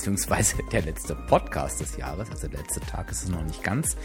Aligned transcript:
beziehungsweise 0.00 0.56
der 0.72 0.82
letzte 0.82 1.14
Podcast 1.14 1.80
des 1.80 1.96
Jahres. 1.98 2.30
Also 2.30 2.48
der 2.48 2.60
letzte 2.60 2.80
Tag 2.80 3.10
ist 3.10 3.24
es 3.24 3.28
noch 3.28 3.42
nicht 3.44 3.62
ganz. 3.62 3.96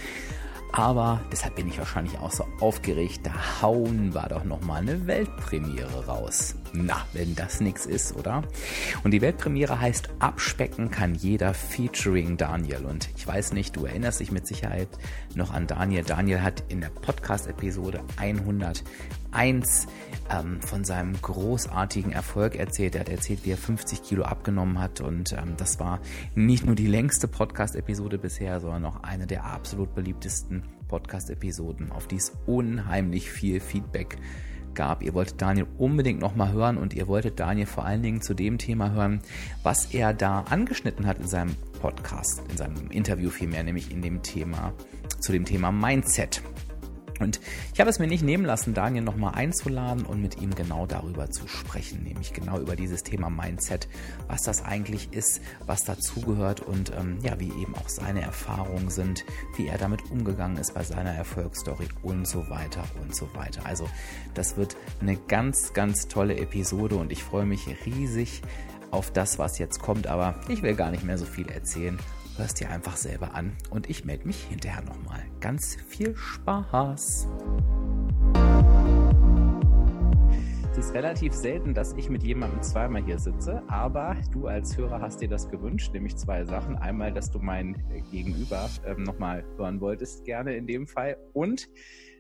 Aber 0.74 1.22
deshalb 1.32 1.56
bin 1.56 1.70
ich 1.70 1.78
wahrscheinlich 1.78 2.20
auch 2.20 2.32
so 2.32 2.46
aufgeregt. 2.60 3.22
Da 3.24 3.62
hauen 3.62 4.14
wir 4.14 4.28
doch 4.28 4.44
nochmal 4.44 4.82
eine 4.82 5.08
Weltpremiere 5.08 6.06
raus. 6.06 6.56
Na, 6.74 7.06
wenn 7.14 7.34
das 7.34 7.62
nichts 7.62 7.86
ist, 7.86 8.14
oder? 8.18 8.44
Und 9.06 9.12
die 9.12 9.22
Weltpremiere 9.22 9.80
heißt 9.80 10.10
Abspecken 10.20 10.92
kann 10.92 11.16
jeder 11.16 11.54
featuring 11.54 12.36
Daniel. 12.36 12.84
Und 12.84 13.08
ich 13.16 13.26
weiß 13.26 13.54
nicht, 13.54 13.78
du 13.78 13.86
erinnerst 13.86 14.20
dich 14.20 14.34
mit 14.34 14.46
Sicherheit 14.48 14.90
noch 15.34 15.54
an 15.54 15.66
Daniel. 15.66 16.04
Daniel 16.04 16.42
hat 16.42 16.66
in 16.68 16.82
der 16.82 16.90
Podcast-Episode 16.90 18.02
101 19.36 19.88
ähm, 20.32 20.62
von 20.62 20.84
seinem 20.84 21.14
großartigen 21.22 22.12
Erfolg 22.12 22.56
erzählt. 22.56 22.96
Er 22.96 23.02
hat 23.02 23.10
erzählt, 23.10 23.42
wie 23.44 23.52
er 23.52 23.58
50 23.58 24.02
Kilo 24.04 24.24
abgenommen 24.24 24.80
hat. 24.80 25.02
Und 25.02 25.34
ähm, 25.34 25.56
das 25.58 25.80
war 25.80 26.00
nicht 26.34 26.66
nur 26.66 26.76
die 26.76 26.88
längste 26.88 27.28
Podcast-Episode 27.28 28.18
bisher, 28.18 28.60
sondern 28.60 28.86
auch 28.86 29.04
eine 29.04 29.28
der 29.28 29.46
absolut 29.46 29.94
beliebtesten 29.94 30.64
Podcast-Episoden, 30.88 31.92
auf 31.92 32.08
die 32.08 32.18
es 32.18 32.32
unheimlich 32.46 33.30
viel 33.30 33.60
Feedback 33.60 34.18
gab. 34.74 35.04
Ihr 35.04 35.14
wolltet 35.14 35.42
Daniel 35.42 35.68
unbedingt 35.78 36.20
nochmal 36.20 36.52
hören 36.52 36.78
und 36.78 36.94
ihr 36.94 37.08
wolltet 37.08 37.40
Daniel 37.40 37.66
vor 37.66 37.86
allen 37.86 38.04
Dingen 38.04 38.22
zu 38.22 38.34
dem 38.34 38.58
Thema 38.58 38.92
hören, 38.92 39.22
was 39.64 39.94
er 39.94 40.14
da 40.14 40.42
angeschnitten 40.42 41.08
hat 41.08 41.20
in 41.20 41.28
seinem 41.28 41.56
Podcast, 41.80 42.42
in 42.50 42.58
seinem 42.58 42.92
Interview 42.92 43.30
vielmehr, 43.30 43.64
nämlich 43.64 43.92
in 43.92 44.02
dem 44.02 44.22
Thema, 44.22 44.74
zu 45.20 45.32
dem 45.32 45.46
Thema 45.46 45.72
Mindset. 45.72 46.42
Und 47.20 47.40
ich 47.74 47.80
habe 47.80 47.90
es 47.90 48.00
mir 48.00 48.08
nicht 48.08 48.24
nehmen 48.24 48.46
lassen, 48.46 48.74
Daniel 48.74 49.04
nochmal 49.04 49.36
einzuladen 49.36 50.06
und 50.06 50.22
mit 50.22 50.42
ihm 50.42 50.54
genau 50.54 50.86
darüber 50.86 51.30
zu 51.30 51.48
sprechen, 51.48 52.04
nämlich 52.04 52.34
genau 52.34 52.60
über 52.60 52.76
dieses 52.76 53.04
Thema 53.04 53.30
Mindset, 53.30 53.88
was 54.28 54.42
das 54.44 54.64
eigentlich 54.64 55.14
ist, 55.14 55.42
was 55.66 55.84
dazugehört 55.84 56.62
und 56.62 56.92
ähm, 56.98 57.20
ja, 57.22 57.40
wie 57.40 57.52
eben 57.62 57.76
auch 57.76 57.90
seine 57.90 58.22
Erfahrungen 58.22 58.90
sind, 58.90 59.26
wie 59.56 59.68
er 59.68 59.78
damit 59.78 60.12
umgegangen 60.12 60.58
ist 60.58 60.74
bei 60.74 60.84
seiner 60.84 61.12
Erfolgsstory 61.12 61.88
und 62.04 62.28
so 62.28 62.50
weiter 62.50 62.84
und 63.02 63.16
so 63.16 63.34
weiter. 63.34 63.66
Also 63.66 63.88
das 64.34 64.58
wird 64.58 64.76
eine 65.02 65.16
ganz, 65.16 65.74
ganz 65.74 66.08
tolle 66.08 66.38
Episode 66.38 66.96
und 66.96 67.12
ich 67.12 67.24
freue 67.24 67.46
mich 67.46 67.68
riesig 67.86 68.42
auf 68.92 69.12
das, 69.12 69.40
was 69.40 69.58
jetzt 69.58 69.82
kommt, 69.82 70.08
aber 70.08 70.36
ich 70.48 70.62
will 70.62 70.76
gar 70.76 70.92
nicht 70.92 71.04
mehr 71.04 71.18
so 71.18 71.26
viel 71.26 71.50
erzählen 71.50 72.00
hörst 72.38 72.60
dir 72.60 72.70
einfach 72.70 72.98
selber 72.98 73.34
an 73.34 73.56
und 73.70 73.90
ich 73.90 74.06
melde 74.06 74.28
mich 74.28 74.44
hinterher 74.44 74.82
nochmal. 74.82 75.24
Ganz 75.40 75.76
viel 75.88 76.16
Spaß! 76.16 77.28
Es 80.72 80.88
ist 80.88 80.94
relativ 80.94 81.32
selten, 81.34 81.74
dass 81.74 81.94
ich 81.94 82.10
mit 82.10 82.24
jemandem 82.24 82.62
zweimal 82.62 83.02
hier 83.02 83.18
sitze, 83.18 83.64
aber 83.70 84.18
du 84.34 84.48
als 84.48 84.76
Hörer 84.76 85.00
hast 85.00 85.22
dir 85.22 85.30
das 85.30 85.48
gewünscht, 85.48 85.94
nämlich 85.94 86.18
zwei 86.18 86.44
Sachen. 86.44 86.76
Einmal, 86.76 87.14
dass 87.14 87.32
du 87.32 87.40
mein 87.40 87.82
Gegenüber 88.12 88.70
ähm, 88.86 89.04
nochmal 89.04 89.46
hören 89.56 89.80
wolltest, 89.80 90.26
gerne 90.26 90.58
in 90.58 90.68
dem 90.68 90.86
Fall, 90.86 91.16
und 91.32 91.70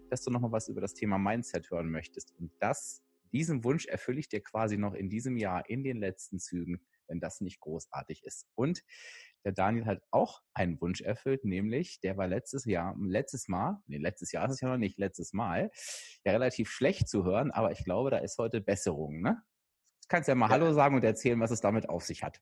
dass 0.09 0.23
du 0.23 0.31
nochmal 0.31 0.53
was 0.53 0.69
über 0.69 0.79
das 0.79 0.93
Thema 0.93 1.17
Mindset 1.17 1.69
hören 1.69 1.89
möchtest. 1.89 2.33
Und 2.39 2.49
das, 2.59 3.03
diesen 3.33 3.65
Wunsch 3.65 3.87
erfülle 3.87 4.19
ich 4.19 4.29
dir 4.29 4.39
quasi 4.39 4.77
noch 4.77 4.93
in 4.93 5.09
diesem 5.09 5.35
Jahr 5.35 5.69
in 5.69 5.83
den 5.83 5.97
letzten 5.97 6.39
Zügen, 6.39 6.79
wenn 7.07 7.19
das 7.19 7.41
nicht 7.41 7.59
großartig 7.59 8.23
ist. 8.23 8.47
Und 8.55 8.83
der 9.45 9.53
Daniel 9.53 9.85
hat 9.85 10.01
auch 10.11 10.41
einen 10.53 10.81
Wunsch 10.81 11.01
erfüllt, 11.01 11.45
nämlich 11.45 11.99
der 12.01 12.17
war 12.17 12.27
letztes 12.27 12.65
Jahr, 12.65 12.95
letztes 12.99 13.47
Mal, 13.47 13.79
nee, 13.85 13.97
letztes 13.97 14.31
Jahr 14.31 14.45
ist 14.45 14.53
es 14.55 14.61
ja 14.61 14.69
noch 14.69 14.77
nicht, 14.77 14.97
letztes 14.97 15.33
Mal, 15.33 15.71
ja 16.23 16.31
relativ 16.31 16.69
schlecht 16.69 17.07
zu 17.07 17.23
hören, 17.23 17.51
aber 17.51 17.71
ich 17.71 17.83
glaube, 17.83 18.09
da 18.09 18.17
ist 18.17 18.37
heute 18.37 18.59
Besserung, 18.59 19.21
ne? 19.21 19.41
Du 20.01 20.07
kannst 20.09 20.27
ja 20.27 20.35
mal 20.35 20.47
ja. 20.47 20.53
Hallo 20.53 20.73
sagen 20.73 20.95
und 20.95 21.03
erzählen, 21.03 21.39
was 21.39 21.51
es 21.51 21.61
damit 21.61 21.89
auf 21.89 22.03
sich 22.03 22.23
hat. 22.23 22.41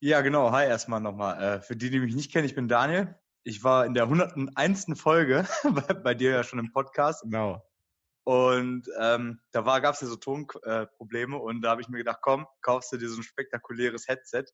Ja, 0.00 0.20
genau. 0.20 0.52
Hi 0.52 0.66
erstmal 0.66 1.00
nochmal. 1.00 1.42
Äh, 1.42 1.60
für 1.60 1.74
die, 1.74 1.90
die 1.90 1.98
mich 1.98 2.14
nicht 2.14 2.30
kennen, 2.30 2.46
ich 2.46 2.54
bin 2.54 2.68
Daniel. 2.68 3.16
Ich 3.42 3.64
war 3.64 3.84
in 3.84 3.94
der 3.94 4.04
101. 4.04 4.86
Folge 4.94 5.44
bei, 5.64 5.94
bei 5.94 6.14
dir 6.14 6.30
ja 6.30 6.44
schon 6.44 6.60
im 6.60 6.70
Podcast. 6.70 7.22
Genau. 7.24 7.64
Und 8.22 8.86
ähm, 9.00 9.40
da 9.50 9.62
gab 9.80 9.94
es 9.94 10.02
ja 10.02 10.06
so 10.06 10.16
Tonprobleme 10.16 11.36
äh, 11.36 11.40
und 11.40 11.62
da 11.62 11.70
habe 11.70 11.80
ich 11.80 11.88
mir 11.88 11.98
gedacht, 11.98 12.18
komm, 12.20 12.46
kaufst 12.60 12.92
du 12.92 12.96
dir 12.98 13.08
so 13.08 13.16
ein 13.16 13.22
spektakuläres 13.22 14.06
Headset. 14.06 14.44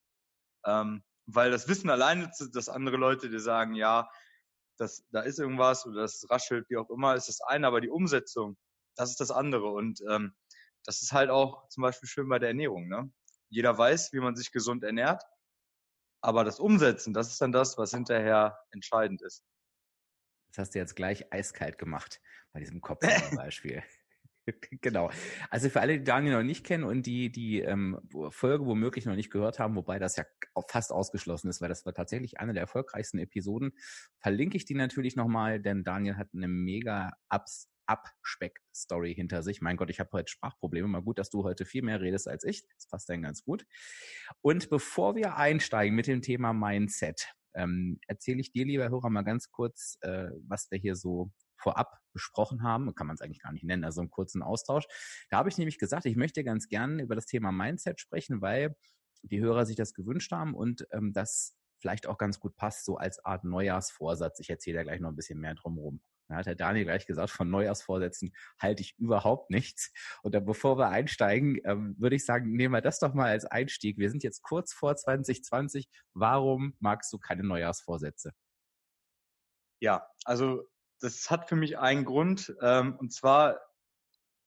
Ähm, 0.64 1.02
weil 1.26 1.50
das 1.50 1.68
Wissen 1.68 1.90
alleine, 1.90 2.30
dass 2.52 2.68
andere 2.68 2.96
Leute 2.96 3.30
dir 3.30 3.40
sagen, 3.40 3.74
ja, 3.74 4.08
das, 4.76 5.04
da 5.10 5.20
ist 5.20 5.38
irgendwas 5.38 5.86
oder 5.86 6.02
das 6.02 6.26
raschelt, 6.28 6.68
wie 6.68 6.76
auch 6.76 6.90
immer, 6.90 7.14
ist 7.14 7.28
das 7.28 7.40
eine, 7.40 7.66
aber 7.66 7.80
die 7.80 7.90
Umsetzung, 7.90 8.56
das 8.96 9.10
ist 9.10 9.20
das 9.20 9.30
andere. 9.30 9.68
Und 9.68 10.00
ähm, 10.08 10.34
das 10.84 11.02
ist 11.02 11.12
halt 11.12 11.30
auch 11.30 11.68
zum 11.68 11.82
Beispiel 11.82 12.08
schön 12.08 12.28
bei 12.28 12.38
der 12.38 12.48
Ernährung. 12.48 12.88
Ne? 12.88 13.10
Jeder 13.48 13.76
weiß, 13.76 14.12
wie 14.12 14.20
man 14.20 14.36
sich 14.36 14.52
gesund 14.52 14.82
ernährt, 14.84 15.22
aber 16.20 16.44
das 16.44 16.58
Umsetzen, 16.58 17.14
das 17.14 17.28
ist 17.28 17.40
dann 17.40 17.52
das, 17.52 17.78
was 17.78 17.92
hinterher 17.92 18.58
entscheidend 18.70 19.22
ist. 19.22 19.44
Das 20.48 20.58
hast 20.58 20.74
du 20.74 20.78
jetzt 20.78 20.96
gleich 20.96 21.32
eiskalt 21.32 21.78
gemacht 21.78 22.20
bei 22.52 22.60
diesem 22.60 22.80
Kopf 22.80 23.00
zum 23.28 23.36
Beispiel. 23.36 23.82
genau. 24.80 25.10
Also 25.50 25.68
für 25.68 25.80
alle, 25.80 25.98
die 25.98 26.04
Daniel 26.04 26.34
noch 26.34 26.42
nicht 26.42 26.64
kennen 26.64 26.84
und 26.84 27.06
die 27.06 27.30
die 27.30 27.60
ähm, 27.60 27.98
Folge 28.30 28.66
womöglich 28.66 29.06
noch 29.06 29.16
nicht 29.16 29.30
gehört 29.30 29.58
haben, 29.58 29.76
wobei 29.76 29.98
das 29.98 30.16
ja 30.16 30.24
fast 30.68 30.92
ausgeschlossen 30.92 31.48
ist, 31.48 31.60
weil 31.60 31.68
das 31.68 31.86
war 31.86 31.94
tatsächlich 31.94 32.40
eine 32.40 32.52
der 32.52 32.62
erfolgreichsten 32.62 33.18
Episoden, 33.18 33.72
verlinke 34.18 34.56
ich 34.56 34.64
die 34.64 34.74
natürlich 34.74 35.16
nochmal, 35.16 35.60
denn 35.60 35.84
Daniel 35.84 36.16
hat 36.16 36.28
eine 36.34 36.48
mega 36.48 37.12
Abs 37.28 37.68
Abspeck-Story 37.86 39.14
hinter 39.14 39.42
sich. 39.42 39.60
Mein 39.60 39.76
Gott, 39.76 39.90
ich 39.90 40.00
habe 40.00 40.10
heute 40.12 40.30
Sprachprobleme. 40.30 40.88
Mal 40.88 41.02
gut, 41.02 41.18
dass 41.18 41.28
du 41.28 41.44
heute 41.44 41.66
viel 41.66 41.82
mehr 41.82 42.00
redest 42.00 42.28
als 42.28 42.42
ich. 42.44 42.66
Das 42.76 42.86
passt 42.86 43.10
dann 43.10 43.20
ganz 43.20 43.44
gut. 43.44 43.66
Und 44.40 44.70
bevor 44.70 45.16
wir 45.16 45.36
einsteigen 45.36 45.94
mit 45.94 46.06
dem 46.06 46.22
Thema 46.22 46.54
Mindset, 46.54 47.28
ähm, 47.54 47.98
erzähle 48.06 48.40
ich 48.40 48.52
dir, 48.52 48.64
lieber 48.64 48.88
Hörer, 48.88 49.10
mal 49.10 49.22
ganz 49.22 49.50
kurz, 49.50 49.98
äh, 50.00 50.30
was 50.48 50.70
wir 50.70 50.78
hier 50.78 50.96
so 50.96 51.30
vorab 51.56 51.98
besprochen 52.12 52.62
haben, 52.62 52.94
kann 52.94 53.06
man 53.06 53.14
es 53.14 53.20
eigentlich 53.20 53.42
gar 53.42 53.52
nicht 53.52 53.64
nennen, 53.64 53.84
also 53.84 54.00
einen 54.00 54.10
kurzen 54.10 54.42
Austausch. 54.42 54.86
Da 55.30 55.38
habe 55.38 55.48
ich 55.48 55.58
nämlich 55.58 55.78
gesagt, 55.78 56.06
ich 56.06 56.16
möchte 56.16 56.44
ganz 56.44 56.68
gerne 56.68 57.02
über 57.02 57.14
das 57.14 57.26
Thema 57.26 57.52
Mindset 57.52 58.00
sprechen, 58.00 58.40
weil 58.40 58.76
die 59.22 59.40
Hörer 59.40 59.66
sich 59.66 59.76
das 59.76 59.94
gewünscht 59.94 60.32
haben 60.32 60.54
und 60.54 60.86
ähm, 60.92 61.12
das 61.12 61.56
vielleicht 61.78 62.06
auch 62.06 62.18
ganz 62.18 62.40
gut 62.40 62.56
passt, 62.56 62.84
so 62.84 62.96
als 62.96 63.24
Art 63.24 63.44
Neujahrsvorsatz. 63.44 64.40
Ich 64.40 64.48
erzähle 64.48 64.78
da 64.78 64.82
gleich 64.84 65.00
noch 65.00 65.10
ein 65.10 65.16
bisschen 65.16 65.40
mehr 65.40 65.54
drumherum. 65.54 66.00
Da 66.28 66.36
hat 66.36 66.46
der 66.46 66.54
Daniel 66.54 66.84
gleich 66.84 67.06
gesagt, 67.06 67.30
von 67.30 67.50
Neujahrsvorsätzen 67.50 68.34
halte 68.58 68.82
ich 68.82 68.96
überhaupt 68.98 69.50
nichts. 69.50 69.92
Und 70.22 70.34
dann, 70.34 70.46
bevor 70.46 70.78
wir 70.78 70.88
einsteigen, 70.88 71.58
ähm, 71.64 71.94
würde 71.98 72.16
ich 72.16 72.24
sagen, 72.24 72.52
nehmen 72.52 72.72
wir 72.72 72.80
das 72.80 72.98
doch 72.98 73.12
mal 73.12 73.28
als 73.28 73.44
Einstieg. 73.44 73.98
Wir 73.98 74.10
sind 74.10 74.22
jetzt 74.22 74.42
kurz 74.42 74.72
vor 74.72 74.96
2020. 74.96 75.88
Warum 76.14 76.74
magst 76.80 77.12
du 77.12 77.18
keine 77.18 77.42
Neujahrsvorsätze? 77.42 78.32
Ja, 79.80 80.06
also 80.24 80.62
das 81.04 81.30
hat 81.30 81.50
für 81.50 81.56
mich 81.56 81.78
einen 81.78 82.06
Grund. 82.06 82.56
Ähm, 82.62 82.96
und 82.96 83.12
zwar, 83.12 83.60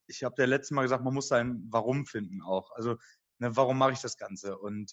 ich 0.07 0.23
habe 0.23 0.41
ja 0.41 0.47
letztes 0.47 0.71
Mal 0.71 0.81
gesagt, 0.81 1.03
man 1.03 1.13
muss 1.13 1.27
sein 1.27 1.63
Warum 1.69 2.07
finden 2.07 2.41
auch. 2.41 2.71
Also, 2.71 2.97
ne, 3.37 3.55
warum 3.55 3.77
mache 3.77 3.91
ich 3.91 4.01
das 4.01 4.17
Ganze? 4.17 4.57
Und 4.57 4.91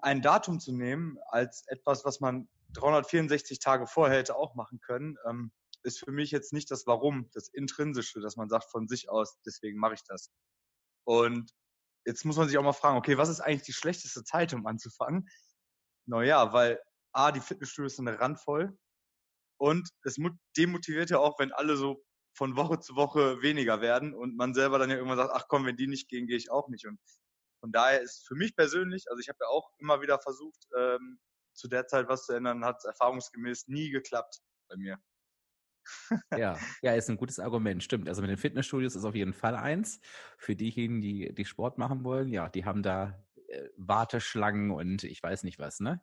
ein 0.00 0.22
Datum 0.22 0.58
zu 0.58 0.72
nehmen 0.72 1.18
als 1.28 1.64
etwas, 1.68 2.04
was 2.04 2.20
man 2.20 2.48
364 2.70 3.58
Tage 3.58 3.86
vorher 3.86 4.18
hätte 4.18 4.36
auch 4.36 4.54
machen 4.54 4.80
können, 4.80 5.16
ähm, 5.28 5.52
ist 5.82 5.98
für 6.00 6.10
mich 6.10 6.30
jetzt 6.30 6.52
nicht 6.52 6.70
das 6.70 6.86
Warum, 6.86 7.30
das 7.34 7.48
Intrinsische, 7.48 8.20
dass 8.20 8.36
man 8.36 8.48
sagt 8.48 8.70
von 8.70 8.88
sich 8.88 9.10
aus, 9.10 9.38
deswegen 9.44 9.78
mache 9.78 9.94
ich 9.94 10.04
das. 10.04 10.32
Und 11.04 11.52
jetzt 12.06 12.24
muss 12.24 12.36
man 12.36 12.48
sich 12.48 12.56
auch 12.56 12.64
mal 12.64 12.72
fragen, 12.72 12.96
okay, 12.96 13.18
was 13.18 13.28
ist 13.28 13.40
eigentlich 13.40 13.62
die 13.62 13.72
schlechteste 13.74 14.24
Zeit, 14.24 14.54
um 14.54 14.66
anzufangen? 14.66 15.28
Naja, 16.06 16.52
weil 16.54 16.80
A, 17.12 17.32
die 17.32 17.40
Fitnessstudios 17.40 17.96
sind 17.96 18.08
randvoll 18.08 18.76
und 19.58 19.88
es 20.02 20.16
demotiviert 20.56 21.10
ja 21.10 21.18
auch, 21.18 21.38
wenn 21.38 21.52
alle 21.52 21.76
so 21.76 22.04
von 22.36 22.56
Woche 22.56 22.78
zu 22.80 22.96
Woche 22.96 23.40
weniger 23.42 23.80
werden 23.80 24.14
und 24.14 24.36
man 24.36 24.54
selber 24.54 24.78
dann 24.78 24.90
ja 24.90 24.96
irgendwann 24.96 25.18
sagt, 25.18 25.32
ach 25.34 25.46
komm, 25.48 25.64
wenn 25.64 25.76
die 25.76 25.86
nicht 25.86 26.08
gehen, 26.08 26.26
gehe 26.26 26.36
ich 26.36 26.50
auch 26.50 26.68
nicht. 26.68 26.86
Und 26.86 27.00
von 27.60 27.72
daher 27.72 28.02
ist 28.02 28.26
für 28.26 28.34
mich 28.34 28.54
persönlich, 28.54 29.06
also 29.08 29.20
ich 29.20 29.28
habe 29.28 29.38
ja 29.40 29.48
auch 29.48 29.70
immer 29.78 30.02
wieder 30.02 30.20
versucht, 30.20 30.66
ähm, 30.78 31.18
zu 31.54 31.68
der 31.68 31.86
Zeit 31.86 32.08
was 32.08 32.26
zu 32.26 32.34
ändern, 32.34 32.64
hat 32.64 32.76
es 32.78 32.84
erfahrungsgemäß 32.84 33.68
nie 33.68 33.90
geklappt 33.90 34.40
bei 34.68 34.76
mir. 34.76 34.98
ja, 36.36 36.58
ja, 36.82 36.94
ist 36.94 37.08
ein 37.08 37.16
gutes 37.16 37.38
Argument, 37.38 37.82
stimmt. 37.82 38.08
Also 38.08 38.20
mit 38.20 38.30
den 38.30 38.36
Fitnessstudios 38.36 38.96
ist 38.96 39.04
auf 39.04 39.14
jeden 39.14 39.32
Fall 39.32 39.54
eins. 39.54 40.00
Für 40.36 40.56
diejenigen, 40.56 41.00
die, 41.00 41.32
die 41.34 41.44
Sport 41.44 41.78
machen 41.78 42.04
wollen, 42.04 42.28
ja, 42.28 42.48
die 42.48 42.64
haben 42.64 42.82
da 42.82 43.24
äh, 43.48 43.68
Warteschlangen 43.76 44.70
und 44.70 45.04
ich 45.04 45.22
weiß 45.22 45.44
nicht 45.44 45.58
was, 45.58 45.80
ne? 45.80 46.02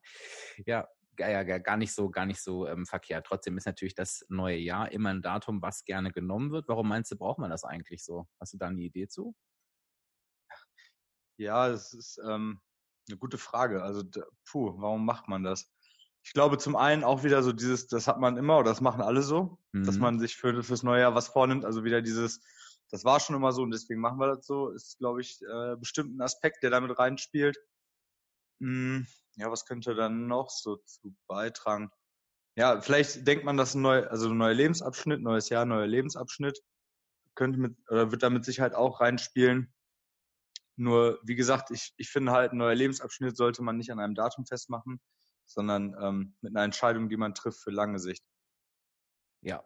Ja, 0.66 0.88
ja, 1.18 1.44
gar 1.44 1.78
nicht 1.78 1.94
so, 1.94 2.10
gar 2.10 2.26
nicht 2.26 2.42
so 2.42 2.68
ähm, 2.68 2.86
verkehrt. 2.86 3.26
Trotzdem 3.28 3.58
ist 3.58 3.66
natürlich 3.66 3.96
das 3.96 4.26
neue 4.30 4.58
Jahr 4.58 4.92
immer 4.92 5.10
ein 5.10 5.22
Datum, 5.22 5.62
was 5.62 5.86
gerne 5.86 6.12
genommen 6.12 6.52
wird. 6.52 6.68
Warum 6.68 6.88
meinst 6.88 7.12
du, 7.12 7.18
braucht 7.18 7.40
man 7.40 7.50
das 7.50 7.64
eigentlich 7.64 8.04
so? 8.04 8.28
Hast 8.40 8.54
du 8.54 8.58
da 8.58 8.68
eine 8.68 8.82
Idee 8.82 9.08
zu? 9.08 9.36
Ja, 11.38 11.70
das 11.70 11.94
ist 11.94 12.20
ähm, 12.28 12.62
eine 13.08 13.18
gute 13.18 13.38
Frage. 13.38 13.84
Also, 13.84 14.04
puh, 14.46 14.74
warum 14.78 15.06
macht 15.06 15.28
man 15.28 15.44
das? 15.44 15.72
Ich 16.26 16.34
glaube 16.34 16.58
zum 16.58 16.76
einen 16.76 17.04
auch 17.04 17.24
wieder 17.24 17.44
so 17.44 17.52
dieses, 17.52 17.88
das 17.88 18.08
hat 18.08 18.20
man 18.20 18.38
immer 18.38 18.58
oder 18.60 18.70
das 18.70 18.82
machen 18.82 19.02
alle 19.02 19.22
so, 19.22 19.60
mhm. 19.74 19.86
dass 19.86 19.98
man 19.98 20.20
sich 20.20 20.38
für 20.38 20.64
fürs 20.64 20.84
neue 20.84 21.02
Jahr 21.02 21.16
was 21.16 21.28
vornimmt. 21.28 21.66
Also 21.66 21.84
wieder 21.84 22.02
dieses, 22.02 22.42
das 22.90 23.04
war 23.04 23.20
schon 23.20 23.36
immer 23.36 23.52
so 23.52 23.62
und 23.64 23.72
deswegen 23.72 24.00
machen 24.00 24.20
wir 24.20 24.28
das 24.28 24.46
so, 24.46 24.70
ist, 24.70 24.98
glaube 25.00 25.20
ich, 25.22 25.42
äh, 25.42 25.76
bestimmt 25.76 26.16
ein 26.16 26.22
Aspekt, 26.22 26.64
der 26.64 26.70
damit 26.70 26.98
reinspielt. 26.98 27.58
Hm, 28.64 29.06
ja, 29.36 29.52
was 29.52 29.66
könnte 29.66 29.94
dann 29.94 30.28
noch 30.28 30.50
so 30.50 30.78
zu 30.78 31.14
beitragen? 31.28 31.92
Ja, 32.56 32.80
vielleicht 32.80 33.28
denkt 33.28 33.44
man, 33.44 33.58
dass 33.58 33.76
ein 33.76 33.82
neuer, 33.82 34.10
also 34.10 34.30
ein 34.30 34.38
neuer 34.38 34.54
Lebensabschnitt, 34.54 35.22
neues 35.22 35.50
Jahr, 35.50 35.66
neuer 35.66 35.86
Lebensabschnitt, 35.86 36.64
könnte 37.36 37.60
mit, 37.60 37.76
oder 37.90 38.12
wird 38.12 38.24
da 38.24 38.30
mit 38.30 38.46
Sicherheit 38.46 38.74
auch 38.74 39.02
reinspielen. 39.02 39.74
Nur, 40.78 41.20
wie 41.24 41.36
gesagt, 41.36 41.72
ich, 41.72 41.94
ich 41.98 42.10
finde 42.10 42.32
halt, 42.32 42.54
ein 42.54 42.58
neuer 42.58 42.74
Lebensabschnitt 42.74 43.36
sollte 43.36 43.64
man 43.64 43.76
nicht 43.76 43.92
an 43.92 44.00
einem 44.00 44.16
Datum 44.16 44.46
festmachen, 44.46 45.02
sondern 45.46 45.94
ähm, 46.02 46.38
mit 46.40 46.56
einer 46.56 46.64
Entscheidung, 46.64 47.10
die 47.10 47.18
man 47.18 47.36
trifft 47.36 47.60
für 47.60 47.72
lange 47.72 48.00
Sicht. 48.00 48.24
Ja, 49.42 49.62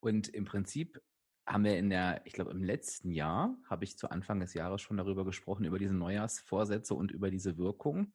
und 0.00 0.28
im 0.28 0.46
Prinzip 0.46 0.98
haben 1.46 1.64
wir 1.64 1.76
in 1.76 1.90
der, 1.90 2.22
ich 2.24 2.32
glaube, 2.32 2.50
im 2.52 2.62
letzten 2.62 3.10
Jahr 3.10 3.56
habe 3.68 3.84
ich 3.84 3.98
zu 3.98 4.10
Anfang 4.10 4.40
des 4.40 4.54
Jahres 4.54 4.82
schon 4.82 4.96
darüber 4.96 5.24
gesprochen, 5.24 5.64
über 5.64 5.78
diese 5.78 5.94
Neujahrsvorsätze 5.94 6.94
und 6.94 7.10
über 7.10 7.30
diese 7.30 7.58
Wirkung 7.58 8.12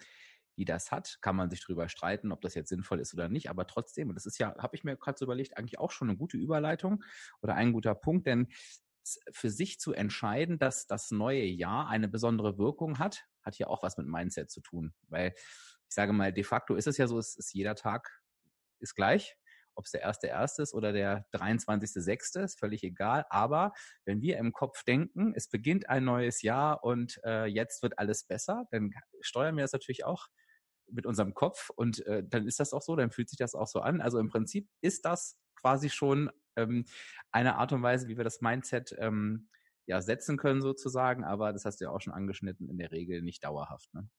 die 0.58 0.66
das 0.66 0.92
hat, 0.92 1.18
kann 1.22 1.36
man 1.36 1.50
sich 1.50 1.62
darüber 1.62 1.90
streiten, 1.90 2.32
ob 2.32 2.42
das 2.42 2.56
jetzt 2.56 2.70
sinnvoll 2.70 3.00
ist 3.00 3.14
oder 3.14 3.30
nicht. 3.30 3.50
Aber 3.50 3.68
trotzdem, 3.68 4.10
und 4.10 4.16
das 4.16 4.26
ist 4.26 4.38
ja, 4.38 4.56
habe 4.58 4.76
ich 4.76 4.84
mir 4.84 4.96
gerade 4.96 5.18
so 5.18 5.26
überlegt, 5.26 5.58
eigentlich 5.58 5.80
auch 5.80 5.92
schon 5.92 6.10
eine 6.10 6.18
gute 6.18 6.38
Überleitung 6.38 7.04
oder 7.42 7.56
ein 7.56 7.74
guter 7.74 7.96
Punkt, 7.96 8.28
denn 8.28 8.48
für 9.32 9.52
sich 9.52 9.80
zu 9.80 9.94
entscheiden, 9.94 10.58
dass 10.58 10.88
das 10.88 11.12
neue 11.12 11.44
Jahr 11.44 11.90
eine 11.90 12.08
besondere 12.08 12.58
Wirkung 12.58 12.98
hat, 12.98 13.26
hat 13.44 13.58
ja 13.60 13.68
auch 13.68 13.84
was 13.84 13.98
mit 13.98 14.08
Mindset 14.08 14.50
zu 14.50 14.62
tun. 14.62 14.94
Weil 15.10 15.34
ich 15.36 15.94
sage 15.94 16.14
mal, 16.14 16.34
de 16.34 16.44
facto 16.44 16.76
ist 16.76 16.88
es 16.88 16.98
ja 16.98 17.08
so, 17.08 17.20
es 17.20 17.36
ist 17.36 17.54
jeder 17.54 17.76
Tag 17.76 18.24
ist 18.80 18.96
gleich. 18.96 19.38
Ob 19.76 19.86
es 19.86 19.92
der 19.92 20.02
erste 20.02 20.28
erste 20.28 20.62
ist 20.62 20.74
oder 20.74 20.94
der 20.94 21.26
23.6. 21.34 22.44
ist 22.44 22.60
völlig 22.60 22.84
egal. 22.84 23.26
Aber 23.30 23.74
wenn 24.06 24.22
wir 24.22 24.38
im 24.38 24.54
Kopf 24.54 24.84
denken, 24.84 25.34
es 25.36 25.50
beginnt 25.50 25.90
ein 25.90 26.06
neues 26.06 26.42
Jahr 26.42 26.84
und 26.84 27.20
äh, 27.24 27.46
jetzt 27.46 27.84
wird 27.84 28.00
alles 28.00 28.24
besser, 28.24 28.66
dann 28.72 28.92
steuern 29.22 29.56
wir 29.56 29.64
das 29.64 29.74
natürlich 29.74 30.06
auch 30.06 30.28
mit 30.88 31.06
unserem 31.06 31.34
Kopf 31.34 31.70
und 31.72 32.06
äh, 32.06 32.24
dann 32.26 32.48
ist 32.48 32.60
das 32.60 32.74
auch 32.74 32.82
so, 32.82 32.96
dann 32.96 33.12
fühlt 33.12 33.30
sich 33.30 33.38
das 33.38 33.56
auch 33.56 33.68
so 33.68 33.82
an. 33.82 34.02
Also 34.02 34.20
im 34.20 34.30
Prinzip 34.30 34.70
ist 34.82 35.06
das 35.06 35.38
quasi 35.60 35.90
schon 35.90 36.30
ähm, 36.56 36.86
eine 37.32 37.56
Art 37.56 37.72
und 37.72 37.82
Weise, 37.82 38.08
wie 38.08 38.18
wir 38.18 38.24
das 38.24 38.42
Mindset 38.42 38.96
ähm, 39.00 39.50
ja 39.88 40.02
setzen 40.02 40.38
können 40.38 40.62
sozusagen, 40.62 41.24
aber 41.24 41.54
das 41.54 41.66
hast 41.66 41.80
du 41.80 41.86
ja 41.86 41.92
auch 41.92 42.02
schon 42.02 42.14
angeschnitten, 42.14 42.70
in 42.70 42.78
der 42.78 42.92
Regel 42.92 43.22
nicht 43.22 43.44
dauerhaft. 43.44 43.94
Ne? 43.94 44.10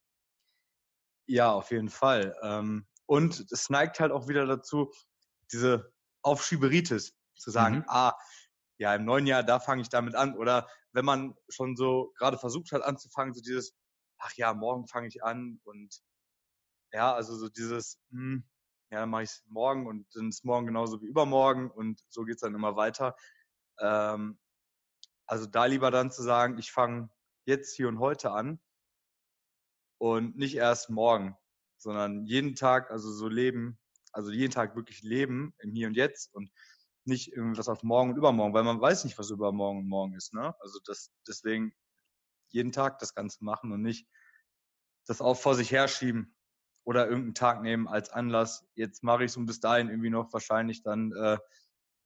Ja, 1.29 1.53
auf 1.53 1.71
jeden 1.71 1.89
Fall. 1.89 2.37
Ähm, 2.43 2.87
und 3.07 3.47
es 3.51 3.71
neigt 3.71 4.01
halt 4.01 4.13
auch 4.13 4.29
wieder 4.29 4.47
dazu, 4.47 4.93
diese 5.53 5.93
Aufschieberitis 6.23 7.17
zu 7.35 7.51
sagen, 7.51 7.79
mhm. 7.79 7.85
ah, 7.89 8.15
ja, 8.79 8.95
im 8.95 9.05
neuen 9.05 9.27
Jahr, 9.27 9.43
da 9.43 9.61
fange 9.61 9.83
ich 9.83 9.89
damit 9.89 10.15
an. 10.15 10.37
Oder 10.37 10.69
wenn 10.93 11.05
man 11.05 11.35
schon 11.49 11.77
so 11.77 12.13
gerade 12.19 12.39
versucht 12.39 12.73
hat 12.73 12.83
anzufangen, 12.83 13.35
so 13.35 13.41
dieses, 13.41 13.75
ach 14.19 14.33
ja, 14.35 14.55
morgen 14.55 14.87
fange 14.87 15.09
ich 15.09 15.23
an 15.23 15.61
und 15.65 16.03
ja, 16.93 17.15
also 17.15 17.37
so 17.37 17.49
dieses, 17.49 17.99
hm, 18.11 18.45
ja, 18.91 19.01
dann 19.01 19.11
mache 19.11 19.25
ich 19.25 19.31
es 19.31 19.45
morgen 19.47 19.87
und 19.87 20.07
dann 20.15 20.29
ist 20.29 20.45
morgen 20.45 20.67
genauso 20.67 21.01
wie 21.03 21.07
übermorgen 21.07 21.71
und 21.71 22.01
so 22.09 22.25
geht's 22.25 22.43
dann 22.43 22.55
immer 22.55 22.77
weiter. 22.77 23.17
Ähm, 23.81 24.39
also 25.27 25.47
da 25.47 25.67
lieber 25.67 25.91
dann 25.91 26.11
zu 26.11 26.23
sagen, 26.23 26.59
ich 26.59 26.71
fange 26.71 27.11
jetzt 27.45 27.75
hier 27.75 27.89
und 27.89 27.99
heute 27.99 28.31
an 28.31 28.61
und 29.99 30.37
nicht 30.37 30.57
erst 30.57 30.91
morgen, 30.91 31.37
sondern 31.77 32.25
jeden 32.27 32.55
Tag, 32.55 32.91
also 32.91 33.11
so 33.13 33.29
leben, 33.29 33.79
also 34.17 34.31
jeden 34.33 34.53
Tag 34.53 34.75
wirklich 34.75 35.03
leben 35.03 35.55
im 35.59 35.73
Hier 35.73 35.89
und 35.89 35.95
Jetzt 35.95 36.35
und 36.35 36.51
nicht 37.05 37.33
irgendwas 37.33 37.69
auf 37.69 37.83
morgen 37.83 38.11
und 38.11 38.17
übermorgen, 38.17 38.55
weil 38.55 38.65
man 38.65 38.81
weiß 38.81 39.05
nicht, 39.05 39.19
was 39.19 39.31
übermorgen 39.31 39.81
und 39.81 39.89
morgen 39.89 40.15
ist, 40.15 40.35
ne? 40.35 40.55
Also 40.61 40.81
das, 40.87 41.13
deswegen 41.29 41.73
jeden 42.49 42.73
Tag 42.73 42.99
das 42.99 43.15
Ganze 43.15 43.45
machen 43.45 43.73
und 43.73 43.83
nicht 43.83 44.09
das 45.07 45.21
auch 45.21 45.37
vor 45.37 45.55
sich 45.55 45.71
herschieben 45.71 46.37
oder 46.85 47.07
irgendeinen 47.07 47.35
Tag 47.35 47.63
nehmen 47.63 47.87
als 47.87 48.11
Anlass. 48.11 48.67
Jetzt 48.75 49.03
mache 49.03 49.25
ich 49.25 49.31
es 49.31 49.37
und 49.37 49.47
bis 49.47 49.61
dahin 49.61 49.89
irgendwie 49.89 50.11
noch 50.11 50.33
wahrscheinlich 50.33 50.83
dann 50.83 51.13
äh, 51.13 51.39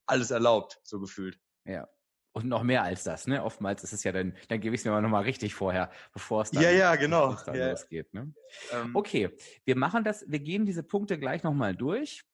alles 0.06 0.30
erlaubt, 0.30 0.80
so 0.82 1.00
gefühlt. 1.00 1.38
Ja. 1.64 1.88
Und 2.32 2.46
noch 2.46 2.62
mehr 2.62 2.84
als 2.84 3.02
das, 3.02 3.26
ne? 3.26 3.42
Oftmals 3.42 3.82
ist 3.82 3.92
es 3.92 4.04
ja 4.04 4.12
dann, 4.12 4.36
dann 4.48 4.60
gebe 4.60 4.74
ich 4.74 4.82
es 4.82 4.84
mir 4.84 4.92
mal 4.92 5.02
nochmal 5.02 5.24
richtig 5.24 5.54
vorher, 5.54 5.90
bevor 6.12 6.42
es 6.42 6.52
dann, 6.52 6.62
ja, 6.62 6.70
ja, 6.70 6.94
genau. 6.94 7.34
dann 7.44 7.56
ja. 7.56 7.70
losgeht. 7.70 8.14
Ne? 8.14 8.32
Ähm, 8.72 8.94
okay, 8.94 9.30
wir 9.64 9.76
machen 9.76 10.04
das, 10.04 10.24
wir 10.28 10.38
gehen 10.38 10.64
diese 10.64 10.84
Punkte 10.84 11.18
gleich 11.18 11.42
nochmal 11.42 11.74
durch 11.74 12.24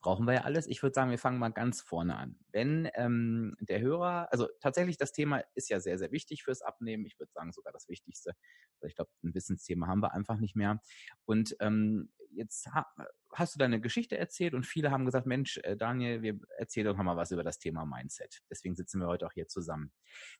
brauchen 0.00 0.26
wir 0.26 0.34
ja 0.34 0.40
alles. 0.42 0.66
Ich 0.66 0.82
würde 0.82 0.94
sagen, 0.94 1.10
wir 1.10 1.18
fangen 1.18 1.38
mal 1.38 1.50
ganz 1.50 1.80
vorne 1.82 2.16
an. 2.16 2.38
Wenn 2.52 2.88
ähm, 2.94 3.56
der 3.60 3.80
Hörer, 3.80 4.32
also 4.32 4.48
tatsächlich 4.60 4.96
das 4.96 5.12
Thema 5.12 5.42
ist 5.54 5.68
ja 5.68 5.80
sehr, 5.80 5.98
sehr 5.98 6.10
wichtig 6.10 6.42
fürs 6.42 6.62
Abnehmen. 6.62 7.04
Ich 7.04 7.18
würde 7.18 7.32
sagen, 7.32 7.52
sogar 7.52 7.72
das 7.72 7.88
Wichtigste. 7.88 8.32
Also 8.76 8.88
ich 8.88 8.94
glaube, 8.94 9.10
ein 9.22 9.34
Wissensthema 9.34 9.86
haben 9.86 10.00
wir 10.02 10.12
einfach 10.12 10.38
nicht 10.38 10.56
mehr. 10.56 10.80
Und 11.26 11.54
ähm, 11.60 12.10
jetzt 12.32 12.66
ha 12.72 12.86
hast 13.32 13.54
du 13.54 13.58
deine 13.58 13.80
Geschichte 13.80 14.18
erzählt 14.18 14.54
und 14.54 14.66
viele 14.66 14.90
haben 14.90 15.04
gesagt, 15.04 15.24
Mensch, 15.24 15.58
äh, 15.58 15.76
Daniel, 15.76 16.20
wir 16.22 16.40
erzählen 16.58 16.86
doch 16.86 16.96
mal 16.96 17.16
was 17.16 17.30
über 17.30 17.44
das 17.44 17.58
Thema 17.58 17.84
Mindset. 17.84 18.42
Deswegen 18.50 18.74
sitzen 18.74 19.00
wir 19.00 19.06
heute 19.06 19.26
auch 19.26 19.32
hier 19.32 19.46
zusammen. 19.46 19.92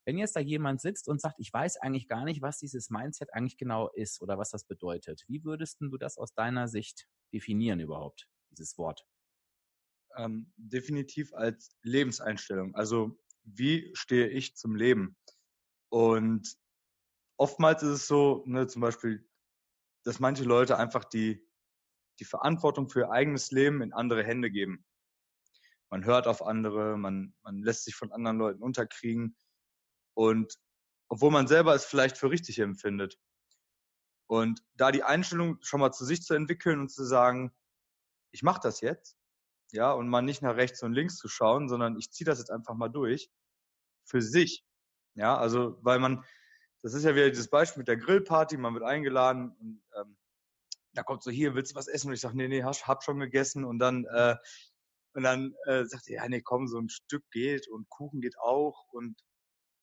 Wenn 0.04 0.18
jetzt 0.18 0.34
da 0.34 0.40
jemand 0.40 0.80
sitzt 0.80 1.08
und 1.08 1.20
sagt, 1.20 1.36
ich 1.38 1.52
weiß 1.52 1.76
eigentlich 1.76 2.08
gar 2.08 2.24
nicht, 2.24 2.42
was 2.42 2.58
dieses 2.58 2.90
Mindset 2.90 3.32
eigentlich 3.32 3.58
genau 3.58 3.90
ist 3.90 4.20
oder 4.22 4.38
was 4.38 4.50
das 4.50 4.64
bedeutet, 4.64 5.24
wie 5.28 5.44
würdest 5.44 5.80
du 5.80 5.96
das 5.98 6.18
aus 6.18 6.34
deiner 6.34 6.66
Sicht 6.66 7.06
definieren 7.32 7.78
überhaupt, 7.78 8.26
dieses 8.50 8.76
Wort? 8.76 9.06
Ähm, 10.16 10.52
definitiv 10.56 11.32
als 11.34 11.76
Lebenseinstellung. 11.82 12.74
Also 12.74 13.18
wie 13.44 13.90
stehe 13.94 14.29
ich 14.29 14.56
zum 14.56 14.74
Leben? 14.74 15.17
Und 15.90 16.56
oftmals 17.36 17.82
ist 17.82 17.90
es 17.90 18.06
so, 18.06 18.43
ne, 18.46 18.67
zum 18.67 18.82
Beispiel, 18.82 19.29
dass 20.05 20.20
manche 20.20 20.44
Leute 20.44 20.79
einfach 20.79 21.05
die, 21.05 21.46
die 22.19 22.24
Verantwortung 22.24 22.88
für 22.88 23.00
ihr 23.00 23.10
eigenes 23.10 23.50
Leben 23.50 23.82
in 23.82 23.93
andere 23.93 24.24
Hände 24.24 24.50
geben. 24.50 24.84
Man 25.90 26.05
hört 26.05 26.26
auf 26.26 26.43
andere, 26.43 26.96
man, 26.96 27.34
man 27.43 27.62
lässt 27.62 27.84
sich 27.84 27.94
von 27.96 28.12
anderen 28.12 28.38
Leuten 28.38 28.62
unterkriegen. 28.62 29.36
Und 30.14 30.55
obwohl 31.08 31.31
man 31.31 31.48
selber 31.48 31.74
es 31.74 31.84
vielleicht 31.84 32.17
für 32.17 32.31
richtig 32.31 32.58
empfindet. 32.60 33.19
Und 34.29 34.62
da 34.74 34.93
die 34.93 35.02
Einstellung 35.02 35.58
schon 35.62 35.81
mal 35.81 35.90
zu 35.90 36.05
sich 36.05 36.22
zu 36.22 36.34
entwickeln 36.34 36.79
und 36.79 36.90
zu 36.90 37.05
sagen, 37.05 37.52
ich 38.31 38.43
mache 38.43 38.60
das 38.62 38.81
jetzt 38.81 39.19
ja, 39.72 39.93
und 39.93 40.08
mal 40.08 40.22
nicht 40.22 40.43
nach 40.43 40.56
rechts 40.56 40.82
und 40.82 40.93
links 40.93 41.17
zu 41.17 41.29
schauen, 41.29 41.69
sondern 41.69 41.96
ich 41.98 42.10
ziehe 42.10 42.27
das 42.27 42.39
jetzt 42.39 42.50
einfach 42.50 42.74
mal 42.74 42.89
durch 42.89 43.31
für 44.05 44.22
sich. 44.22 44.65
Ja, 45.15 45.36
also 45.36 45.79
weil 45.82 45.98
man, 45.98 46.24
das 46.82 46.94
ist 46.94 47.05
ja 47.05 47.15
wieder 47.15 47.29
dieses 47.29 47.50
Beispiel 47.50 47.81
mit 47.81 47.89
der 47.89 47.96
Grillparty, 47.96 48.56
man 48.56 48.74
wird 48.74 48.84
eingeladen 48.84 49.50
und 49.60 49.82
ähm, 49.96 50.17
da 50.93 51.03
kommt 51.03 51.22
so 51.22 51.31
hier, 51.31 51.55
willst 51.55 51.72
du 51.72 51.77
was 51.77 51.89
essen? 51.89 52.08
Und 52.08 52.15
ich 52.15 52.20
sage, 52.20 52.36
nee, 52.36 52.48
nee, 52.48 52.62
hab, 52.62 52.74
hab 52.86 53.05
schon 53.05 53.20
gegessen 53.20 53.65
und 53.65 53.79
dann 53.79 54.05
äh, 54.06 54.36
und 55.15 55.24
dann 55.24 55.55
äh, 55.67 55.84
sagt 55.84 56.08
er, 56.08 56.22
ja, 56.22 56.29
nee, 56.29 56.41
komm, 56.41 56.69
so 56.69 56.79
ein 56.79 56.89
Stück 56.89 57.29
geht 57.31 57.69
und 57.69 57.89
Kuchen 57.89 58.20
geht 58.20 58.39
auch 58.39 58.86
und 58.93 59.20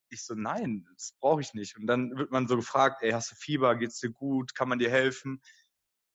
ich 0.10 0.24
so, 0.24 0.36
nein, 0.36 0.88
das 0.94 1.14
brauche 1.20 1.42
ich 1.42 1.54
nicht. 1.54 1.76
Und 1.78 1.88
dann 1.88 2.16
wird 2.16 2.32
man 2.32 2.48
so 2.48 2.56
gefragt, 2.56 3.04
ey, 3.04 3.12
hast 3.12 3.32
du 3.32 3.36
Fieber, 3.36 3.76
geht's 3.76 4.00
dir 4.00 4.10
gut, 4.12 4.56
kann 4.56 4.70
man 4.70 4.80
dir 4.80 4.90
helfen? 4.90 5.42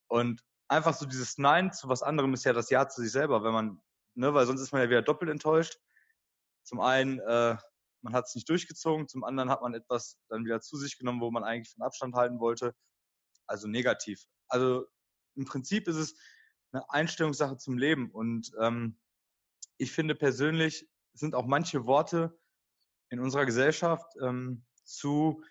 Und 0.09 0.43
einfach 0.73 0.95
so 0.95 1.07
dieses 1.07 1.38
Nein 1.38 1.73
zu 1.73 1.88
was 1.88 2.02
anderem 2.02 2.33
ist 2.35 2.45
ja 2.45 2.52
das 2.52 2.71
Ja 2.71 2.88
zu 2.88 3.02
sich 3.02 3.12
selber, 3.12 3.45
wenn 3.45 3.52
man, 3.52 3.83
ne, 4.14 4.33
weil 4.35 4.47
sonst 4.47 4.62
ist 4.62 4.73
man 4.73 4.83
ja 4.83 4.88
wieder 4.88 5.02
doppelt 5.02 5.31
enttäuscht. 5.31 5.79
Zum 6.64 6.81
einen, 6.81 7.19
äh, 7.21 7.57
man 8.00 8.14
hat 8.14 8.26
es 8.26 8.35
nicht 8.35 8.49
durchgezogen, 8.49 9.07
zum 9.07 9.23
anderen 9.23 9.50
hat 9.50 9.62
man 9.62 9.75
etwas 9.75 10.19
dann 10.29 10.45
wieder 10.45 10.61
zu 10.61 10.76
sich 10.76 10.99
genommen, 10.99 11.21
wo 11.21 11.31
man 11.31 11.45
eigentlich 11.45 11.73
von 11.73 11.83
Abstand 11.83 12.14
halten 12.14 12.41
wollte. 12.41 12.75
Also 13.47 13.69
negativ. 13.69 14.25
Also 14.49 14.87
im 15.37 15.45
Prinzip 15.45 15.88
ist 15.88 15.97
es 15.97 16.14
eine 16.73 16.88
Einstellungssache 16.91 17.59
zum 17.59 17.76
Leben 17.76 18.11
und 18.11 18.52
ähm, 18.59 18.99
ich 19.76 19.93
finde 19.93 20.14
persönlich 20.14 20.88
sind 21.12 21.35
auch 21.35 21.47
manche 21.47 21.87
Worte 21.87 22.38
in 23.11 23.21
unserer 23.21 23.45
Gesellschaft 23.45 24.14
ähm, 24.23 24.64
zu 24.85 25.45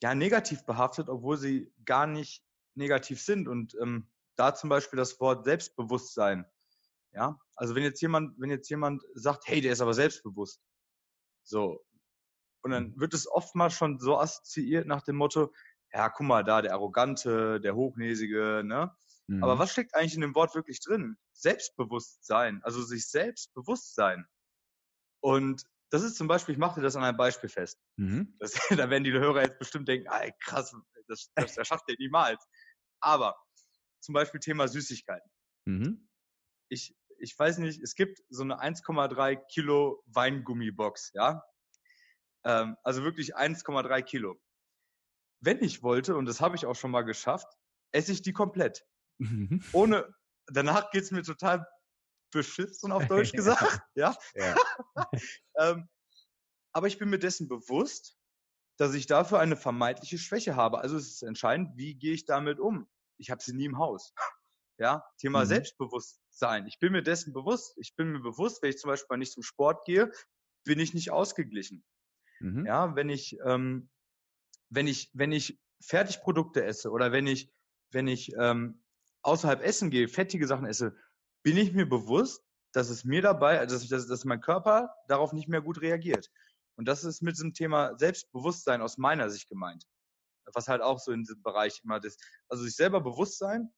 ja 0.00 0.14
negativ 0.14 0.64
behaftet, 0.64 1.08
obwohl 1.08 1.36
sie 1.36 1.72
gar 1.84 2.06
nicht 2.06 2.44
negativ 2.74 3.20
sind 3.20 3.48
und 3.48 3.74
ähm, 3.80 4.08
da 4.38 4.54
zum 4.54 4.70
Beispiel 4.70 4.96
das 4.96 5.18
Wort 5.20 5.44
Selbstbewusstsein. 5.44 6.46
Ja, 7.12 7.38
also 7.56 7.74
wenn 7.74 7.82
jetzt 7.82 8.00
jemand, 8.00 8.38
wenn 8.38 8.50
jetzt 8.50 8.68
jemand 8.68 9.02
sagt, 9.14 9.48
hey, 9.48 9.60
der 9.60 9.72
ist 9.72 9.80
aber 9.80 9.94
selbstbewusst, 9.94 10.60
so, 11.42 11.82
und 12.62 12.70
dann 12.70 12.90
mhm. 12.90 13.00
wird 13.00 13.14
es 13.14 13.26
oftmals 13.26 13.74
schon 13.74 13.98
so 13.98 14.18
assoziiert 14.18 14.86
nach 14.86 15.02
dem 15.02 15.16
Motto, 15.16 15.52
ja, 15.92 16.08
guck 16.10 16.26
mal 16.26 16.44
da, 16.44 16.60
der 16.60 16.74
Arrogante, 16.74 17.60
der 17.60 17.74
Hochnäsige, 17.74 18.62
ne? 18.64 18.94
Mhm. 19.26 19.42
Aber 19.42 19.58
was 19.58 19.72
steckt 19.72 19.94
eigentlich 19.94 20.14
in 20.14 20.20
dem 20.20 20.34
Wort 20.34 20.54
wirklich 20.54 20.80
drin? 20.80 21.16
Selbstbewusstsein, 21.32 22.60
also 22.62 22.82
sich 22.82 23.08
selbst 23.08 23.52
bewusst 23.54 23.94
sein. 23.94 24.26
Und 25.20 25.64
das 25.90 26.02
ist 26.02 26.16
zum 26.16 26.28
Beispiel, 26.28 26.52
ich 26.52 26.58
mache 26.58 26.80
dir 26.80 26.84
das 26.84 26.96
an 26.96 27.04
einem 27.04 27.16
Beispiel 27.16 27.48
fest. 27.48 27.78
Mhm. 27.96 28.36
Das, 28.38 28.52
da 28.86 28.90
werden 28.90 29.04
die 29.04 29.12
Hörer 29.12 29.42
jetzt 29.42 29.58
bestimmt 29.58 29.88
denken, 29.88 30.08
ey, 30.10 30.32
krass, 30.40 30.76
das, 31.06 31.30
das, 31.34 31.54
das 31.54 31.66
schafft 31.66 31.88
ihr 31.88 31.96
niemals. 31.98 32.44
Aber 33.00 33.34
zum 34.00 34.12
Beispiel 34.12 34.40
Thema 34.40 34.68
Süßigkeiten. 34.68 35.30
Mhm. 35.66 36.08
Ich, 36.70 36.94
ich 37.18 37.38
weiß 37.38 37.58
nicht, 37.58 37.80
es 37.82 37.94
gibt 37.94 38.20
so 38.28 38.42
eine 38.42 38.60
1,3 38.60 39.36
Kilo 39.46 40.02
Weingummibox, 40.06 41.12
ja. 41.14 41.42
Ähm, 42.44 42.76
also 42.82 43.02
wirklich 43.02 43.36
1,3 43.36 44.02
Kilo. 44.02 44.40
Wenn 45.40 45.62
ich 45.62 45.82
wollte, 45.82 46.16
und 46.16 46.26
das 46.26 46.40
habe 46.40 46.56
ich 46.56 46.66
auch 46.66 46.76
schon 46.76 46.90
mal 46.90 47.02
geschafft, 47.02 47.46
esse 47.92 48.12
ich 48.12 48.22
die 48.22 48.32
komplett. 48.32 48.84
Mhm. 49.18 49.62
Ohne, 49.72 50.12
danach 50.46 50.90
geht's 50.90 51.10
mir 51.10 51.22
total 51.22 51.66
beschissen 52.32 52.92
auf 52.92 53.06
Deutsch 53.08 53.32
gesagt, 53.32 53.80
ja. 53.94 54.16
Ja. 54.34 54.56
Ähm, 55.60 55.88
aber 56.72 56.86
ich 56.86 56.98
bin 56.98 57.10
mir 57.10 57.18
dessen 57.18 57.48
bewusst, 57.48 58.16
dass 58.78 58.94
ich 58.94 59.06
dafür 59.06 59.40
eine 59.40 59.56
vermeintliche 59.56 60.18
Schwäche 60.18 60.54
habe. 60.54 60.78
Also 60.78 60.96
es 60.96 61.08
ist 61.08 61.22
entscheidend, 61.22 61.76
wie 61.76 61.96
gehe 61.96 62.12
ich 62.12 62.26
damit 62.26 62.60
um? 62.60 62.88
Ich 63.18 63.30
habe 63.30 63.42
sie 63.42 63.54
nie 63.54 63.66
im 63.66 63.78
Haus. 63.78 64.12
Ja, 64.80 65.04
Thema 65.16 65.40
Mhm. 65.40 65.48
Selbstbewusstsein. 65.48 66.68
Ich 66.68 66.78
bin 66.78 66.92
mir 66.92 67.02
dessen 67.02 67.32
bewusst. 67.32 67.76
Ich 67.78 67.96
bin 67.96 68.12
mir 68.12 68.20
bewusst, 68.20 68.62
wenn 68.62 68.70
ich 68.70 68.78
zum 68.78 68.90
Beispiel 68.90 69.18
nicht 69.18 69.32
zum 69.32 69.42
Sport 69.42 69.84
gehe, 69.84 70.12
bin 70.64 70.78
ich 70.78 70.94
nicht 70.94 71.10
ausgeglichen. 71.10 71.84
Mhm. 72.38 72.64
Ja, 72.64 72.94
wenn 72.94 73.08
ich, 73.08 73.36
ähm, 73.44 73.90
wenn 74.70 74.86
ich, 74.86 75.10
wenn 75.14 75.32
ich 75.32 75.58
Fertigprodukte 75.80 76.64
esse 76.64 76.92
oder 76.92 77.10
wenn 77.10 77.26
ich, 77.26 77.52
wenn 77.90 78.06
ich 78.06 78.32
ähm, 78.38 78.84
außerhalb 79.22 79.62
essen 79.62 79.90
gehe, 79.90 80.06
fettige 80.06 80.46
Sachen 80.46 80.66
esse, 80.66 80.96
bin 81.42 81.56
ich 81.56 81.72
mir 81.72 81.88
bewusst, 81.88 82.44
dass 82.72 82.88
es 82.88 83.04
mir 83.04 83.22
dabei, 83.22 83.58
also 83.58 83.76
dass, 83.76 83.88
dass, 83.88 84.06
dass 84.06 84.24
mein 84.24 84.40
Körper 84.40 84.94
darauf 85.08 85.32
nicht 85.32 85.48
mehr 85.48 85.62
gut 85.62 85.80
reagiert. 85.80 86.30
Und 86.76 86.86
das 86.86 87.02
ist 87.02 87.22
mit 87.22 87.34
diesem 87.34 87.54
Thema 87.54 87.98
Selbstbewusstsein 87.98 88.82
aus 88.82 88.98
meiner 88.98 89.30
Sicht 89.30 89.48
gemeint. 89.48 89.84
Was 90.54 90.68
halt 90.68 90.82
auch 90.82 90.98
so 90.98 91.12
in 91.12 91.22
diesem 91.22 91.42
Bereich 91.42 91.80
immer 91.84 92.00
das, 92.00 92.16
also 92.48 92.64
sich 92.64 92.76
selber 92.76 93.00
bewusst 93.00 93.38
sein, 93.38 93.72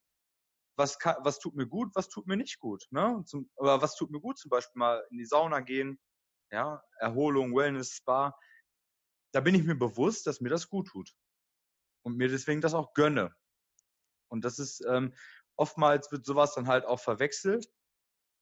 was, 0.77 0.99
kann, 0.99 1.17
was 1.21 1.39
tut 1.39 1.55
mir 1.55 1.67
gut, 1.67 1.91
was 1.95 2.09
tut 2.09 2.27
mir 2.27 2.37
nicht 2.37 2.59
gut. 2.59 2.87
Ne? 2.91 3.23
Zum, 3.27 3.51
oder 3.57 3.83
was 3.83 3.97
tut 3.97 4.11
mir 4.11 4.21
gut, 4.21 4.39
zum 4.39 4.49
Beispiel 4.49 4.79
mal 4.79 5.05
in 5.11 5.19
die 5.19 5.27
Sauna 5.27 5.61
gehen, 5.61 6.01
ja, 6.51 6.83
Erholung, 6.99 7.55
Wellness, 7.55 7.93
Spa. 7.93 8.37
Da 9.33 9.41
bin 9.41 9.55
ich 9.55 9.63
mir 9.63 9.77
bewusst, 9.77 10.27
dass 10.27 10.41
mir 10.41 10.49
das 10.49 10.69
gut 10.69 10.89
tut. 10.89 11.15
Und 12.03 12.17
mir 12.17 12.29
deswegen 12.29 12.61
das 12.61 12.75
auch 12.75 12.95
gönne. 12.95 13.35
Und 14.29 14.45
das 14.45 14.59
ist, 14.59 14.85
ähm, 14.87 15.15
oftmals 15.57 16.11
wird 16.11 16.25
sowas 16.25 16.55
dann 16.55 16.67
halt 16.67 16.85
auch 16.87 17.01
verwechselt. 17.01 17.71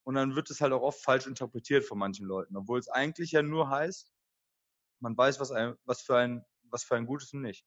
Und 0.04 0.14
dann 0.14 0.36
wird 0.36 0.48
es 0.50 0.60
halt 0.60 0.72
auch 0.72 0.82
oft 0.82 1.02
falsch 1.02 1.26
interpretiert 1.26 1.84
von 1.84 1.98
manchen 1.98 2.26
Leuten. 2.26 2.56
Obwohl 2.56 2.78
es 2.78 2.88
eigentlich 2.88 3.32
ja 3.32 3.42
nur 3.42 3.68
heißt, 3.68 4.12
man 5.00 5.16
weiß, 5.16 5.40
was, 5.40 5.50
ein, 5.50 5.76
was, 5.84 6.02
für, 6.02 6.16
ein, 6.16 6.44
was 6.62 6.84
für 6.84 6.96
ein 6.96 7.06
Gutes 7.06 7.32
und 7.32 7.42
nicht. 7.42 7.66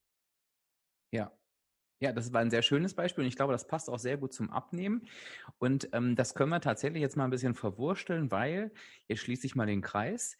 Ja. 1.12 1.32
Ja, 2.00 2.12
das 2.12 2.32
war 2.32 2.40
ein 2.40 2.50
sehr 2.50 2.62
schönes 2.62 2.94
Beispiel 2.94 3.22
und 3.22 3.28
ich 3.28 3.36
glaube, 3.36 3.52
das 3.52 3.68
passt 3.68 3.88
auch 3.88 3.98
sehr 3.98 4.18
gut 4.18 4.32
zum 4.34 4.50
Abnehmen. 4.50 5.08
Und 5.58 5.88
ähm, 5.92 6.16
das 6.16 6.34
können 6.34 6.50
wir 6.50 6.60
tatsächlich 6.60 7.00
jetzt 7.00 7.16
mal 7.16 7.24
ein 7.24 7.30
bisschen 7.30 7.54
verwursteln, 7.54 8.30
weil 8.32 8.72
jetzt 9.08 9.20
schließe 9.20 9.46
ich 9.46 9.54
mal 9.54 9.66
den 9.66 9.82
Kreis. 9.82 10.36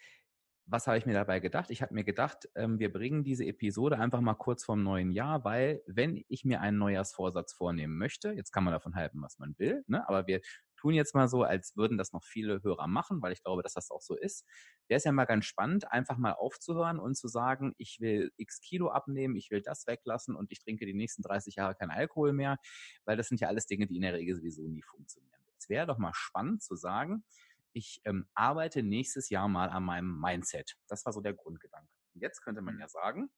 Was 0.66 0.86
habe 0.88 0.98
ich 0.98 1.06
mir 1.06 1.14
dabei 1.14 1.40
gedacht? 1.40 1.70
Ich 1.70 1.82
habe 1.82 1.94
mir 1.94 2.04
gedacht, 2.04 2.48
ähm, 2.56 2.78
wir 2.80 2.92
bringen 2.92 3.24
diese 3.24 3.44
Episode 3.46 3.98
einfach 3.98 4.20
mal 4.20 4.34
kurz 4.34 4.64
vorm 4.64 4.82
neuen 4.82 5.12
Jahr, 5.12 5.44
weil 5.44 5.82
wenn 5.86 6.24
ich 6.28 6.44
mir 6.44 6.60
einen 6.60 6.78
Neujahrsvorsatz 6.78 7.52
vornehmen 7.54 7.96
möchte, 7.98 8.32
jetzt 8.32 8.52
kann 8.52 8.64
man 8.64 8.72
davon 8.72 8.96
halten, 8.96 9.22
was 9.22 9.38
man 9.38 9.54
will, 9.58 9.84
ne? 9.86 10.08
aber 10.08 10.26
wir 10.26 10.40
tun 10.82 10.94
jetzt 10.94 11.14
mal 11.14 11.28
so, 11.28 11.44
als 11.44 11.76
würden 11.76 11.96
das 11.96 12.12
noch 12.12 12.24
viele 12.24 12.60
Hörer 12.62 12.88
machen, 12.88 13.22
weil 13.22 13.32
ich 13.32 13.42
glaube, 13.42 13.62
dass 13.62 13.74
das 13.74 13.90
auch 13.90 14.02
so 14.02 14.16
ist. 14.16 14.44
Wäre 14.88 14.98
es 14.98 15.04
ja 15.04 15.12
mal 15.12 15.26
ganz 15.26 15.46
spannend, 15.46 15.90
einfach 15.92 16.18
mal 16.18 16.32
aufzuhören 16.32 16.98
und 16.98 17.16
zu 17.16 17.28
sagen, 17.28 17.72
ich 17.78 18.00
will 18.00 18.32
x 18.36 18.60
Kilo 18.60 18.90
abnehmen, 18.90 19.36
ich 19.36 19.50
will 19.50 19.62
das 19.62 19.86
weglassen 19.86 20.34
und 20.34 20.50
ich 20.50 20.58
trinke 20.58 20.84
die 20.84 20.94
nächsten 20.94 21.22
30 21.22 21.54
Jahre 21.54 21.76
kein 21.76 21.90
Alkohol 21.90 22.32
mehr, 22.32 22.58
weil 23.04 23.16
das 23.16 23.28
sind 23.28 23.40
ja 23.40 23.48
alles 23.48 23.66
Dinge, 23.66 23.86
die 23.86 23.96
in 23.96 24.02
der 24.02 24.14
Regel 24.14 24.34
sowieso 24.34 24.66
nie 24.66 24.82
funktionieren. 24.82 25.40
Es 25.56 25.68
wäre 25.68 25.86
doch 25.86 25.98
mal 25.98 26.12
spannend 26.14 26.62
zu 26.62 26.74
sagen, 26.74 27.24
ich 27.72 28.00
ähm, 28.04 28.26
arbeite 28.34 28.82
nächstes 28.82 29.30
Jahr 29.30 29.48
mal 29.48 29.70
an 29.70 29.84
meinem 29.84 30.20
Mindset. 30.20 30.76
Das 30.88 31.06
war 31.06 31.12
so 31.12 31.20
der 31.20 31.32
Grundgedanke. 31.32 31.88
Und 32.14 32.20
jetzt 32.20 32.42
könnte 32.42 32.60
man 32.60 32.78
ja 32.78 32.88
sagen, 32.88 33.30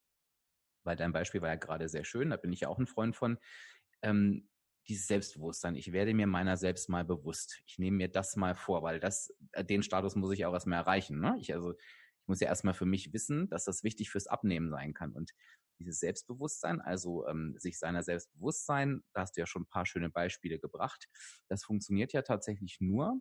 weil 0.82 0.96
dein 0.96 1.12
Beispiel 1.12 1.42
war 1.42 1.50
ja 1.50 1.56
gerade 1.56 1.88
sehr 1.88 2.04
schön, 2.04 2.30
da 2.30 2.36
bin 2.36 2.52
ich 2.52 2.60
ja 2.60 2.68
auch 2.68 2.78
ein 2.78 2.86
Freund 2.86 3.14
von, 3.14 3.38
ähm, 4.02 4.48
dieses 4.88 5.06
Selbstbewusstsein. 5.06 5.76
Ich 5.76 5.92
werde 5.92 6.14
mir 6.14 6.26
meiner 6.26 6.56
selbst 6.56 6.88
mal 6.88 7.04
bewusst. 7.04 7.62
Ich 7.66 7.78
nehme 7.78 7.96
mir 7.96 8.08
das 8.08 8.36
mal 8.36 8.54
vor, 8.54 8.82
weil 8.82 9.00
das, 9.00 9.32
äh, 9.52 9.64
den 9.64 9.82
Status 9.82 10.14
muss 10.16 10.32
ich 10.32 10.44
auch 10.44 10.52
erstmal 10.52 10.78
erreichen. 10.78 11.20
Ne? 11.20 11.36
Ich, 11.40 11.52
also, 11.54 11.72
ich 11.72 12.28
muss 12.28 12.40
ja 12.40 12.48
erstmal 12.48 12.74
für 12.74 12.86
mich 12.86 13.12
wissen, 13.12 13.48
dass 13.48 13.64
das 13.64 13.82
wichtig 13.84 14.10
fürs 14.10 14.26
Abnehmen 14.26 14.70
sein 14.70 14.94
kann. 14.94 15.12
Und 15.12 15.32
dieses 15.78 16.00
Selbstbewusstsein, 16.00 16.80
also 16.80 17.26
ähm, 17.26 17.56
sich 17.58 17.78
seiner 17.78 18.02
selbst 18.02 18.32
bewusst 18.34 18.66
sein, 18.66 19.02
da 19.12 19.22
hast 19.22 19.36
du 19.36 19.40
ja 19.40 19.46
schon 19.46 19.62
ein 19.62 19.68
paar 19.68 19.86
schöne 19.86 20.10
Beispiele 20.10 20.58
gebracht. 20.58 21.08
Das 21.48 21.64
funktioniert 21.64 22.12
ja 22.12 22.22
tatsächlich 22.22 22.78
nur, 22.80 23.20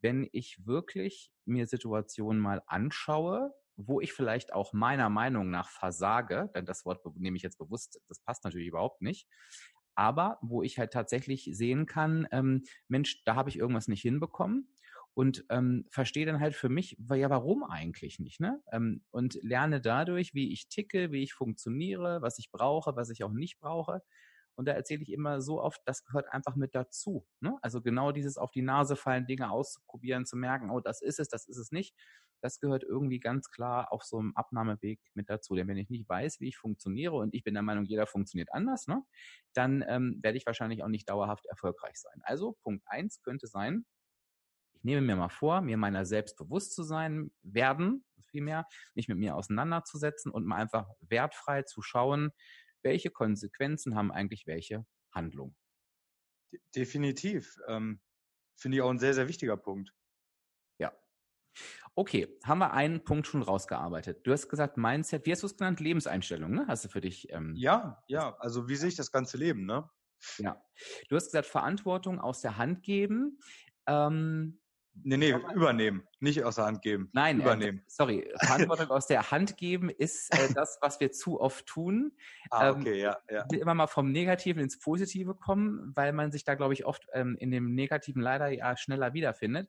wenn 0.00 0.28
ich 0.32 0.66
wirklich 0.66 1.32
mir 1.46 1.66
Situationen 1.66 2.40
mal 2.40 2.62
anschaue, 2.66 3.54
wo 3.76 4.00
ich 4.00 4.12
vielleicht 4.12 4.52
auch 4.52 4.72
meiner 4.72 5.08
Meinung 5.08 5.50
nach 5.50 5.68
versage, 5.68 6.50
denn 6.54 6.66
das 6.66 6.84
Wort 6.84 7.04
nehme 7.16 7.36
ich 7.36 7.42
jetzt 7.42 7.58
bewusst, 7.58 8.00
das 8.08 8.20
passt 8.20 8.44
natürlich 8.44 8.68
überhaupt 8.68 9.02
nicht, 9.02 9.26
aber 9.94 10.38
wo 10.42 10.62
ich 10.62 10.78
halt 10.78 10.92
tatsächlich 10.92 11.48
sehen 11.52 11.86
kann, 11.86 12.26
ähm, 12.32 12.64
Mensch, 12.88 13.22
da 13.24 13.34
habe 13.36 13.50
ich 13.50 13.58
irgendwas 13.58 13.88
nicht 13.88 14.02
hinbekommen 14.02 14.68
und 15.14 15.44
ähm, 15.48 15.86
verstehe 15.90 16.26
dann 16.26 16.40
halt 16.40 16.54
für 16.56 16.68
mich, 16.68 16.96
ja, 17.12 17.30
warum 17.30 17.62
eigentlich 17.64 18.18
nicht, 18.18 18.40
ne? 18.40 18.60
Ähm, 18.72 19.02
und 19.10 19.38
lerne 19.42 19.80
dadurch, 19.80 20.34
wie 20.34 20.52
ich 20.52 20.68
ticke, 20.68 21.12
wie 21.12 21.22
ich 21.22 21.32
funktioniere, 21.34 22.20
was 22.20 22.38
ich 22.38 22.50
brauche, 22.50 22.96
was 22.96 23.10
ich 23.10 23.22
auch 23.24 23.32
nicht 23.32 23.60
brauche. 23.60 24.02
Und 24.56 24.66
da 24.68 24.72
erzähle 24.72 25.02
ich 25.02 25.12
immer 25.12 25.40
so 25.40 25.60
oft, 25.60 25.80
das 25.84 26.04
gehört 26.04 26.32
einfach 26.32 26.54
mit 26.56 26.74
dazu. 26.74 27.26
Ne? 27.40 27.56
Also 27.62 27.80
genau 27.82 28.12
dieses 28.12 28.38
auf 28.38 28.50
die 28.52 28.62
Nase 28.62 28.96
fallen, 28.96 29.26
Dinge 29.26 29.50
auszuprobieren, 29.50 30.26
zu 30.26 30.36
merken, 30.36 30.70
oh, 30.70 30.80
das 30.80 31.02
ist 31.02 31.18
es, 31.18 31.28
das 31.28 31.46
ist 31.48 31.58
es 31.58 31.72
nicht. 31.72 31.94
Das 32.44 32.60
gehört 32.60 32.82
irgendwie 32.82 33.20
ganz 33.20 33.48
klar 33.50 33.90
auf 33.90 34.02
so 34.02 34.18
einem 34.18 34.36
Abnahmeweg 34.36 35.00
mit 35.14 35.30
dazu. 35.30 35.54
Denn 35.54 35.66
wenn 35.66 35.78
ich 35.78 35.88
nicht 35.88 36.06
weiß, 36.06 36.40
wie 36.40 36.48
ich 36.48 36.58
funktioniere 36.58 37.14
und 37.14 37.32
ich 37.32 37.42
bin 37.42 37.54
der 37.54 37.62
Meinung, 37.62 37.86
jeder 37.86 38.06
funktioniert 38.06 38.52
anders, 38.52 38.86
ne, 38.86 39.02
dann 39.54 39.82
ähm, 39.88 40.18
werde 40.20 40.36
ich 40.36 40.44
wahrscheinlich 40.44 40.82
auch 40.82 40.88
nicht 40.88 41.08
dauerhaft 41.08 41.46
erfolgreich 41.46 41.96
sein. 41.96 42.20
Also 42.22 42.52
Punkt 42.62 42.84
eins 42.86 43.22
könnte 43.22 43.46
sein, 43.46 43.86
ich 44.74 44.84
nehme 44.84 45.00
mir 45.00 45.16
mal 45.16 45.30
vor, 45.30 45.62
mir 45.62 45.78
meiner 45.78 46.04
selbst 46.04 46.36
bewusst 46.36 46.74
zu 46.74 46.82
sein, 46.82 47.32
werden, 47.40 48.04
vielmehr, 48.26 48.68
mich 48.92 49.08
mit 49.08 49.16
mir 49.16 49.36
auseinanderzusetzen 49.36 50.30
und 50.30 50.44
mal 50.44 50.56
einfach 50.56 50.86
wertfrei 51.00 51.62
zu 51.62 51.80
schauen, 51.80 52.30
welche 52.82 53.08
Konsequenzen 53.08 53.94
haben 53.94 54.12
eigentlich 54.12 54.46
welche 54.46 54.84
Handlungen. 55.12 55.56
Definitiv. 56.76 57.56
Ähm, 57.68 58.02
Finde 58.54 58.76
ich 58.76 58.82
auch 58.82 58.90
ein 58.90 58.98
sehr, 58.98 59.14
sehr 59.14 59.28
wichtiger 59.28 59.56
Punkt. 59.56 59.94
Ja. 61.54 61.90
Okay, 61.96 62.38
haben 62.44 62.58
wir 62.58 62.72
einen 62.72 63.04
Punkt 63.04 63.26
schon 63.26 63.42
rausgearbeitet. 63.42 64.26
Du 64.26 64.32
hast 64.32 64.48
gesagt, 64.48 64.76
Mindset, 64.76 65.26
wie 65.26 65.32
hast 65.32 65.42
du 65.42 65.46
es 65.46 65.56
genannt? 65.56 65.80
Lebenseinstellung, 65.80 66.50
ne? 66.50 66.64
Hast 66.66 66.84
du 66.84 66.88
für 66.88 67.00
dich? 67.00 67.30
Ähm, 67.30 67.54
ja, 67.56 68.02
ja. 68.08 68.36
Also 68.38 68.68
wie 68.68 68.76
sehe 68.76 68.88
ich 68.88 68.96
das 68.96 69.12
ganze 69.12 69.36
Leben, 69.36 69.64
ne? 69.64 69.88
Ja. 70.38 70.60
Du 71.08 71.16
hast 71.16 71.26
gesagt, 71.26 71.46
Verantwortung 71.46 72.20
aus 72.20 72.40
der 72.40 72.56
Hand 72.56 72.82
geben. 72.82 73.38
Ähm, 73.86 74.58
Nee, 75.02 75.16
nee, 75.16 75.34
übernehmen. 75.54 76.06
Nicht 76.20 76.44
aus 76.44 76.54
der 76.54 76.66
Hand 76.66 76.82
geben. 76.82 77.10
Nein, 77.12 77.40
übernehmen. 77.40 77.78
Äh, 77.78 77.82
sorry, 77.88 78.32
Verantwortung 78.38 78.90
aus 78.90 79.06
der 79.08 79.30
Hand 79.30 79.56
geben 79.56 79.90
ist 79.90 80.32
äh, 80.32 80.54
das, 80.54 80.78
was 80.80 81.00
wir 81.00 81.10
zu 81.10 81.40
oft 81.40 81.66
tun. 81.66 82.12
Ah, 82.50 82.70
okay, 82.70 83.00
ja, 83.00 83.18
ja. 83.28 83.44
will 83.50 83.58
immer 83.58 83.74
mal 83.74 83.88
vom 83.88 84.12
Negativen 84.12 84.62
ins 84.62 84.78
Positive 84.78 85.34
kommen, 85.34 85.92
weil 85.96 86.12
man 86.12 86.30
sich 86.30 86.44
da, 86.44 86.54
glaube 86.54 86.74
ich, 86.74 86.86
oft 86.86 87.08
ähm, 87.12 87.36
in 87.38 87.50
dem 87.50 87.74
Negativen 87.74 88.22
leider 88.22 88.48
ja 88.48 88.76
schneller 88.76 89.14
wiederfindet. 89.14 89.68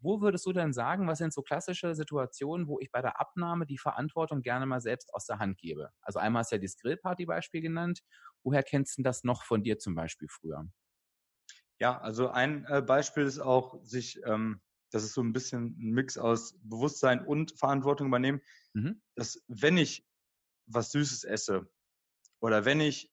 Wo 0.00 0.20
würdest 0.20 0.46
du 0.46 0.52
denn 0.52 0.72
sagen, 0.72 1.06
was 1.08 1.18
sind 1.18 1.32
so 1.32 1.42
klassische 1.42 1.94
Situationen, 1.94 2.68
wo 2.68 2.78
ich 2.80 2.90
bei 2.92 3.02
der 3.02 3.20
Abnahme 3.20 3.66
die 3.66 3.78
Verantwortung 3.78 4.42
gerne 4.42 4.66
mal 4.66 4.80
selbst 4.80 5.12
aus 5.14 5.26
der 5.26 5.38
Hand 5.38 5.58
gebe? 5.58 5.90
Also 6.02 6.18
einmal 6.20 6.40
hast 6.40 6.52
du 6.52 6.56
ja 6.56 6.62
das 6.62 6.76
Grillparty-Beispiel 6.76 7.60
genannt. 7.62 8.02
Woher 8.42 8.62
kennst 8.62 8.98
du 8.98 9.02
das 9.02 9.24
noch 9.24 9.42
von 9.44 9.62
dir 9.62 9.78
zum 9.78 9.94
Beispiel 9.94 10.28
früher? 10.28 10.68
Ja, 11.78 11.98
also 12.00 12.28
ein 12.30 12.64
äh, 12.66 12.82
Beispiel 12.82 13.24
ist 13.24 13.38
auch, 13.38 13.82
sich, 13.84 14.20
ähm, 14.24 14.60
das 14.90 15.04
ist 15.04 15.14
so 15.14 15.22
ein 15.22 15.32
bisschen 15.32 15.76
ein 15.78 15.90
Mix 15.92 16.18
aus 16.18 16.58
Bewusstsein 16.62 17.24
und 17.24 17.58
Verantwortung 17.58 18.08
übernehmen, 18.08 18.40
Mhm. 18.74 19.00
dass 19.16 19.44
wenn 19.48 19.76
ich 19.78 20.08
was 20.66 20.92
Süßes 20.92 21.24
esse 21.24 21.70
oder 22.40 22.64
wenn 22.64 22.80
ich 22.80 23.12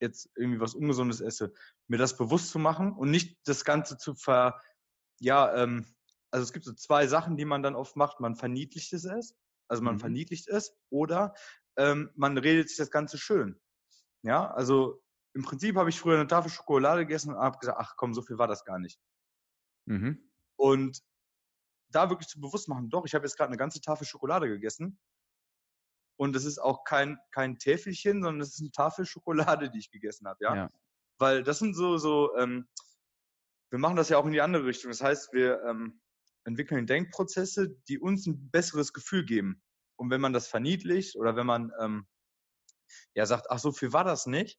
jetzt 0.00 0.30
irgendwie 0.36 0.60
was 0.60 0.74
Ungesundes 0.74 1.20
esse, 1.20 1.54
mir 1.88 1.98
das 1.98 2.16
bewusst 2.18 2.50
zu 2.50 2.58
machen 2.58 2.92
und 2.94 3.10
nicht 3.10 3.40
das 3.46 3.64
Ganze 3.64 3.98
zu 3.98 4.14
ver, 4.14 4.60
ja, 5.20 5.54
ähm, 5.62 5.86
also 6.32 6.44
es 6.44 6.52
gibt 6.52 6.64
so 6.64 6.72
zwei 6.72 7.06
Sachen, 7.06 7.36
die 7.36 7.44
man 7.44 7.62
dann 7.62 7.76
oft 7.76 7.96
macht. 7.96 8.20
Man 8.20 8.34
verniedlicht 8.34 8.92
es, 8.92 9.36
also 9.68 9.82
man 9.82 9.94
Mhm. 9.94 10.00
verniedlicht 10.00 10.48
es 10.48 10.74
oder 10.90 11.34
ähm, 11.76 12.10
man 12.16 12.36
redet 12.38 12.68
sich 12.68 12.78
das 12.78 12.90
Ganze 12.90 13.18
schön. 13.18 13.60
Ja, 14.22 14.50
also 14.52 15.02
im 15.34 15.42
Prinzip 15.42 15.76
habe 15.76 15.90
ich 15.90 15.98
früher 15.98 16.18
eine 16.18 16.26
Tafel 16.26 16.50
Schokolade 16.50 17.02
gegessen 17.02 17.34
und 17.34 17.40
habe 17.40 17.58
gesagt, 17.58 17.78
ach 17.80 17.94
komm, 17.96 18.14
so 18.14 18.22
viel 18.22 18.38
war 18.38 18.48
das 18.48 18.64
gar 18.64 18.78
nicht. 18.78 19.00
Mhm. 19.86 20.30
Und 20.56 21.02
da 21.90 22.08
wirklich 22.08 22.28
zu 22.28 22.40
bewusst 22.40 22.68
machen, 22.68 22.88
doch, 22.88 23.04
ich 23.04 23.14
habe 23.14 23.26
jetzt 23.26 23.36
gerade 23.36 23.48
eine 23.48 23.58
ganze 23.58 23.80
Tafel 23.80 24.06
Schokolade 24.06 24.48
gegessen. 24.48 24.98
Und 26.18 26.36
es 26.36 26.44
ist 26.44 26.58
auch 26.58 26.84
kein, 26.84 27.18
kein 27.30 27.58
Täfelchen, 27.58 28.22
sondern 28.22 28.40
es 28.40 28.54
ist 28.54 28.60
eine 28.60 28.70
Tafel 28.70 29.04
Schokolade, 29.04 29.70
die 29.70 29.78
ich 29.78 29.90
gegessen 29.90 30.26
habe, 30.26 30.38
ja? 30.42 30.54
ja. 30.54 30.68
Weil 31.18 31.42
das 31.42 31.58
sind 31.58 31.74
so, 31.74 31.98
so, 31.98 32.34
ähm, 32.36 32.68
wir 33.70 33.78
machen 33.78 33.96
das 33.96 34.08
ja 34.08 34.18
auch 34.18 34.26
in 34.26 34.32
die 34.32 34.40
andere 34.40 34.66
Richtung. 34.66 34.90
Das 34.90 35.02
heißt, 35.02 35.32
wir 35.32 35.62
ähm, 35.64 36.00
entwickeln 36.44 36.86
Denkprozesse, 36.86 37.76
die 37.88 37.98
uns 37.98 38.26
ein 38.26 38.50
besseres 38.50 38.92
Gefühl 38.92 39.24
geben. 39.24 39.62
Und 39.96 40.10
wenn 40.10 40.20
man 40.20 40.32
das 40.32 40.48
verniedlicht 40.48 41.16
oder 41.16 41.36
wenn 41.36 41.46
man 41.46 41.72
ähm, 41.80 42.06
ja 43.14 43.26
sagt, 43.26 43.50
ach 43.50 43.58
so 43.58 43.72
viel 43.72 43.92
war 43.92 44.04
das 44.04 44.26
nicht, 44.26 44.58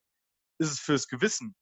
ist 0.60 0.72
es 0.72 0.80
fürs 0.80 1.08
Gewissen 1.08 1.56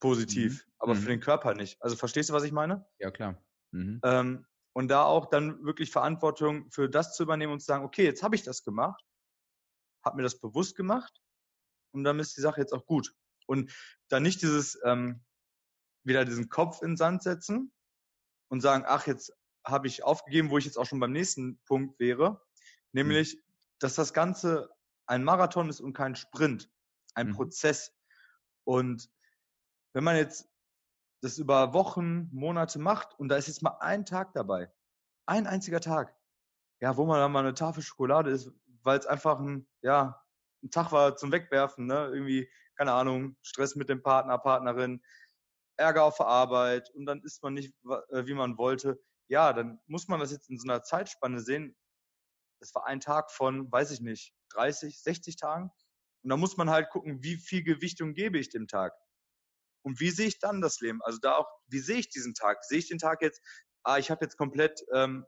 positiv, 0.00 0.64
mhm. 0.66 0.72
aber 0.78 0.94
mhm. 0.94 0.98
für 0.98 1.08
den 1.08 1.20
Körper 1.20 1.54
nicht. 1.54 1.80
Also 1.80 1.96
verstehst 1.96 2.30
du, 2.30 2.34
was 2.34 2.44
ich 2.44 2.52
meine? 2.52 2.86
Ja, 2.98 3.10
klar. 3.10 3.42
Mhm. 3.72 4.00
Ähm, 4.02 4.46
und 4.72 4.88
da 4.88 5.04
auch 5.04 5.26
dann 5.26 5.64
wirklich 5.64 5.90
Verantwortung 5.90 6.70
für 6.70 6.88
das 6.88 7.14
zu 7.14 7.22
übernehmen 7.22 7.52
und 7.52 7.60
zu 7.60 7.66
sagen, 7.66 7.84
okay, 7.84 8.04
jetzt 8.04 8.22
habe 8.22 8.34
ich 8.34 8.42
das 8.42 8.62
gemacht, 8.62 9.02
habe 10.04 10.16
mir 10.16 10.22
das 10.22 10.38
bewusst 10.38 10.76
gemacht 10.76 11.20
und 11.92 12.04
dann 12.04 12.18
ist 12.18 12.36
die 12.36 12.40
Sache 12.40 12.60
jetzt 12.60 12.72
auch 12.72 12.86
gut. 12.86 13.14
Und 13.46 13.72
dann 14.08 14.22
nicht 14.22 14.42
dieses 14.42 14.78
ähm, 14.84 15.24
wieder 16.04 16.24
diesen 16.24 16.48
Kopf 16.48 16.82
in 16.82 16.92
den 16.92 16.96
Sand 16.96 17.22
setzen 17.22 17.72
und 18.50 18.60
sagen, 18.60 18.84
ach, 18.86 19.06
jetzt 19.06 19.32
habe 19.64 19.86
ich 19.86 20.04
aufgegeben, 20.04 20.50
wo 20.50 20.58
ich 20.58 20.64
jetzt 20.64 20.76
auch 20.76 20.84
schon 20.86 21.00
beim 21.00 21.12
nächsten 21.12 21.58
Punkt 21.64 21.98
wäre, 21.98 22.32
mhm. 22.32 22.38
nämlich, 22.92 23.36
mhm. 23.36 23.40
dass 23.78 23.94
das 23.94 24.12
Ganze 24.12 24.70
ein 25.06 25.24
Marathon 25.24 25.68
ist 25.68 25.80
und 25.80 25.94
kein 25.94 26.14
Sprint, 26.14 26.70
ein 27.14 27.28
mhm. 27.28 27.32
Prozess. 27.34 27.92
Und 28.64 29.10
wenn 29.92 30.04
man 30.04 30.16
jetzt 30.16 30.48
das 31.22 31.38
über 31.38 31.72
Wochen, 31.72 32.28
Monate 32.32 32.78
macht 32.78 33.18
und 33.18 33.28
da 33.28 33.36
ist 33.36 33.48
jetzt 33.48 33.62
mal 33.62 33.78
ein 33.80 34.04
Tag 34.04 34.32
dabei, 34.34 34.72
ein 35.26 35.46
einziger 35.46 35.80
Tag, 35.80 36.14
ja, 36.80 36.96
wo 36.96 37.04
man 37.04 37.20
dann 37.20 37.32
mal 37.32 37.40
eine 37.40 37.54
Tafel 37.54 37.82
Schokolade 37.82 38.30
ist, 38.30 38.52
weil 38.82 38.98
es 38.98 39.06
einfach 39.06 39.38
ein, 39.38 39.68
ja, 39.82 40.22
ein 40.62 40.70
Tag 40.70 40.92
war 40.92 41.16
zum 41.16 41.30
Wegwerfen, 41.32 41.86
ne? 41.86 42.10
Irgendwie, 42.12 42.50
keine 42.76 42.92
Ahnung, 42.92 43.36
Stress 43.42 43.76
mit 43.76 43.88
dem 43.88 44.02
Partner, 44.02 44.38
Partnerin, 44.38 45.02
Ärger 45.80 46.04
auf 46.04 46.18
der 46.18 46.26
Arbeit 46.26 46.90
und 46.94 47.06
dann 47.06 47.22
isst 47.22 47.42
man 47.42 47.54
nicht, 47.54 47.74
äh, 48.10 48.26
wie 48.26 48.34
man 48.34 48.58
wollte. 48.58 49.00
Ja, 49.28 49.52
dann 49.52 49.80
muss 49.86 50.08
man 50.08 50.20
das 50.20 50.32
jetzt 50.32 50.50
in 50.50 50.58
so 50.58 50.68
einer 50.68 50.82
Zeitspanne 50.82 51.40
sehen. 51.40 51.76
Das 52.60 52.74
war 52.74 52.86
ein 52.86 53.00
Tag 53.00 53.30
von, 53.32 53.70
weiß 53.72 53.90
ich 53.92 54.00
nicht, 54.00 54.34
30, 54.50 55.02
60 55.02 55.36
Tagen. 55.36 55.70
Und 56.22 56.30
da 56.30 56.36
muss 56.36 56.56
man 56.56 56.70
halt 56.70 56.90
gucken, 56.90 57.22
wie 57.22 57.36
viel 57.36 57.62
Gewichtung 57.62 58.12
gebe 58.12 58.38
ich 58.38 58.50
dem 58.50 58.68
Tag. 58.68 58.92
Und 59.82 60.00
wie 60.00 60.10
sehe 60.10 60.28
ich 60.28 60.38
dann 60.38 60.60
das 60.60 60.80
Leben? 60.80 61.00
Also 61.02 61.18
da 61.20 61.36
auch, 61.36 61.48
wie 61.66 61.78
sehe 61.78 61.98
ich 61.98 62.10
diesen 62.10 62.34
Tag? 62.34 62.64
Sehe 62.64 62.78
ich 62.78 62.88
den 62.88 62.98
Tag 62.98 63.22
jetzt, 63.22 63.40
ah, 63.82 63.98
ich 63.98 64.10
habe 64.10 64.24
jetzt 64.24 64.36
komplett 64.36 64.84
ähm, 64.92 65.24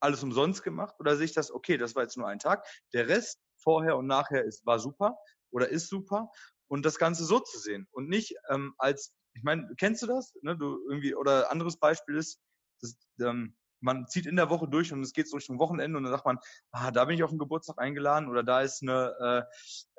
alles 0.00 0.22
umsonst 0.22 0.62
gemacht? 0.62 0.94
Oder 0.98 1.16
sehe 1.16 1.24
ich 1.24 1.32
das, 1.32 1.50
okay, 1.50 1.78
das 1.78 1.94
war 1.94 2.02
jetzt 2.02 2.16
nur 2.18 2.28
ein 2.28 2.38
Tag. 2.38 2.66
Der 2.92 3.08
Rest 3.08 3.40
vorher 3.56 3.96
und 3.96 4.06
nachher 4.06 4.44
ist, 4.44 4.66
war 4.66 4.78
super 4.78 5.16
oder 5.50 5.68
ist 5.68 5.88
super. 5.88 6.30
Und 6.68 6.84
das 6.84 6.98
Ganze 6.98 7.24
so 7.24 7.40
zu 7.40 7.58
sehen 7.58 7.88
und 7.92 8.08
nicht 8.08 8.34
ähm, 8.50 8.74
als, 8.76 9.14
ich 9.36 9.42
meine, 9.42 9.68
kennst 9.76 10.02
du 10.02 10.06
das? 10.06 10.34
Ne? 10.42 10.56
Du 10.56 10.80
irgendwie, 10.88 11.14
oder 11.14 11.50
anderes 11.50 11.78
Beispiel 11.78 12.16
ist, 12.16 12.40
das, 12.80 12.96
ähm, 13.20 13.56
man 13.80 14.06
zieht 14.08 14.26
in 14.26 14.36
der 14.36 14.50
Woche 14.50 14.66
durch 14.66 14.92
und 14.92 15.02
es 15.02 15.12
geht 15.12 15.28
so 15.28 15.36
Richtung 15.36 15.58
Wochenende 15.58 15.98
und 15.98 16.04
dann 16.04 16.12
sagt 16.12 16.24
man, 16.24 16.38
ah, 16.72 16.90
da 16.90 17.04
bin 17.04 17.14
ich 17.14 17.22
auf 17.22 17.30
den 17.30 17.38
Geburtstag 17.38 17.78
eingeladen 17.78 18.28
oder 18.28 18.42
da 18.42 18.62
ist 18.62 18.82
eine, 18.82 19.46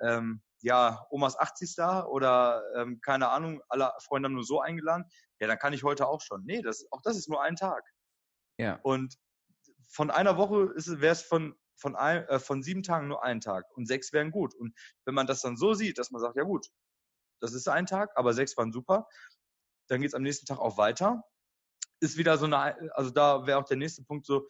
äh, 0.02 0.08
ähm, 0.08 0.42
ja, 0.62 1.06
Omas 1.12 1.38
80. 1.38 1.76
da 1.76 2.06
oder 2.06 2.64
ähm, 2.76 3.00
keine 3.02 3.30
Ahnung, 3.30 3.62
alle 3.70 3.92
Freunde 4.04 4.28
haben 4.28 4.34
nur 4.34 4.44
so 4.44 4.60
eingeladen, 4.60 5.06
ja, 5.40 5.48
dann 5.48 5.60
kann 5.60 5.74
ich 5.74 5.84
heute 5.84 6.08
auch 6.08 6.22
schon. 6.22 6.44
Nee, 6.46 6.64
das, 6.64 6.88
auch 6.92 7.02
das 7.04 7.16
ist 7.16 7.30
nur 7.30 7.44
ein 7.44 7.56
Tag. 7.56 7.84
Ja. 8.58 8.80
Und 8.82 9.16
von 9.88 10.10
einer 10.10 10.38
Woche 10.38 10.70
wäre 10.76 11.14
es 11.14 11.22
von, 11.22 11.56
von, 11.76 11.96
ein, 11.96 12.28
äh, 12.28 12.40
von 12.40 12.64
sieben 12.64 12.82
Tagen 12.82 13.08
nur 13.08 13.24
ein 13.24 13.40
Tag 13.40 13.66
und 13.78 13.86
sechs 13.86 14.12
wären 14.12 14.32
gut. 14.32 14.56
Und 14.56 14.74
wenn 15.06 15.14
man 15.14 15.28
das 15.28 15.42
dann 15.42 15.56
so 15.56 15.76
sieht, 15.76 16.00
dass 16.00 16.10
man 16.10 16.22
sagt, 16.22 16.36
ja 16.36 16.44
gut, 16.44 16.68
das 17.40 17.54
ist 17.54 17.68
ein 17.68 17.86
Tag, 17.86 18.12
aber 18.16 18.34
sechs 18.34 18.58
waren 18.58 18.72
super, 18.72 19.08
dann 19.88 20.02
geht 20.02 20.10
es 20.10 20.14
am 20.14 20.24
nächsten 20.24 20.46
Tag 20.46 20.60
auch 20.60 20.78
weiter 20.78 21.24
ist 22.00 22.18
wieder 22.18 22.38
so 22.38 22.46
eine, 22.46 22.92
also 22.94 23.10
da 23.10 23.46
wäre 23.46 23.58
auch 23.60 23.66
der 23.66 23.78
nächste 23.78 24.04
Punkt 24.04 24.26
so 24.26 24.48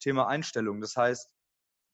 Thema 0.00 0.28
Einstellung. 0.28 0.80
Das 0.80 0.96
heißt, 0.96 1.28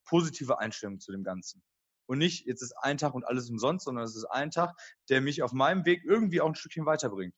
positive 0.05 0.59
Einstellung 0.59 1.00
zu 1.00 1.12
dem 1.12 1.22
Ganzen. 1.22 1.62
Und 2.07 2.18
nicht, 2.18 2.46
jetzt 2.46 2.62
ist 2.62 2.74
ein 2.83 2.98
Tag 2.98 3.14
und 3.14 3.24
alles 3.24 3.48
umsonst, 3.50 3.85
sondern 3.85 4.05
es 4.05 4.16
ist 4.16 4.24
ein 4.24 4.50
Tag, 4.50 4.74
der 5.09 5.20
mich 5.20 5.42
auf 5.42 5.53
meinem 5.53 5.85
Weg 5.85 6.03
irgendwie 6.05 6.40
auch 6.40 6.48
ein 6.48 6.55
Stückchen 6.55 6.87
weiterbringt. 6.87 7.35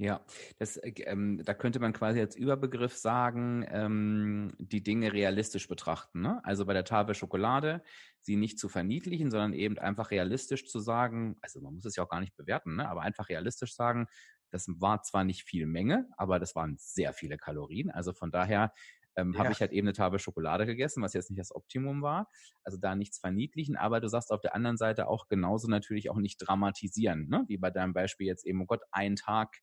Ja, 0.00 0.24
das, 0.58 0.78
äh, 0.78 0.92
ähm, 1.04 1.42
da 1.44 1.52
könnte 1.52 1.78
man 1.78 1.92
quasi 1.92 2.20
als 2.20 2.34
Überbegriff 2.34 2.96
sagen, 2.96 3.66
ähm, 3.68 4.54
die 4.58 4.82
Dinge 4.82 5.12
realistisch 5.12 5.68
betrachten. 5.68 6.22
Ne? 6.22 6.40
Also 6.42 6.64
bei 6.64 6.72
der 6.72 6.86
Tafel 6.86 7.14
Schokolade, 7.14 7.82
sie 8.22 8.36
nicht 8.36 8.58
zu 8.58 8.70
verniedlichen, 8.70 9.30
sondern 9.30 9.52
eben 9.52 9.78
einfach 9.78 10.10
realistisch 10.10 10.66
zu 10.66 10.78
sagen, 10.80 11.36
also 11.42 11.60
man 11.60 11.74
muss 11.74 11.84
es 11.84 11.96
ja 11.96 12.04
auch 12.04 12.08
gar 12.08 12.20
nicht 12.20 12.34
bewerten, 12.34 12.76
ne? 12.76 12.88
aber 12.88 13.02
einfach 13.02 13.28
realistisch 13.28 13.74
sagen, 13.74 14.06
das 14.48 14.68
war 14.68 15.02
zwar 15.02 15.24
nicht 15.24 15.44
viel 15.44 15.66
Menge, 15.66 16.08
aber 16.16 16.38
das 16.38 16.56
waren 16.56 16.76
sehr 16.78 17.12
viele 17.12 17.36
Kalorien. 17.36 17.90
Also 17.90 18.14
von 18.14 18.30
daher 18.30 18.72
ähm, 19.16 19.32
ja. 19.32 19.40
habe 19.40 19.52
ich 19.52 19.60
halt 19.60 19.72
eben 19.72 19.86
eine 19.86 19.92
Tafel 19.92 20.18
Schokolade 20.18 20.66
gegessen, 20.66 21.02
was 21.02 21.14
jetzt 21.14 21.30
nicht 21.30 21.40
das 21.40 21.54
Optimum 21.54 22.02
war. 22.02 22.28
Also 22.64 22.78
da 22.78 22.94
nichts 22.94 23.18
verniedlichen, 23.18 23.76
aber 23.76 24.00
du 24.00 24.08
sagst 24.08 24.30
auf 24.30 24.40
der 24.40 24.54
anderen 24.54 24.76
Seite 24.76 25.08
auch 25.08 25.28
genauso 25.28 25.68
natürlich 25.68 26.10
auch 26.10 26.16
nicht 26.16 26.38
dramatisieren, 26.38 27.28
ne? 27.28 27.44
wie 27.48 27.58
bei 27.58 27.70
deinem 27.70 27.92
Beispiel 27.92 28.26
jetzt 28.26 28.46
eben, 28.46 28.62
oh 28.62 28.66
Gott, 28.66 28.82
ein 28.92 29.16
Tag 29.16 29.56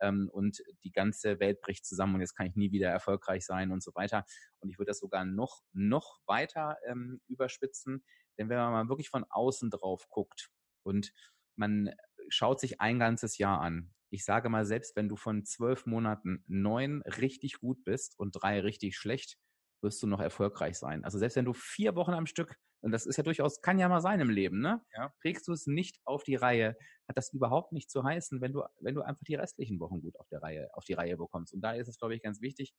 ähm, 0.00 0.28
und 0.32 0.62
die 0.84 0.92
ganze 0.92 1.40
Welt 1.40 1.60
bricht 1.60 1.86
zusammen 1.86 2.14
und 2.14 2.20
jetzt 2.20 2.34
kann 2.34 2.46
ich 2.46 2.56
nie 2.56 2.72
wieder 2.72 2.90
erfolgreich 2.90 3.44
sein 3.44 3.70
und 3.70 3.82
so 3.82 3.92
weiter. 3.94 4.24
Und 4.60 4.70
ich 4.70 4.78
würde 4.78 4.90
das 4.90 4.98
sogar 4.98 5.24
noch, 5.24 5.62
noch 5.72 6.20
weiter 6.26 6.76
ähm, 6.86 7.20
überspitzen, 7.28 8.04
denn 8.38 8.48
wenn 8.48 8.58
man 8.58 8.72
mal 8.72 8.88
wirklich 8.88 9.10
von 9.10 9.24
außen 9.28 9.70
drauf 9.70 10.08
guckt 10.08 10.50
und 10.82 11.12
man 11.56 11.90
schaut 12.28 12.60
sich 12.60 12.80
ein 12.80 12.98
ganzes 12.98 13.38
Jahr 13.38 13.60
an, 13.60 13.92
ich 14.14 14.24
sage 14.24 14.48
mal, 14.48 14.64
selbst 14.64 14.94
wenn 14.94 15.08
du 15.08 15.16
von 15.16 15.44
zwölf 15.44 15.86
Monaten 15.86 16.44
neun 16.46 17.02
richtig 17.02 17.54
gut 17.58 17.82
bist 17.82 18.16
und 18.16 18.30
drei 18.30 18.60
richtig 18.60 18.96
schlecht, 18.96 19.38
wirst 19.82 20.00
du 20.04 20.06
noch 20.06 20.20
erfolgreich 20.20 20.78
sein. 20.78 21.04
Also 21.04 21.18
selbst 21.18 21.34
wenn 21.34 21.44
du 21.44 21.52
vier 21.52 21.96
Wochen 21.96 22.12
am 22.12 22.26
Stück, 22.26 22.56
und 22.80 22.92
das 22.92 23.06
ist 23.06 23.16
ja 23.16 23.24
durchaus, 23.24 23.60
kann 23.60 23.80
ja 23.80 23.88
mal 23.88 24.00
sein 24.00 24.20
im 24.20 24.30
Leben, 24.30 24.60
ne? 24.60 24.82
Ja. 24.96 25.12
Kriegst 25.20 25.48
du 25.48 25.52
es 25.52 25.66
nicht 25.66 25.98
auf 26.04 26.22
die 26.22 26.36
Reihe, 26.36 26.76
hat 27.08 27.18
das 27.18 27.32
überhaupt 27.32 27.72
nicht 27.72 27.90
zu 27.90 28.04
heißen, 28.04 28.40
wenn 28.40 28.52
du, 28.52 28.62
wenn 28.80 28.94
du 28.94 29.02
einfach 29.02 29.24
die 29.24 29.34
restlichen 29.34 29.80
Wochen 29.80 30.00
gut 30.00 30.16
auf 30.16 30.28
der 30.28 30.40
Reihe, 30.42 30.68
auf 30.74 30.84
die 30.84 30.92
Reihe 30.92 31.16
bekommst. 31.16 31.52
Und 31.52 31.60
da 31.62 31.72
ist 31.72 31.88
es, 31.88 31.98
glaube 31.98 32.14
ich, 32.14 32.22
ganz 32.22 32.40
wichtig, 32.40 32.72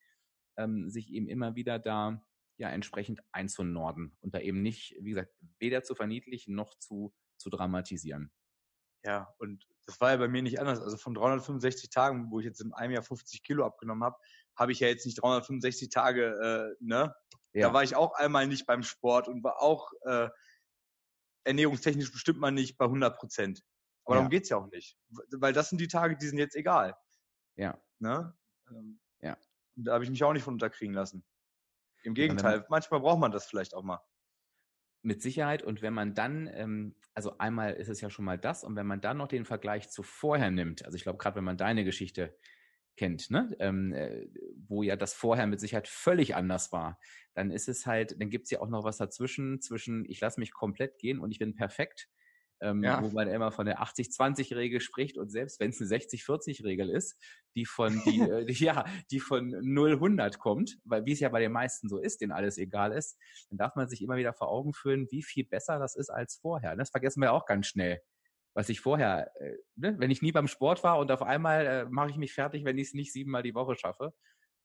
ähm, 0.57 0.89
sich 0.89 1.11
eben 1.11 1.27
immer 1.27 1.55
wieder 1.55 1.79
da 1.79 2.23
ja 2.57 2.69
entsprechend 2.69 3.21
einzunorden 3.33 4.15
und 4.21 4.33
da 4.33 4.39
eben 4.39 4.61
nicht, 4.61 4.95
wie 5.01 5.09
gesagt, 5.09 5.33
weder 5.59 5.83
zu 5.83 5.95
verniedlichen 5.95 6.55
noch 6.55 6.75
zu, 6.79 7.13
zu 7.37 7.49
dramatisieren. 7.49 8.31
Ja, 9.05 9.31
und 9.37 9.63
das 9.85 10.01
war 10.01 10.11
ja 10.11 10.17
bei 10.17 10.27
mir 10.27 10.41
nicht 10.41 10.59
anders. 10.59 10.81
Also 10.81 10.97
von 10.97 11.13
365 11.13 11.91
Tagen, 11.91 12.31
wo 12.31 12.39
ich 12.39 12.45
jetzt 12.45 12.59
in 12.59 12.73
einem 12.73 12.93
Jahr 12.93 13.03
50 13.03 13.43
Kilo 13.43 13.63
abgenommen 13.63 14.03
habe, 14.03 14.17
habe 14.55 14.71
ich 14.71 14.79
ja 14.79 14.87
jetzt 14.87 15.05
nicht 15.05 15.21
365 15.21 15.89
Tage, 15.89 16.75
äh, 16.79 16.83
ne? 16.83 17.13
Ja. 17.53 17.67
Da 17.67 17.73
war 17.73 17.83
ich 17.83 17.95
auch 17.95 18.13
einmal 18.15 18.47
nicht 18.47 18.65
beim 18.65 18.83
Sport 18.83 19.27
und 19.27 19.43
war 19.43 19.61
auch 19.61 19.91
äh, 20.01 20.27
ernährungstechnisch 21.45 22.11
bestimmt 22.11 22.39
mal 22.39 22.51
nicht 22.51 22.77
bei 22.77 22.85
100 22.85 23.17
Prozent. 23.17 23.63
Aber 24.03 24.15
ja. 24.15 24.19
darum 24.19 24.29
geht's 24.29 24.49
ja 24.49 24.57
auch 24.57 24.69
nicht. 24.71 24.97
Weil 25.31 25.53
das 25.53 25.69
sind 25.69 25.79
die 25.79 25.87
Tage, 25.87 26.17
die 26.17 26.27
sind 26.27 26.37
jetzt 26.37 26.55
egal. 26.55 26.97
Ja. 27.55 27.79
Ne? 27.99 28.35
Ähm, 28.69 28.99
ja. 29.21 29.37
Da 29.75 29.93
habe 29.93 30.03
ich 30.03 30.09
mich 30.09 30.23
auch 30.23 30.33
nicht 30.33 30.43
von 30.43 30.55
unterkriegen 30.55 30.95
lassen. 30.95 31.23
Im 32.03 32.13
Gegenteil, 32.13 32.65
manchmal 32.69 32.99
braucht 32.99 33.19
man 33.19 33.31
das 33.31 33.45
vielleicht 33.45 33.73
auch 33.73 33.83
mal. 33.83 33.99
Mit 35.05 35.21
Sicherheit. 35.21 35.61
Und 35.61 35.83
wenn 35.83 35.93
man 35.93 36.15
dann, 36.15 36.49
ähm, 36.51 36.95
also 37.13 37.37
einmal 37.37 37.73
ist 37.73 37.89
es 37.89 38.01
ja 38.01 38.09
schon 38.09 38.25
mal 38.25 38.39
das, 38.39 38.63
und 38.63 38.75
wenn 38.75 38.87
man 38.87 39.01
dann 39.01 39.17
noch 39.17 39.27
den 39.27 39.45
Vergleich 39.45 39.89
zu 39.89 40.01
vorher 40.01 40.49
nimmt, 40.49 40.83
also 40.83 40.95
ich 40.95 41.03
glaube, 41.03 41.19
gerade 41.19 41.35
wenn 41.35 41.43
man 41.43 41.57
deine 41.57 41.83
Geschichte 41.85 42.35
kennt, 42.97 43.29
ne? 43.29 43.55
Ähm, 43.59 43.93
äh, 43.93 44.27
wo 44.67 44.81
ja 44.83 44.95
das 44.95 45.13
vorher 45.13 45.47
mit 45.47 45.59
Sicherheit 45.59 45.87
völlig 45.87 46.35
anders 46.35 46.71
war, 46.71 46.99
dann 47.35 47.51
ist 47.51 47.67
es 47.69 47.85
halt, 47.85 48.19
dann 48.19 48.31
gibt 48.31 48.45
es 48.45 48.51
ja 48.51 48.61
auch 48.61 48.69
noch 48.69 48.83
was 48.83 48.97
dazwischen, 48.97 49.61
zwischen 49.61 50.05
ich 50.09 50.21
lasse 50.21 50.39
mich 50.39 50.53
komplett 50.53 50.97
gehen 50.97 51.19
und 51.19 51.29
ich 51.31 51.39
bin 51.39 51.55
perfekt 51.55 52.09
ähm, 52.61 52.83
ja. 52.83 53.01
wo 53.01 53.09
man 53.09 53.27
immer 53.27 53.51
von 53.51 53.65
der 53.65 53.81
80-20-Regel 53.81 54.79
spricht 54.79 55.17
und 55.17 55.29
selbst 55.29 55.59
wenn 55.59 55.71
es 55.71 55.81
eine 55.81 55.89
60-40-Regel 55.89 56.89
ist, 56.89 57.15
die 57.55 57.65
von 57.65 58.01
die, 58.05 58.19
äh, 58.21 58.51
ja, 58.51 58.85
die 59.11 59.19
von 59.19 59.51
0-100 59.51 60.37
kommt, 60.37 60.77
weil 60.83 61.05
wie 61.05 61.11
es 61.11 61.19
ja 61.19 61.29
bei 61.29 61.39
den 61.39 61.51
meisten 61.51 61.89
so 61.89 61.99
ist, 61.99 62.21
denen 62.21 62.31
alles 62.31 62.57
egal 62.57 62.91
ist, 62.91 63.17
dann 63.49 63.57
darf 63.57 63.75
man 63.75 63.87
sich 63.87 64.01
immer 64.01 64.17
wieder 64.17 64.33
vor 64.33 64.49
Augen 64.49 64.73
führen, 64.73 65.07
wie 65.11 65.23
viel 65.23 65.45
besser 65.45 65.79
das 65.79 65.95
ist 65.95 66.09
als 66.09 66.37
vorher. 66.37 66.75
Das 66.75 66.89
vergessen 66.89 67.21
wir 67.21 67.33
auch 67.33 67.45
ganz 67.45 67.67
schnell. 67.67 68.01
Was 68.53 68.69
ich 68.69 68.79
vorher, 68.79 69.31
äh, 69.41 69.57
ne, 69.75 69.95
wenn 69.99 70.11
ich 70.11 70.21
nie 70.21 70.31
beim 70.31 70.47
Sport 70.47 70.83
war 70.83 70.97
und 70.99 71.11
auf 71.11 71.21
einmal 71.21 71.65
äh, 71.65 71.85
mache 71.85 72.09
ich 72.11 72.17
mich 72.17 72.33
fertig, 72.33 72.63
wenn 72.63 72.77
ich 72.77 72.87
es 72.87 72.93
nicht 72.93 73.11
siebenmal 73.11 73.43
die 73.43 73.53
Woche 73.53 73.75
schaffe, 73.75 74.13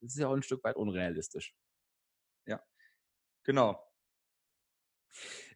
das 0.00 0.12
ist 0.12 0.20
ja 0.20 0.29
auch 0.29 0.35
ein 0.35 0.42
Stück 0.42 0.62
weit 0.64 0.76
unrealistisch. 0.76 1.55
Ja, 2.46 2.62
genau. 3.44 3.83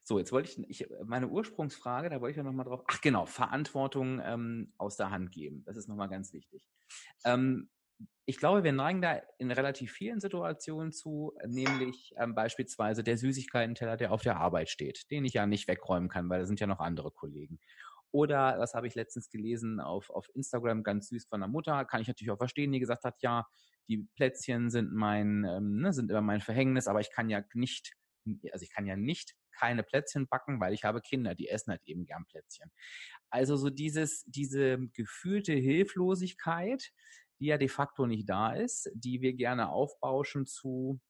So, 0.04 0.18
jetzt 0.18 0.32
wollte 0.32 0.50
ich, 0.50 0.82
ich 0.82 0.88
meine 1.04 1.28
Ursprungsfrage, 1.28 2.10
da 2.10 2.20
wollte 2.20 2.32
ich 2.32 2.36
ja 2.36 2.42
nochmal 2.42 2.66
drauf. 2.66 2.84
Ach 2.86 3.00
genau, 3.00 3.24
Verantwortung 3.24 4.20
ähm, 4.22 4.72
aus 4.76 4.96
der 4.96 5.10
Hand 5.10 5.32
geben. 5.32 5.64
Das 5.64 5.78
ist 5.78 5.88
nochmal 5.88 6.10
ganz 6.10 6.32
wichtig. 6.34 6.62
Ähm, 7.24 7.70
ich 8.26 8.36
glaube, 8.38 8.64
wir 8.64 8.72
neigen 8.72 9.02
da 9.02 9.20
in 9.38 9.50
relativ 9.50 9.92
vielen 9.92 10.20
Situationen 10.20 10.92
zu, 10.92 11.34
nämlich 11.46 12.14
ähm, 12.18 12.34
beispielsweise 12.34 13.02
der 13.02 13.16
Süßigkeitenteller, 13.16 13.96
der 13.96 14.12
auf 14.12 14.22
der 14.22 14.36
Arbeit 14.36 14.68
steht, 14.68 15.10
den 15.10 15.24
ich 15.24 15.34
ja 15.34 15.46
nicht 15.46 15.68
wegräumen 15.68 16.08
kann, 16.08 16.28
weil 16.28 16.40
da 16.40 16.46
sind 16.46 16.60
ja 16.60 16.66
noch 16.66 16.80
andere 16.80 17.10
Kollegen. 17.10 17.58
Oder, 18.10 18.58
das 18.58 18.74
habe 18.74 18.86
ich 18.86 18.94
letztens 18.94 19.28
gelesen 19.28 19.80
auf, 19.80 20.10
auf 20.10 20.28
Instagram, 20.34 20.82
ganz 20.82 21.08
süß 21.08 21.26
von 21.26 21.40
der 21.40 21.48
Mutter, 21.48 21.84
kann 21.84 22.00
ich 22.00 22.08
natürlich 22.08 22.30
auch 22.30 22.38
verstehen, 22.38 22.72
die 22.72 22.78
gesagt 22.78 23.04
hat, 23.04 23.20
ja, 23.22 23.46
die 23.88 24.06
Plätzchen 24.14 24.70
sind 24.70 24.92
mein, 24.94 25.44
ähm, 25.44 25.80
ne, 25.80 25.92
sind 25.92 26.10
immer 26.10 26.20
mein 26.22 26.40
Verhängnis, 26.40 26.86
aber 26.86 27.00
ich 27.00 27.10
kann 27.10 27.28
ja 27.28 27.42
nicht, 27.54 27.94
also 28.52 28.62
ich 28.62 28.72
kann 28.72 28.86
ja 28.86 28.96
nicht 28.96 29.34
keine 29.52 29.82
Plätzchen 29.82 30.26
backen, 30.26 30.60
weil 30.60 30.74
ich 30.74 30.84
habe 30.84 31.00
Kinder, 31.00 31.34
die 31.34 31.48
essen 31.48 31.70
halt 31.70 31.82
eben 31.84 32.06
gern 32.06 32.26
Plätzchen. 32.26 32.70
Also 33.30 33.56
so 33.56 33.70
dieses, 33.70 34.24
diese 34.26 34.78
gefühlte 34.92 35.52
Hilflosigkeit, 35.52 36.92
die 37.40 37.46
ja 37.46 37.58
de 37.58 37.68
facto 37.68 38.06
nicht 38.06 38.28
da 38.28 38.52
ist, 38.52 38.90
die 38.94 39.20
wir 39.20 39.34
gerne 39.34 39.68
aufbauschen 39.70 40.46
zu, 40.46 41.00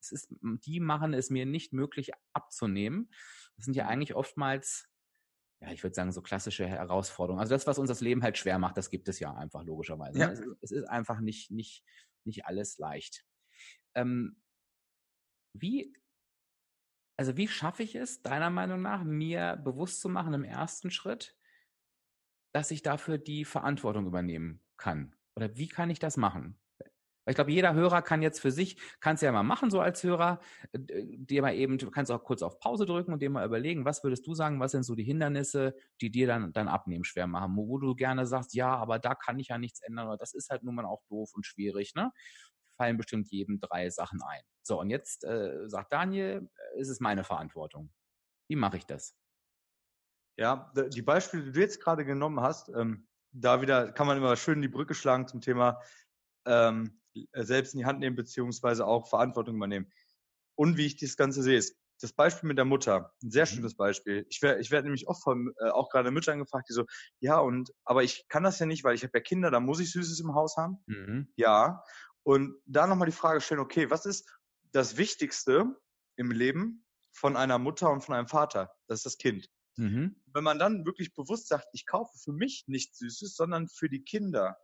es 0.00 0.12
ist, 0.12 0.34
die 0.40 0.80
machen 0.80 1.14
es 1.14 1.30
mir 1.30 1.46
nicht 1.46 1.72
möglich 1.72 2.12
abzunehmen. 2.32 3.10
Das 3.56 3.64
sind 3.64 3.74
ja 3.74 3.84
mhm. 3.84 3.90
eigentlich 3.90 4.14
oftmals, 4.14 4.88
ja, 5.60 5.72
ich 5.72 5.82
würde 5.82 5.94
sagen, 5.94 6.12
so 6.12 6.22
klassische 6.22 6.66
Herausforderungen. 6.66 7.40
Also 7.40 7.54
das, 7.54 7.66
was 7.66 7.78
uns 7.78 7.88
das 7.88 8.00
Leben 8.00 8.22
halt 8.22 8.38
schwer 8.38 8.58
macht, 8.58 8.76
das 8.76 8.90
gibt 8.90 9.08
es 9.08 9.18
ja 9.20 9.34
einfach 9.34 9.64
logischerweise. 9.64 10.18
Ja. 10.18 10.30
Es, 10.30 10.42
es, 10.60 10.70
ist 10.70 10.88
einfach 10.88 11.20
nicht, 11.20 11.50
nicht, 11.50 11.82
nicht 12.24 12.44
alles 12.46 12.78
leicht. 12.78 13.24
Ähm, 13.94 14.40
wie, 15.54 15.94
also 17.16 17.36
wie 17.36 17.48
schaffe 17.48 17.82
ich 17.82 17.94
es, 17.94 18.22
deiner 18.22 18.50
Meinung 18.50 18.82
nach, 18.82 19.04
mir 19.04 19.56
bewusst 19.56 20.00
zu 20.00 20.08
machen 20.08 20.34
im 20.34 20.44
ersten 20.44 20.90
Schritt, 20.90 21.36
dass 22.52 22.70
ich 22.70 22.82
dafür 22.82 23.18
die 23.18 23.44
Verantwortung 23.44 24.06
übernehmen 24.06 24.62
kann? 24.76 25.14
Oder 25.34 25.56
wie 25.56 25.68
kann 25.68 25.90
ich 25.90 25.98
das 25.98 26.16
machen? 26.16 26.58
Ich 27.28 27.34
glaube, 27.34 27.50
jeder 27.50 27.74
Hörer 27.74 28.02
kann 28.02 28.22
jetzt 28.22 28.40
für 28.40 28.52
sich, 28.52 28.78
kannst 29.00 29.22
ja 29.22 29.32
mal 29.32 29.42
machen, 29.42 29.70
so 29.70 29.80
als 29.80 30.02
Hörer, 30.04 30.40
äh, 30.72 30.80
dir 31.18 31.42
mal 31.42 31.54
eben, 31.54 31.76
du 31.76 31.90
kannst 31.90 32.12
auch 32.12 32.22
kurz 32.24 32.42
auf 32.42 32.60
Pause 32.60 32.86
drücken 32.86 33.12
und 33.12 33.20
dir 33.20 33.30
mal 33.30 33.44
überlegen, 33.44 33.84
was 33.84 34.04
würdest 34.04 34.26
du 34.28 34.34
sagen, 34.34 34.60
was 34.60 34.72
sind 34.72 34.84
so 34.84 34.94
die 34.94 35.04
Hindernisse, 35.04 35.74
die 36.00 36.10
dir 36.10 36.28
dann, 36.28 36.52
dann 36.52 36.68
abnehmen 36.68 37.04
schwer 37.04 37.26
machen, 37.26 37.56
wo 37.56 37.78
du 37.78 37.96
gerne 37.96 38.26
sagst, 38.26 38.54
ja, 38.54 38.76
aber 38.76 39.00
da 39.00 39.16
kann 39.16 39.40
ich 39.40 39.48
ja 39.48 39.58
nichts 39.58 39.80
ändern 39.82 40.06
oder 40.08 40.18
das 40.18 40.34
ist 40.34 40.50
halt 40.50 40.62
nun 40.62 40.76
mal 40.76 40.84
auch 40.86 41.02
doof 41.08 41.32
und 41.34 41.44
schwierig, 41.46 41.94
ne? 41.96 42.12
Fallen 42.76 42.96
bestimmt 42.96 43.28
jedem 43.30 43.60
drei 43.60 43.90
Sachen 43.90 44.22
ein. 44.22 44.42
So, 44.66 44.80
und 44.80 44.90
jetzt 44.90 45.22
äh, 45.22 45.68
sagt 45.68 45.92
Daniel, 45.92 46.50
äh, 46.74 46.80
ist 46.80 46.88
es 46.88 46.98
meine 46.98 47.22
Verantwortung. 47.22 47.92
Wie 48.48 48.56
mache 48.56 48.76
ich 48.76 48.84
das? 48.84 49.16
Ja, 50.36 50.72
die 50.74 51.02
Beispiele, 51.02 51.44
die 51.44 51.52
du 51.52 51.60
jetzt 51.60 51.80
gerade 51.80 52.04
genommen 52.04 52.40
hast, 52.40 52.68
ähm, 52.70 53.06
da 53.30 53.62
wieder 53.62 53.92
kann 53.92 54.08
man 54.08 54.16
immer 54.16 54.36
schön 54.36 54.60
die 54.60 54.68
Brücke 54.68 54.94
schlagen 54.94 55.28
zum 55.28 55.40
Thema 55.40 55.80
ähm, 56.46 57.00
selbst 57.32 57.74
in 57.74 57.78
die 57.78 57.86
Hand 57.86 58.00
nehmen, 58.00 58.16
beziehungsweise 58.16 58.86
auch 58.86 59.08
Verantwortung 59.08 59.56
übernehmen. 59.56 59.90
Und 60.56 60.76
wie 60.76 60.86
ich 60.86 60.96
das 60.96 61.16
Ganze 61.16 61.42
sehe, 61.42 61.58
ist 61.58 61.76
das 62.00 62.12
Beispiel 62.12 62.48
mit 62.48 62.58
der 62.58 62.64
Mutter, 62.64 63.12
ein 63.22 63.30
sehr 63.30 63.44
mhm. 63.44 63.50
schönes 63.50 63.76
Beispiel. 63.76 64.26
Ich 64.28 64.42
werde 64.42 64.60
ich 64.60 64.70
werd 64.72 64.84
nämlich 64.84 65.06
oft 65.06 65.22
von 65.22 65.54
äh, 65.60 65.70
auch 65.70 65.90
gerade 65.90 66.10
Müttern 66.10 66.40
gefragt, 66.40 66.68
die 66.68 66.74
so, 66.74 66.84
ja, 67.20 67.38
und 67.38 67.72
aber 67.84 68.02
ich 68.02 68.26
kann 68.28 68.42
das 68.42 68.58
ja 68.58 68.66
nicht, 68.66 68.82
weil 68.82 68.96
ich 68.96 69.04
habe 69.04 69.16
ja 69.16 69.22
Kinder, 69.22 69.50
da 69.52 69.60
muss 69.60 69.80
ich 69.80 69.92
Süßes 69.92 70.20
im 70.20 70.34
Haus 70.34 70.56
haben. 70.56 70.82
Mhm. 70.86 71.28
Ja. 71.36 71.84
Und 72.24 72.60
da 72.66 72.88
nochmal 72.88 73.06
die 73.06 73.12
Frage 73.12 73.40
stellen, 73.40 73.60
okay, 73.60 73.88
was 73.88 74.04
ist 74.04 74.28
das 74.76 74.98
Wichtigste 74.98 75.74
im 76.16 76.30
Leben 76.30 76.84
von 77.10 77.34
einer 77.34 77.58
Mutter 77.58 77.90
und 77.90 78.02
von 78.02 78.14
einem 78.14 78.28
Vater? 78.28 78.70
Das 78.86 79.00
ist 79.00 79.06
das 79.06 79.18
Kind. 79.18 79.50
Mhm. 79.76 80.20
Wenn 80.26 80.44
man 80.44 80.58
dann 80.58 80.84
wirklich 80.84 81.14
bewusst 81.14 81.48
sagt, 81.48 81.68
ich 81.72 81.86
kaufe 81.86 82.16
für 82.18 82.32
mich 82.32 82.64
nichts 82.66 82.98
Süßes, 82.98 83.36
sondern 83.36 83.68
für 83.68 83.88
die 83.88 84.04
Kinder 84.04 84.58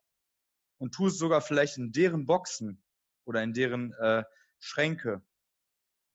und 0.79 0.92
tue 0.92 1.09
es 1.09 1.16
sogar 1.16 1.40
vielleicht 1.40 1.79
in 1.79 1.92
deren 1.92 2.27
Boxen 2.27 2.85
oder 3.25 3.42
in 3.42 3.55
deren 3.55 3.94
äh, 3.94 4.25
Schränke, 4.59 5.25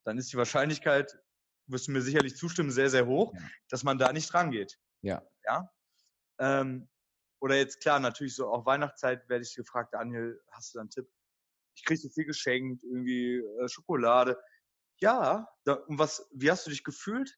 dann 0.03 0.19
ist 0.19 0.31
die 0.31 0.37
Wahrscheinlichkeit, 0.37 1.17
wirst 1.65 1.87
du 1.87 1.91
mir 1.91 2.01
sicherlich 2.01 2.35
zustimmen, 2.35 2.71
sehr, 2.71 2.91
sehr 2.91 3.07
hoch, 3.07 3.33
ja. 3.33 3.41
dass 3.69 3.83
man 3.83 3.97
da 3.97 4.13
nicht 4.13 4.31
rangeht. 4.33 4.79
Ja. 5.01 5.27
Ja. 5.43 5.73
Ähm, 6.39 6.87
oder 7.39 7.55
jetzt 7.55 7.81
klar, 7.81 7.99
natürlich 7.99 8.35
so 8.35 8.51
auch 8.51 8.65
Weihnachtszeit 8.65 9.27
werde 9.27 9.43
ich 9.43 9.55
gefragt, 9.55 9.93
Daniel, 9.93 10.39
hast 10.51 10.73
du 10.73 10.77
da 10.77 10.81
einen 10.81 10.89
Tipp? 10.91 11.09
Ich 11.77 11.85
kriege 11.85 11.99
so 11.99 12.09
viel 12.09 12.25
geschenkt, 12.25 12.83
irgendwie 12.83 13.37
äh, 13.37 13.67
Schokolade. 13.67 14.37
Ja, 14.99 15.47
da, 15.63 15.73
und 15.73 15.99
was, 15.99 16.27
wie 16.33 16.49
hast 16.49 16.65
du 16.65 16.71
dich 16.71 16.83
gefühlt? 16.83 17.37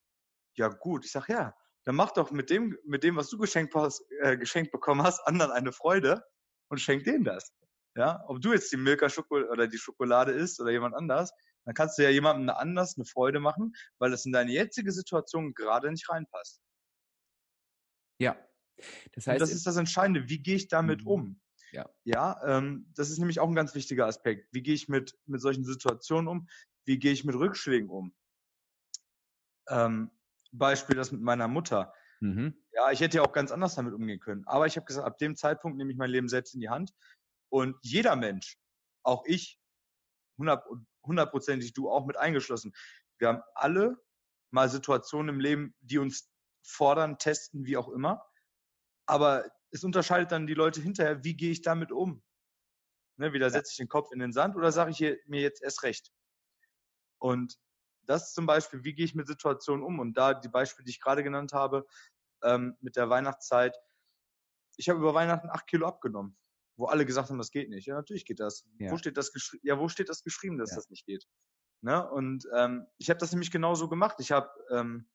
Ja, 0.55 0.69
gut. 0.69 1.05
Ich 1.05 1.11
sag, 1.11 1.27
ja, 1.27 1.55
dann 1.85 1.95
mach 1.95 2.11
doch 2.11 2.31
mit 2.31 2.49
dem, 2.49 2.77
mit 2.85 3.03
dem, 3.03 3.15
was 3.15 3.29
du 3.29 3.37
geschenkt, 3.37 3.75
hast, 3.75 4.03
äh, 4.21 4.37
geschenkt 4.37 4.71
bekommen 4.71 5.03
hast, 5.03 5.19
anderen 5.27 5.51
eine 5.51 5.71
Freude 5.71 6.23
und 6.69 6.79
schenk 6.79 7.03
denen 7.03 7.23
das. 7.23 7.51
Ja, 7.95 8.23
ob 8.27 8.41
du 8.41 8.53
jetzt 8.53 8.71
die 8.71 8.77
Milka 8.77 9.09
Schokolade 9.09 9.49
oder 9.49 9.67
die 9.67 9.77
Schokolade 9.77 10.31
isst 10.31 10.59
oder 10.61 10.71
jemand 10.71 10.95
anders, 10.95 11.31
dann 11.65 11.73
kannst 11.73 11.97
du 11.97 12.03
ja 12.03 12.09
jemandem 12.09 12.49
anders 12.49 12.95
eine 12.95 13.05
Freude 13.05 13.39
machen, 13.39 13.73
weil 13.97 14.11
das 14.11 14.25
in 14.25 14.31
deine 14.31 14.51
jetzige 14.51 14.91
Situation 14.91 15.53
gerade 15.53 15.91
nicht 15.91 16.09
reinpasst. 16.09 16.61
Ja. 18.19 18.37
Das 19.13 19.27
heißt, 19.27 19.35
und 19.35 19.41
das 19.41 19.51
ist 19.51 19.67
das 19.67 19.75
Entscheidende. 19.75 20.29
Wie 20.29 20.41
gehe 20.41 20.55
ich 20.55 20.67
damit 20.69 21.01
mhm. 21.01 21.07
um? 21.07 21.41
Ja. 21.71 21.89
Ja, 22.03 22.41
ähm, 22.45 22.91
das 22.95 23.09
ist 23.09 23.19
nämlich 23.19 23.39
auch 23.39 23.47
ein 23.47 23.55
ganz 23.55 23.75
wichtiger 23.75 24.07
Aspekt. 24.07 24.47
Wie 24.51 24.63
gehe 24.63 24.73
ich 24.73 24.89
mit, 24.89 25.17
mit 25.25 25.41
solchen 25.41 25.63
Situationen 25.63 26.27
um? 26.27 26.47
Wie 26.85 26.97
gehe 26.97 27.11
ich 27.11 27.25
mit 27.25 27.35
Rückschlägen 27.35 27.89
um? 27.89 28.13
Ähm, 29.69 30.11
Beispiel 30.51 30.95
das 30.95 31.11
mit 31.11 31.21
meiner 31.21 31.47
Mutter. 31.47 31.93
Mhm. 32.21 32.55
Ja, 32.71 32.91
ich 32.91 32.99
hätte 33.01 33.17
ja 33.17 33.23
auch 33.23 33.31
ganz 33.31 33.51
anders 33.51 33.75
damit 33.75 33.93
umgehen 33.93 34.19
können. 34.19 34.45
Aber 34.47 34.65
ich 34.65 34.75
habe 34.75 34.85
gesagt, 34.85 35.05
ab 35.05 35.17
dem 35.19 35.35
Zeitpunkt 35.35 35.77
nehme 35.77 35.91
ich 35.91 35.97
mein 35.97 36.09
Leben 36.09 36.27
selbst 36.27 36.53
in 36.53 36.59
die 36.59 36.69
Hand. 36.69 36.91
Und 37.49 37.77
jeder 37.81 38.15
Mensch, 38.15 38.59
auch 39.03 39.23
ich, 39.25 39.59
hundertprozentig 41.03 41.73
du 41.73 41.89
auch 41.89 42.05
mit 42.05 42.17
eingeschlossen, 42.17 42.73
wir 43.19 43.27
haben 43.27 43.41
alle 43.53 44.01
mal 44.51 44.69
Situationen 44.69 45.35
im 45.35 45.39
Leben, 45.39 45.75
die 45.81 45.97
uns 45.97 46.31
fordern, 46.63 47.17
testen, 47.17 47.65
wie 47.65 47.77
auch 47.77 47.89
immer. 47.89 48.25
Aber 49.05 49.49
es 49.71 49.83
unterscheidet 49.83 50.31
dann 50.31 50.47
die 50.47 50.53
Leute 50.53 50.81
hinterher, 50.81 51.23
wie 51.23 51.35
gehe 51.35 51.51
ich 51.51 51.61
damit 51.61 51.91
um? 51.91 52.23
Ne, 53.17 53.33
wieder 53.33 53.49
setze 53.49 53.71
ich 53.71 53.77
den 53.77 53.89
Kopf 53.89 54.11
in 54.11 54.19
den 54.19 54.31
Sand 54.31 54.55
oder 54.55 54.71
sage 54.71 54.91
ich 54.91 54.99
mir 55.27 55.41
jetzt 55.41 55.61
erst 55.61 55.83
recht? 55.83 56.11
Und 57.19 57.59
das 58.03 58.33
zum 58.33 58.45
Beispiel, 58.45 58.83
wie 58.83 58.93
gehe 58.93 59.05
ich 59.05 59.13
mit 59.13 59.27
Situationen 59.27 59.83
um? 59.83 59.99
Und 59.99 60.13
da 60.13 60.33
die 60.33 60.47
Beispiele, 60.47 60.85
die 60.85 60.91
ich 60.91 61.01
gerade 61.01 61.23
genannt 61.23 61.53
habe, 61.53 61.85
ähm, 62.43 62.77
mit 62.79 62.95
der 62.95 63.09
Weihnachtszeit. 63.09 63.77
Ich 64.77 64.89
habe 64.89 64.99
über 64.99 65.13
Weihnachten 65.13 65.49
acht 65.49 65.67
Kilo 65.67 65.87
abgenommen, 65.87 66.37
wo 66.77 66.85
alle 66.85 67.05
gesagt 67.05 67.29
haben, 67.29 67.37
das 67.37 67.51
geht 67.51 67.69
nicht. 67.69 67.85
Ja, 67.85 67.95
natürlich 67.95 68.25
geht 68.25 68.39
das. 68.39 68.65
Ja. 68.79 68.91
Wo 68.91 68.97
steht 68.97 69.17
das 69.17 69.33
geschrieben? 69.33 69.67
Ja, 69.67 69.77
wo 69.77 69.89
steht 69.89 70.09
das 70.09 70.23
geschrieben, 70.23 70.57
dass 70.57 70.71
ja. 70.71 70.77
das 70.77 70.89
nicht 70.89 71.05
geht? 71.05 71.27
Ne? 71.81 72.09
Und 72.09 72.47
ähm, 72.55 72.87
ich 72.97 73.09
habe 73.09 73.19
das 73.19 73.31
nämlich 73.31 73.51
genauso 73.51 73.89
gemacht. 73.89 74.17
Ich 74.19 74.31
habe 74.31 74.49
ähm, 74.71 75.09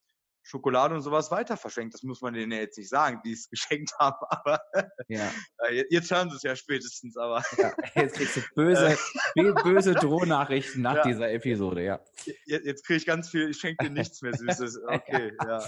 Schokolade 0.47 0.95
und 0.95 1.01
sowas 1.01 1.31
weiter 1.31 1.57
verschenkt. 1.57 1.95
Das 1.95 2.03
muss 2.03 2.21
man 2.21 2.35
denen 2.35 2.53
ja 2.53 2.59
jetzt 2.59 2.77
nicht 2.77 2.91
sagen, 2.91 3.21
die 3.25 3.33
es 3.33 3.49
geschenkt 3.51 3.93
haben, 3.99 4.19
aber 4.29 4.61
ja. 5.09 5.33
jetzt 5.91 6.11
hören 6.11 6.31
sie 6.31 6.37
es 6.37 6.43
ja 6.43 6.55
spätestens, 6.55 7.17
aber. 7.17 7.43
Ja, 7.57 7.73
jetzt 7.95 8.17
kriegst 8.17 8.37
du 8.37 8.41
böse, 8.55 8.97
böse 9.65 9.95
Drohnachrichten 9.95 10.83
nach 10.83 10.97
ja. 10.97 11.03
dieser 11.03 11.33
Episode, 11.33 11.83
ja. 11.83 12.01
Jetzt, 12.45 12.67
jetzt 12.67 12.87
kriege 12.87 12.99
ich 12.99 13.07
ganz 13.07 13.31
viel, 13.31 13.49
ich 13.51 13.57
schenke 13.57 13.85
dir 13.85 13.91
nichts 13.91 14.21
mehr 14.21 14.35
Süßes. 14.35 14.83
Okay, 14.87 15.33
ja. 15.43 15.65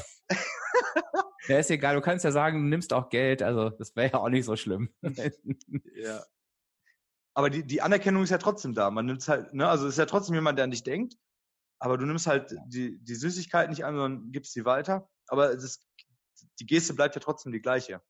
Ja, 1.49 1.59
ist 1.59 1.71
egal, 1.71 1.95
du 1.95 2.01
kannst 2.03 2.25
ja 2.25 2.33
sagen, 2.33 2.63
du 2.63 2.69
nimmst 2.69 2.93
auch 2.93 3.09
Geld, 3.09 3.43
also 3.43 3.71
das 3.71 3.97
wäre 3.97 4.13
ja 4.13 4.19
auch 4.19 4.29
nicht 4.29 4.45
so 4.45 4.57
schlimm. 4.57 4.91
ja. 5.95 6.23
Aber 7.35 7.51
die, 7.51 7.65
die 7.65 7.83
Anerkennung 7.83 8.23
ist 8.25 8.31
ja 8.31 8.39
trotzdem 8.39 8.75
da. 8.75 8.91
Man 8.91 9.07
nimmt 9.07 9.27
halt, 9.29 9.55
ne, 9.55 9.69
also 9.69 9.87
es 9.87 9.93
ist 9.93 9.99
ja 9.99 10.07
trotzdem 10.07 10.35
jemand, 10.35 10.59
der 10.59 10.65
an 10.65 10.71
dich 10.71 10.83
denkt 10.83 11.17
aber 11.79 11.99
du 11.99 12.07
nimmst 12.07 12.27
halt 12.27 12.55
die, 12.67 12.99
die 12.99 13.15
Süßigkeit 13.15 13.71
nicht 13.71 13.85
an, 13.85 13.97
sondern 13.97 14.33
gibst 14.33 14.53
sie 14.53 14.65
weiter. 14.65 15.09
Aber 15.27 15.51
ist, 15.51 15.87
die 16.61 16.67
Geste 16.67 16.95
bleibt 16.95 17.15
ja 17.15 17.21
trotzdem 17.21 17.53
die 17.53 17.61
gleiche. 17.61 18.03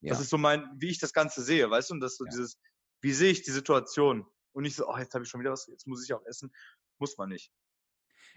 Ja. 0.00 0.10
Das 0.10 0.20
ist 0.20 0.30
so 0.30 0.38
mein, 0.38 0.68
wie 0.78 0.88
ich 0.88 0.98
das 0.98 1.12
Ganze 1.12 1.42
sehe, 1.42 1.70
weißt 1.70 1.90
du? 1.90 1.94
Und 1.94 2.00
das 2.00 2.16
so 2.16 2.24
ja. 2.24 2.30
dieses, 2.30 2.58
wie 3.02 3.12
sehe 3.12 3.30
ich 3.30 3.42
die 3.42 3.50
Situation? 3.50 4.26
Und 4.52 4.62
nicht 4.62 4.76
so, 4.76 4.88
oh, 4.88 4.96
jetzt 4.96 5.14
habe 5.14 5.24
ich 5.24 5.30
schon 5.30 5.40
wieder 5.40 5.52
was, 5.52 5.66
jetzt 5.66 5.86
muss 5.86 6.04
ich 6.04 6.14
auch 6.14 6.24
essen. 6.24 6.50
Muss 6.98 7.18
man 7.18 7.28
nicht. 7.28 7.52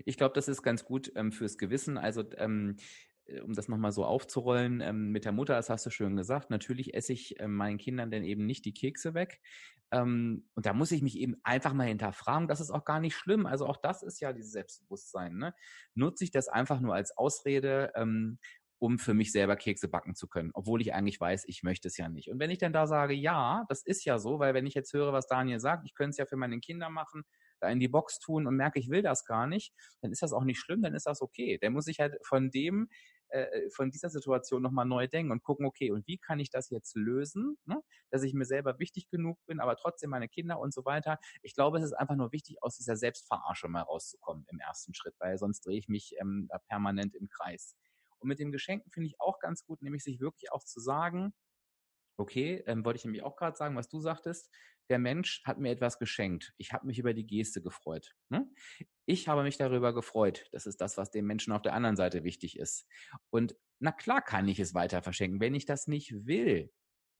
Ich 0.05 0.17
glaube, 0.17 0.33
das 0.33 0.47
ist 0.47 0.61
ganz 0.63 0.83
gut 0.83 1.11
ähm, 1.15 1.31
fürs 1.31 1.57
Gewissen. 1.57 1.97
Also 1.97 2.23
ähm, 2.37 2.77
äh, 2.77 2.83
um 3.43 3.53
das 3.53 3.67
nochmal 3.67 3.91
so 3.91 4.05
aufzurollen, 4.05 4.81
ähm, 4.81 5.11
mit 5.11 5.25
der 5.25 5.31
Mutter, 5.31 5.55
das 5.55 5.69
hast 5.69 5.85
du 5.85 5.89
schön 5.89 6.15
gesagt, 6.15 6.49
natürlich 6.49 6.93
esse 6.93 7.13
ich 7.13 7.39
äh, 7.39 7.47
meinen 7.47 7.77
Kindern 7.77 8.11
denn 8.11 8.23
eben 8.23 8.45
nicht 8.45 8.65
die 8.65 8.73
Kekse 8.73 9.13
weg. 9.13 9.39
Ähm, 9.91 10.47
und 10.55 10.65
da 10.65 10.73
muss 10.73 10.91
ich 10.91 11.01
mich 11.01 11.17
eben 11.17 11.35
einfach 11.43 11.73
mal 11.73 11.87
hinterfragen. 11.87 12.47
Das 12.47 12.59
ist 12.59 12.71
auch 12.71 12.85
gar 12.85 12.99
nicht 12.99 13.15
schlimm. 13.15 13.45
Also 13.45 13.65
auch 13.65 13.77
das 13.77 14.03
ist 14.03 14.19
ja 14.19 14.33
dieses 14.33 14.51
Selbstbewusstsein. 14.51 15.37
Ne? 15.37 15.53
Nutze 15.95 16.23
ich 16.23 16.31
das 16.31 16.47
einfach 16.47 16.79
nur 16.79 16.93
als 16.93 17.15
Ausrede, 17.17 17.91
ähm, 17.95 18.39
um 18.79 18.97
für 18.97 19.13
mich 19.13 19.31
selber 19.31 19.57
Kekse 19.57 19.89
backen 19.89 20.15
zu 20.15 20.27
können, 20.27 20.51
obwohl 20.53 20.81
ich 20.81 20.93
eigentlich 20.93 21.19
weiß, 21.19 21.43
ich 21.47 21.63
möchte 21.63 21.89
es 21.89 21.97
ja 21.97 22.07
nicht. 22.07 22.31
Und 22.31 22.39
wenn 22.39 22.49
ich 22.49 22.59
dann 22.59 22.71
da 22.71 22.87
sage, 22.87 23.13
ja, 23.13 23.65
das 23.67 23.83
ist 23.83 24.05
ja 24.05 24.19
so, 24.19 24.39
weil 24.39 24.53
wenn 24.53 24.65
ich 24.65 24.73
jetzt 24.73 24.93
höre, 24.93 25.11
was 25.11 25.27
Daniel 25.27 25.59
sagt, 25.59 25.85
ich 25.85 25.93
könnte 25.95 26.11
es 26.11 26.17
ja 26.17 26.25
für 26.25 26.37
meine 26.37 26.59
Kinder 26.59 26.89
machen, 26.89 27.23
da 27.59 27.69
in 27.69 27.79
die 27.79 27.89
Box 27.89 28.19
tun 28.19 28.47
und 28.47 28.55
merke, 28.55 28.79
ich 28.79 28.89
will 28.89 29.01
das 29.01 29.25
gar 29.25 29.47
nicht, 29.47 29.73
dann 30.01 30.11
ist 30.13 30.21
das 30.21 30.31
auch 30.31 30.45
nicht 30.45 30.59
schlimm, 30.59 30.81
dann 30.81 30.95
ist 30.95 31.07
das 31.07 31.21
okay. 31.21 31.57
Der 31.61 31.71
muss 31.71 31.85
sich 31.85 31.99
halt 31.99 32.15
von 32.25 32.51
dem 32.51 32.87
äh, 33.29 33.69
von 33.69 33.91
dieser 33.91 34.09
Situation 34.09 34.61
nochmal 34.61 34.85
neu 34.85 35.07
denken 35.07 35.31
und 35.31 35.43
gucken, 35.43 35.65
okay, 35.65 35.91
und 35.91 36.07
wie 36.07 36.17
kann 36.17 36.39
ich 36.39 36.49
das 36.49 36.69
jetzt 36.69 36.95
lösen, 36.95 37.57
ne? 37.65 37.81
dass 38.09 38.23
ich 38.23 38.33
mir 38.33 38.45
selber 38.45 38.79
wichtig 38.79 39.09
genug 39.09 39.37
bin, 39.45 39.59
aber 39.59 39.75
trotzdem 39.75 40.09
meine 40.09 40.27
Kinder 40.27 40.59
und 40.59 40.73
so 40.73 40.85
weiter. 40.85 41.19
Ich 41.41 41.53
glaube, 41.53 41.77
es 41.77 41.83
ist 41.83 41.93
einfach 41.93 42.15
nur 42.15 42.31
wichtig, 42.31 42.61
aus 42.61 42.77
dieser 42.77 42.97
Selbstverarsche 42.97 43.67
mal 43.67 43.81
rauszukommen 43.81 44.45
im 44.49 44.59
ersten 44.59 44.93
Schritt, 44.93 45.15
weil 45.19 45.37
sonst 45.37 45.65
drehe 45.65 45.77
ich 45.77 45.87
mich 45.87 46.15
ähm, 46.19 46.47
da 46.49 46.57
permanent 46.57 47.15
im 47.15 47.29
Kreis. 47.29 47.75
Und 48.19 48.27
mit 48.27 48.39
den 48.39 48.51
Geschenken 48.51 48.91
finde 48.91 49.07
ich 49.07 49.19
auch 49.19 49.39
ganz 49.39 49.65
gut, 49.65 49.81
nämlich 49.81 50.03
sich 50.03 50.19
wirklich 50.19 50.51
auch 50.51 50.63
zu 50.63 50.79
sagen, 50.79 51.33
okay, 52.19 52.63
ähm, 52.67 52.83
wollte 52.85 52.97
ich 52.97 53.05
nämlich 53.05 53.23
auch 53.23 53.35
gerade 53.35 53.57
sagen, 53.57 53.75
was 53.75 53.89
du 53.89 53.99
sagtest, 53.99 54.51
der 54.89 54.99
Mensch 54.99 55.43
hat 55.45 55.59
mir 55.59 55.71
etwas 55.71 55.99
geschenkt. 55.99 56.53
Ich 56.57 56.73
habe 56.73 56.87
mich 56.87 56.99
über 56.99 57.13
die 57.13 57.25
Geste 57.25 57.61
gefreut. 57.61 58.15
Ne? 58.29 58.49
Ich 59.05 59.27
habe 59.27 59.43
mich 59.43 59.57
darüber 59.57 59.93
gefreut. 59.93 60.47
Das 60.51 60.65
ist 60.65 60.81
das, 60.81 60.97
was 60.97 61.11
dem 61.11 61.25
Menschen 61.25 61.53
auf 61.53 61.61
der 61.61 61.73
anderen 61.73 61.95
Seite 61.95 62.23
wichtig 62.23 62.57
ist. 62.57 62.87
Und 63.29 63.55
na 63.79 63.91
klar 63.91 64.21
kann 64.21 64.47
ich 64.47 64.59
es 64.59 64.73
weiter 64.73 65.01
verschenken. 65.01 65.39
Wenn 65.39 65.53
ich 65.53 65.65
das 65.65 65.87
nicht 65.87 66.25
will, 66.25 66.71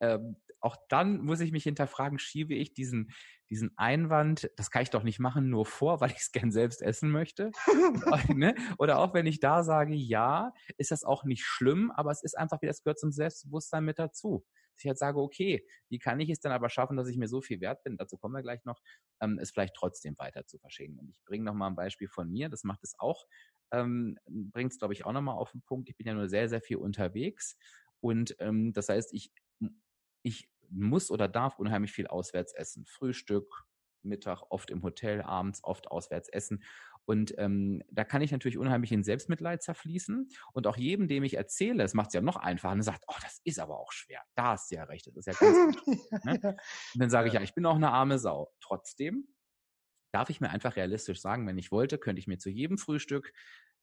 ähm, 0.02 0.38
auch 0.62 0.76
dann 0.90 1.22
muss 1.22 1.40
ich 1.40 1.52
mich 1.52 1.64
hinterfragen, 1.64 2.20
schiebe 2.20 2.54
ich 2.54 2.74
diesen, 2.74 3.12
diesen 3.50 3.72
Einwand, 3.78 4.50
das 4.58 4.72
kann 4.72 4.82
ich 4.82 4.90
doch 4.90 5.04
nicht 5.04 5.20
machen, 5.20 5.50
nur 5.50 5.66
vor, 5.66 6.02
weil 6.02 6.12
ich 6.12 6.18
es 6.18 6.32
gern 6.34 6.52
selbst 6.52 6.82
essen 6.82 7.12
möchte. 7.12 7.52
ne? 8.36 8.56
Oder 8.78 9.00
auch 9.00 9.14
wenn 9.14 9.28
ich 9.28 9.40
da 9.40 9.64
sage, 9.64 9.94
ja, 9.94 10.54
ist 10.78 10.92
das 10.92 11.04
auch 11.04 11.24
nicht 11.24 11.46
schlimm, 11.46 11.92
aber 11.92 12.12
es 12.12 12.24
ist 12.24 12.38
einfach, 12.38 12.62
wie 12.62 12.68
das 12.68 12.84
gehört 12.84 13.00
zum 13.00 13.12
Selbstbewusstsein 13.12 13.86
mit 13.86 14.00
dazu 14.00 14.44
ich 14.82 14.88
halt 14.88 14.98
sage, 14.98 15.20
okay, 15.20 15.66
wie 15.90 16.00
kann 16.00 16.20
ich 16.20 16.30
es 16.30 16.40
dann 16.40 16.52
aber 16.52 16.70
schaffen, 16.70 16.98
dass 16.98 17.08
ich 17.10 17.18
mir 17.18 17.28
so 17.28 17.42
viel 17.42 17.62
wert 17.62 17.84
bin, 17.84 17.98
dazu 17.98 18.18
kommen 18.18 18.36
wir 18.36 18.42
gleich 18.42 18.64
noch, 18.66 18.82
ähm, 19.22 19.40
es 19.40 19.52
vielleicht 19.52 19.76
trotzdem 19.76 20.18
weiter 20.18 20.46
zu 20.46 20.58
verschenken. 20.60 21.00
Und 21.00 21.10
ich 21.10 21.24
bringe 21.26 21.46
noch 21.46 21.54
mal 21.54 21.68
ein 21.68 21.76
Beispiel 21.76 22.08
von 22.08 22.30
mir, 22.32 22.50
das 22.50 22.64
macht 22.64 22.84
es 22.84 22.96
auch, 23.00 23.26
ähm, 23.72 24.18
bringt 24.28 24.72
es, 24.72 24.80
glaube 24.80 24.94
ich, 24.94 25.06
auch 25.06 25.14
noch 25.14 25.22
mal 25.22 25.34
auf 25.34 25.52
den 25.52 25.62
Punkt. 25.62 25.90
Ich 25.90 25.98
bin 25.98 26.08
ja 26.08 26.14
nur 26.14 26.30
sehr, 26.30 26.50
sehr 26.50 26.62
viel 26.62 26.78
unterwegs 26.78 27.58
und 28.02 28.36
ähm, 28.40 28.74
das 28.74 28.90
heißt, 28.90 29.14
ich, 29.14 29.32
ich 30.24 30.50
muss 30.70 31.12
oder 31.12 31.28
darf 31.28 31.60
unheimlich 31.60 31.92
viel 31.92 32.08
auswärts 32.08 32.54
essen. 32.54 32.86
Frühstück, 32.86 33.66
Mittag, 34.04 34.44
oft 34.50 34.70
im 34.70 34.84
Hotel, 34.84 35.22
abends 35.22 35.64
oft 35.64 35.90
auswärts 35.92 36.30
essen. 36.30 36.64
Und 37.10 37.34
ähm, 37.40 37.82
da 37.90 38.04
kann 38.04 38.22
ich 38.22 38.32
natürlich 38.32 38.60
unheimlich 38.60 38.92
in 38.92 39.04
Selbstmitleid 39.04 39.64
zerfließen. 39.64 40.30
Und 40.54 40.68
auch 40.68 40.78
jedem, 40.78 41.08
dem 41.08 41.24
ich 41.24 41.38
erzähle, 41.38 41.82
es 41.82 41.96
macht 41.96 42.10
es 42.10 42.14
ja 42.14 42.22
noch 42.22 42.36
einfacher, 42.36 42.74
und 42.74 42.84
sagt, 42.84 43.04
oh, 43.08 43.16
das 43.24 43.42
ist 43.44 43.58
aber 43.58 43.80
auch 43.80 43.92
schwer. 43.92 44.22
Da 44.36 44.52
hast 44.52 44.70
du 44.70 44.76
ja 44.76 44.84
recht, 44.84 45.08
das 45.08 45.16
ist 45.16 45.26
ja 45.26 45.34
ganz 45.34 45.76
ne? 46.24 46.40
Und 46.94 47.02
dann 47.02 47.10
sage 47.10 47.28
ich, 47.28 47.34
ja, 47.34 47.42
ich 47.42 47.56
bin 47.56 47.66
auch 47.66 47.78
eine 47.78 47.90
arme 47.90 48.20
Sau. 48.20 48.54
Trotzdem 48.62 49.28
darf 50.14 50.30
ich 50.30 50.40
mir 50.40 50.52
einfach 50.52 50.76
realistisch 50.76 51.20
sagen, 51.20 51.48
wenn 51.48 51.58
ich 51.58 51.72
wollte, 51.72 51.98
könnte 51.98 52.20
ich 52.20 52.28
mir 52.28 52.38
zu 52.38 52.52
jedem 52.52 52.78
Frühstück 52.78 53.34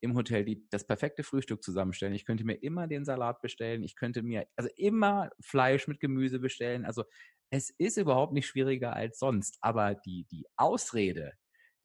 im 0.01 0.15
Hotel 0.15 0.45
die, 0.45 0.65
das 0.71 0.87
perfekte 0.87 1.25
Frühstück 1.25 1.65
zusammenstellen. 1.65 2.15
Ich 2.15 2.27
könnte 2.27 2.45
mir 2.45 2.63
immer 2.63 2.87
den 2.87 3.05
Salat 3.05 3.41
bestellen. 3.41 3.83
Ich 3.83 3.97
könnte 3.97 4.23
mir 4.23 4.47
also 4.55 4.71
immer 4.77 5.31
Fleisch 5.41 5.89
mit 5.89 5.99
Gemüse 5.99 6.39
bestellen. 6.39 6.85
Also 6.85 7.03
es 7.51 7.71
ist 7.71 7.97
überhaupt 7.97 8.35
nicht 8.35 8.47
schwieriger 8.47 8.93
als 8.93 9.19
sonst. 9.19 9.59
Aber 9.63 9.97
die, 9.97 10.27
die 10.31 10.47
Ausrede, 10.57 11.33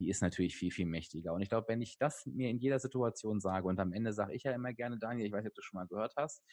die 0.01 0.09
ist 0.09 0.21
natürlich 0.21 0.57
viel, 0.57 0.71
viel 0.71 0.87
mächtiger. 0.87 1.31
Und 1.31 1.41
ich 1.41 1.49
glaube, 1.49 1.67
wenn 1.67 1.81
ich 1.81 1.97
das 1.99 2.25
mir 2.25 2.49
in 2.49 2.57
jeder 2.57 2.79
Situation 2.79 3.39
sage 3.39 3.67
und 3.67 3.79
am 3.79 3.93
Ende 3.93 4.13
sage 4.13 4.33
ich 4.33 4.43
ja 4.43 4.51
immer 4.51 4.73
gerne, 4.73 4.97
Daniel, 4.97 5.27
ich 5.27 5.31
weiß 5.31 5.43
nicht, 5.43 5.51
ob 5.51 5.55
du 5.55 5.61
schon 5.61 5.77
mal 5.77 5.87
gehört 5.87 6.15
hast, 6.17 6.43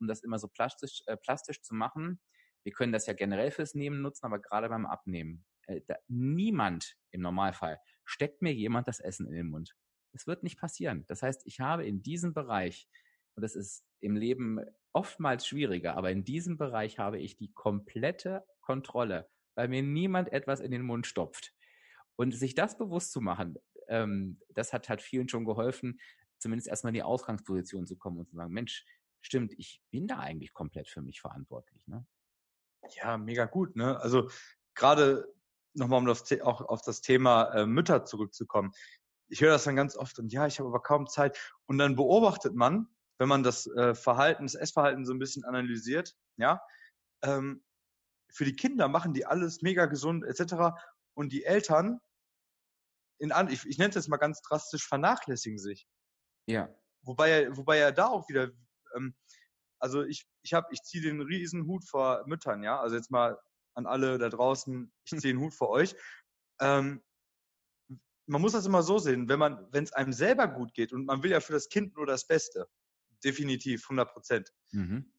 um 0.00 0.08
das 0.08 0.24
immer 0.24 0.40
so 0.40 0.48
plastisch, 0.48 1.02
äh, 1.06 1.16
plastisch 1.16 1.62
zu 1.62 1.74
machen, 1.74 2.20
wir 2.64 2.72
können 2.72 2.92
das 2.92 3.06
ja 3.06 3.12
generell 3.12 3.52
fürs 3.52 3.74
Nehmen 3.74 4.02
nutzen, 4.02 4.26
aber 4.26 4.40
gerade 4.40 4.68
beim 4.68 4.86
Abnehmen. 4.86 5.44
Äh, 5.68 5.82
da, 5.86 5.94
niemand 6.08 6.96
im 7.12 7.20
Normalfall 7.20 7.78
steckt 8.04 8.42
mir 8.42 8.52
jemand 8.52 8.88
das 8.88 8.98
Essen 8.98 9.28
in 9.28 9.34
den 9.34 9.46
Mund. 9.46 9.76
Das 10.12 10.26
wird 10.26 10.42
nicht 10.42 10.58
passieren. 10.58 11.04
Das 11.06 11.22
heißt, 11.22 11.42
ich 11.46 11.60
habe 11.60 11.86
in 11.86 12.02
diesem 12.02 12.34
Bereich, 12.34 12.88
und 13.36 13.42
das 13.42 13.54
ist 13.54 13.84
im 14.00 14.16
Leben 14.16 14.58
oftmals 14.92 15.46
schwieriger, 15.46 15.96
aber 15.96 16.10
in 16.10 16.24
diesem 16.24 16.56
Bereich 16.56 16.98
habe 16.98 17.20
ich 17.20 17.36
die 17.36 17.52
komplette 17.52 18.44
Kontrolle, 18.62 19.28
weil 19.54 19.68
mir 19.68 19.84
niemand 19.84 20.32
etwas 20.32 20.58
in 20.58 20.72
den 20.72 20.82
Mund 20.82 21.06
stopft. 21.06 21.54
Und 22.16 22.32
sich 22.32 22.54
das 22.54 22.78
bewusst 22.78 23.12
zu 23.12 23.20
machen, 23.20 23.56
ähm, 23.88 24.40
das 24.50 24.72
hat 24.72 24.88
halt 24.88 25.02
vielen 25.02 25.28
schon 25.28 25.44
geholfen, 25.44 26.00
zumindest 26.38 26.68
erstmal 26.68 26.90
in 26.90 26.94
die 26.94 27.02
Ausgangsposition 27.02 27.86
zu 27.86 27.96
kommen 27.96 28.18
und 28.18 28.28
zu 28.28 28.36
sagen, 28.36 28.52
Mensch, 28.52 28.84
stimmt, 29.20 29.54
ich 29.58 29.82
bin 29.90 30.06
da 30.06 30.18
eigentlich 30.18 30.52
komplett 30.52 30.88
für 30.88 31.02
mich 31.02 31.20
verantwortlich. 31.20 31.86
Ne? 31.86 32.06
Ja, 32.90 33.18
mega 33.18 33.44
gut. 33.44 33.76
Ne? 33.76 33.98
Also 34.00 34.30
gerade 34.74 35.32
nochmal 35.74 35.98
um 35.98 36.06
das, 36.06 36.24
auch 36.42 36.60
auf 36.62 36.82
das 36.82 37.00
Thema 37.00 37.52
äh, 37.54 37.66
Mütter 37.66 38.04
zurückzukommen. 38.04 38.72
Ich 39.28 39.40
höre 39.40 39.50
das 39.50 39.64
dann 39.64 39.76
ganz 39.76 39.96
oft 39.96 40.18
und 40.18 40.32
ja, 40.32 40.46
ich 40.46 40.58
habe 40.58 40.68
aber 40.68 40.82
kaum 40.82 41.06
Zeit. 41.06 41.38
Und 41.66 41.78
dann 41.78 41.96
beobachtet 41.96 42.54
man, 42.54 42.88
wenn 43.18 43.28
man 43.28 43.42
das 43.42 43.66
äh, 43.66 43.94
Verhalten, 43.94 44.44
das 44.44 44.54
Essverhalten 44.54 45.04
so 45.04 45.12
ein 45.12 45.18
bisschen 45.18 45.44
analysiert, 45.44 46.14
ja, 46.36 46.62
ähm, 47.22 47.62
für 48.30 48.44
die 48.44 48.54
Kinder 48.54 48.88
machen 48.88 49.14
die 49.14 49.26
alles 49.26 49.62
mega 49.62 49.86
gesund 49.86 50.24
etc. 50.24 50.76
Und 51.16 51.32
die 51.32 51.44
Eltern 51.44 52.00
in 53.18 53.32
an, 53.32 53.48
ich, 53.48 53.64
ich 53.66 53.78
nenne 53.78 53.88
es 53.88 53.94
jetzt 53.94 54.08
mal 54.08 54.18
ganz 54.18 54.42
drastisch, 54.42 54.86
vernachlässigen 54.86 55.58
sich. 55.58 55.88
Ja. 56.46 56.68
Wobei 57.02 57.30
er, 57.30 57.56
wobei 57.56 57.78
er 57.78 57.92
da 57.92 58.06
auch 58.08 58.28
wieder, 58.28 58.50
ähm, 58.94 59.14
also 59.78 60.02
ich, 60.04 60.28
ich 60.42 60.52
habe, 60.52 60.68
ich 60.72 60.82
ziehe 60.82 61.02
den 61.02 61.20
riesen 61.20 61.66
Hut 61.66 61.88
vor 61.88 62.24
Müttern, 62.26 62.62
ja. 62.62 62.78
Also 62.80 62.96
jetzt 62.96 63.10
mal 63.10 63.38
an 63.74 63.86
alle 63.86 64.18
da 64.18 64.28
draußen, 64.28 64.92
ich 65.04 65.10
ziehe 65.10 65.32
den 65.32 65.40
Hut 65.40 65.54
vor 65.54 65.70
euch. 65.70 65.94
Ähm, 66.60 67.02
man 68.26 68.40
muss 68.40 68.52
das 68.52 68.66
immer 68.66 68.82
so 68.82 68.98
sehen, 68.98 69.28
wenn 69.28 69.38
man, 69.38 69.66
wenn 69.72 69.84
es 69.84 69.92
einem 69.92 70.12
selber 70.12 70.48
gut 70.48 70.74
geht 70.74 70.92
und 70.92 71.06
man 71.06 71.22
will 71.22 71.30
ja 71.30 71.40
für 71.40 71.52
das 71.52 71.68
Kind 71.68 71.96
nur 71.96 72.06
das 72.06 72.26
Beste, 72.26 72.68
definitiv 73.24 73.84
100 73.84 74.12
Prozent. 74.12 74.52
Mhm. 74.72 75.12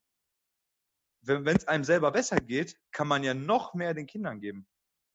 Wenn 1.22 1.58
es 1.58 1.68
einem 1.68 1.84
selber 1.84 2.12
besser 2.12 2.38
geht, 2.38 2.78
kann 2.92 3.08
man 3.08 3.24
ja 3.24 3.34
noch 3.34 3.74
mehr 3.74 3.94
den 3.94 4.06
Kindern 4.08 4.40
geben. 4.40 4.68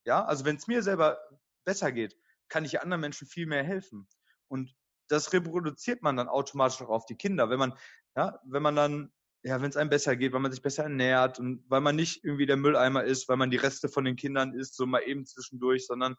Ja, 0.05 0.25
also 0.25 0.45
wenn 0.45 0.57
es 0.57 0.67
mir 0.67 0.83
selber 0.83 1.17
besser 1.65 1.91
geht, 1.91 2.17
kann 2.49 2.65
ich 2.65 2.81
anderen 2.81 3.01
Menschen 3.01 3.27
viel 3.27 3.45
mehr 3.45 3.63
helfen. 3.63 4.07
Und 4.47 4.75
das 5.07 5.33
reproduziert 5.33 6.01
man 6.01 6.17
dann 6.17 6.29
automatisch 6.29 6.81
auch 6.81 6.89
auf 6.89 7.05
die 7.05 7.15
Kinder. 7.15 7.49
Wenn 7.49 7.59
man, 7.59 7.77
ja, 8.15 8.39
wenn 8.43 8.63
man 8.63 8.75
dann, 8.75 9.13
ja, 9.43 9.61
wenn 9.61 9.69
es 9.69 9.77
einem 9.77 9.89
besser 9.89 10.15
geht, 10.15 10.33
weil 10.33 10.39
man 10.39 10.51
sich 10.51 10.61
besser 10.61 10.83
ernährt 10.83 11.39
und 11.39 11.63
weil 11.69 11.81
man 11.81 11.95
nicht 11.95 12.23
irgendwie 12.23 12.45
der 12.45 12.57
Mülleimer 12.57 13.03
ist, 13.03 13.27
weil 13.27 13.37
man 13.37 13.51
die 13.51 13.57
Reste 13.57 13.89
von 13.89 14.05
den 14.05 14.15
Kindern 14.15 14.53
isst, 14.53 14.75
so 14.75 14.85
mal 14.85 15.03
eben 15.03 15.25
zwischendurch, 15.25 15.85
sondern 15.85 16.15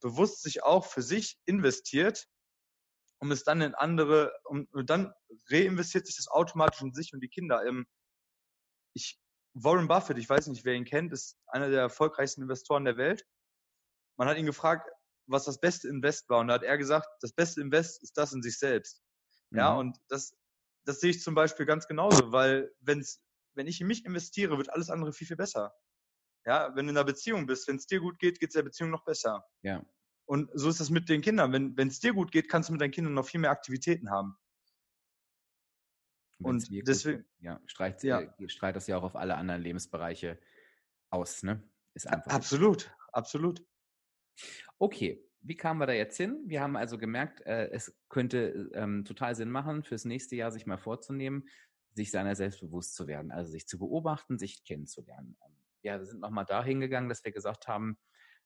bewusst 0.00 0.42
sich 0.42 0.62
auch 0.62 0.84
für 0.84 1.02
sich 1.02 1.38
investiert, 1.44 2.28
um 3.20 3.32
es 3.32 3.42
dann 3.42 3.60
in 3.60 3.74
andere, 3.74 4.32
um, 4.44 4.68
und 4.70 4.90
dann 4.90 5.12
reinvestiert 5.50 6.06
sich 6.06 6.16
das 6.16 6.28
automatisch 6.28 6.82
in 6.82 6.92
sich 6.92 7.12
und 7.12 7.20
die 7.20 7.28
Kinder. 7.28 7.62
Ich, 8.94 9.18
Warren 9.62 9.88
Buffett, 9.88 10.18
ich 10.18 10.28
weiß 10.28 10.46
nicht, 10.48 10.64
wer 10.64 10.74
ihn 10.74 10.84
kennt, 10.84 11.12
ist 11.12 11.38
einer 11.46 11.68
der 11.68 11.80
erfolgreichsten 11.80 12.42
Investoren 12.42 12.84
der 12.84 12.96
Welt. 12.96 13.26
Man 14.16 14.28
hat 14.28 14.36
ihn 14.36 14.46
gefragt, 14.46 14.88
was 15.26 15.44
das 15.44 15.60
beste 15.60 15.88
Invest 15.88 16.28
war. 16.28 16.40
Und 16.40 16.48
da 16.48 16.54
hat 16.54 16.62
er 16.62 16.78
gesagt, 16.78 17.08
das 17.20 17.32
beste 17.32 17.60
Invest 17.60 18.02
ist 18.02 18.16
das 18.16 18.32
in 18.32 18.42
sich 18.42 18.58
selbst. 18.58 19.02
Mhm. 19.50 19.58
Ja, 19.58 19.74
und 19.74 19.98
das, 20.08 20.34
das 20.84 21.00
sehe 21.00 21.10
ich 21.10 21.22
zum 21.22 21.34
Beispiel 21.34 21.66
ganz 21.66 21.86
genauso, 21.86 22.32
weil 22.32 22.72
wenn's, 22.80 23.20
wenn 23.54 23.66
ich 23.66 23.80
in 23.80 23.86
mich 23.86 24.04
investiere, 24.04 24.56
wird 24.56 24.70
alles 24.70 24.90
andere 24.90 25.12
viel, 25.12 25.26
viel 25.26 25.36
besser. 25.36 25.74
Ja, 26.46 26.74
wenn 26.74 26.86
du 26.86 26.92
in 26.92 26.96
einer 26.96 27.04
Beziehung 27.04 27.46
bist, 27.46 27.68
wenn 27.68 27.76
es 27.76 27.86
dir 27.86 28.00
gut 28.00 28.18
geht, 28.18 28.40
geht 28.40 28.50
es 28.50 28.54
der 28.54 28.62
Beziehung 28.62 28.90
noch 28.90 29.04
besser. 29.04 29.44
Ja. 29.62 29.84
Und 30.26 30.50
so 30.54 30.68
ist 30.68 30.80
das 30.80 30.90
mit 30.90 31.08
den 31.08 31.20
Kindern. 31.20 31.52
Wenn 31.52 31.88
es 31.88 32.00
dir 32.00 32.12
gut 32.12 32.32
geht, 32.32 32.48
kannst 32.48 32.68
du 32.68 32.72
mit 32.72 32.80
deinen 32.80 32.90
Kindern 32.90 33.14
noch 33.14 33.26
viel 33.26 33.40
mehr 33.40 33.50
Aktivitäten 33.50 34.10
haben. 34.10 34.36
Und 36.40 36.68
deswegen. 36.86 37.24
Ja, 37.40 37.60
streicht, 37.66 38.02
ja. 38.04 38.20
Äh, 38.20 38.48
strahlt 38.48 38.76
das 38.76 38.86
ja 38.86 38.96
auch 38.96 39.02
auf 39.02 39.16
alle 39.16 39.36
anderen 39.36 39.62
Lebensbereiche 39.62 40.38
aus, 41.10 41.42
ne? 41.42 41.62
Ist 41.94 42.06
einfach. 42.06 42.32
Absolut, 42.32 42.94
absolut. 43.12 43.64
Okay, 44.78 45.24
wie 45.40 45.56
kamen 45.56 45.80
wir 45.80 45.86
da 45.86 45.92
jetzt 45.92 46.16
hin? 46.16 46.44
Wir 46.46 46.60
haben 46.60 46.76
also 46.76 46.98
gemerkt, 46.98 47.40
äh, 47.46 47.70
es 47.70 47.96
könnte 48.08 48.70
ähm, 48.74 49.04
total 49.04 49.34
Sinn 49.34 49.50
machen, 49.50 49.82
fürs 49.82 50.04
nächste 50.04 50.36
Jahr 50.36 50.52
sich 50.52 50.66
mal 50.66 50.78
vorzunehmen, 50.78 51.48
sich 51.94 52.10
seiner 52.10 52.36
selbst 52.36 52.60
bewusst 52.60 52.94
zu 52.94 53.06
werden, 53.06 53.32
also 53.32 53.50
sich 53.50 53.66
zu 53.66 53.78
beobachten, 53.78 54.38
sich 54.38 54.64
kennenzulernen. 54.64 55.36
Ähm, 55.44 55.56
ja, 55.82 55.98
wir 55.98 56.06
sind 56.06 56.20
nochmal 56.20 56.44
dahin 56.44 56.80
gegangen, 56.80 57.08
dass 57.08 57.24
wir 57.24 57.32
gesagt 57.32 57.66
haben, 57.66 57.98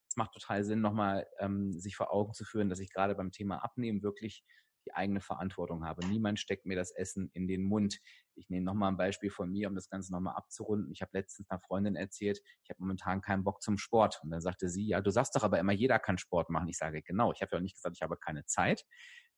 es 0.09 0.17
macht 0.17 0.33
total 0.33 0.65
Sinn, 0.65 0.81
nochmal 0.81 1.27
ähm, 1.39 1.73
sich 1.73 1.97
vor 1.97 2.13
Augen 2.13 2.35
zu 2.35 2.45
führen, 2.45 2.69
dass 2.69 2.81
ich 2.81 2.93
gerade 2.93 3.15
beim 3.15 3.33
Thema 3.33 3.65
Abnehmen 3.65 4.03
wirklich 4.03 4.45
die 4.87 4.95
eigene 4.95 5.21
Verantwortung 5.21 5.85
habe. 5.85 6.07
Niemand 6.07 6.39
steckt 6.41 6.67
mir 6.67 6.77
das 6.77 6.91
Essen 6.91 7.31
in 7.33 7.47
den 7.47 7.63
Mund. 7.63 8.01
Ich 8.35 8.49
nehme 8.51 8.65
nochmal 8.65 8.91
ein 8.91 8.97
Beispiel 8.97 9.31
von 9.31 9.51
mir, 9.51 9.69
um 9.69 9.75
das 9.75 9.89
Ganze 9.89 10.13
nochmal 10.13 10.35
abzurunden. 10.37 10.91
Ich 10.93 11.03
habe 11.03 11.11
letztens 11.15 11.51
einer 11.51 11.61
Freundin 11.61 11.97
erzählt, 11.97 12.41
ich 12.63 12.71
habe 12.71 12.81
momentan 12.81 13.21
keinen 13.21 13.45
Bock 13.45 13.63
zum 13.63 13.79
Sport. 13.79 14.21
Und 14.23 14.31
dann 14.31 14.41
sagte 14.41 14.69
sie, 14.69 14.87
ja, 14.87 15.01
du 15.01 15.11
sagst 15.11 15.35
doch 15.37 15.45
aber 15.45 15.59
immer, 15.59 15.73
jeder 15.73 15.99
kann 15.99 16.19
Sport 16.19 16.51
machen. 16.51 16.69
Ich 16.69 16.79
sage, 16.79 17.03
genau, 17.03 17.33
ich 17.33 17.43
habe 17.43 17.51
ja 17.53 17.59
auch 17.59 17.63
nicht 17.63 17.77
gesagt, 17.77 17.97
ich 17.97 18.03
habe 18.03 18.17
keine 18.17 18.45
Zeit. 18.47 18.85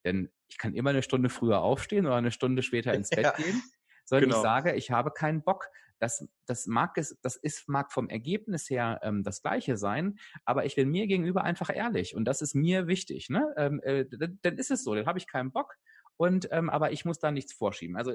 Denn 0.04 0.30
ich 0.48 0.58
kann 0.58 0.74
immer 0.74 0.90
eine 0.90 1.02
Stunde 1.02 1.30
früher 1.30 1.62
aufstehen 1.62 2.06
oder 2.06 2.16
eine 2.16 2.30
Stunde 2.30 2.62
später 2.62 2.92
ins 2.94 3.10
Bett 3.10 3.24
ja. 3.24 3.32
gehen. 3.32 3.62
Sondern 4.04 4.30
genau. 4.30 4.40
ich 4.40 4.42
sage, 4.42 4.74
ich 4.74 4.90
habe 4.90 5.10
keinen 5.10 5.42
Bock. 5.42 5.68
Das, 6.00 6.26
das 6.46 6.66
mag 6.66 6.98
es, 6.98 7.18
das 7.22 7.36
ist, 7.36 7.68
mag 7.68 7.92
vom 7.92 8.08
Ergebnis 8.08 8.68
her 8.68 9.00
ähm, 9.02 9.22
das 9.22 9.42
Gleiche 9.42 9.76
sein, 9.76 10.18
aber 10.44 10.66
ich 10.66 10.74
bin 10.74 10.90
mir 10.90 11.06
gegenüber 11.06 11.44
einfach 11.44 11.74
ehrlich 11.74 12.14
und 12.14 12.24
das 12.24 12.42
ist 12.42 12.54
mir 12.54 12.88
wichtig. 12.88 13.30
Ne? 13.30 13.54
Ähm, 13.56 13.80
äh, 13.82 14.04
dann 14.42 14.58
ist 14.58 14.70
es 14.70 14.84
so, 14.84 14.94
dann 14.94 15.06
habe 15.06 15.18
ich 15.18 15.26
keinen 15.26 15.52
Bock 15.52 15.76
und 16.16 16.48
ähm, 16.52 16.68
aber 16.68 16.92
ich 16.92 17.04
muss 17.04 17.18
da 17.18 17.30
nichts 17.30 17.52
vorschieben. 17.52 17.96
Also 17.96 18.12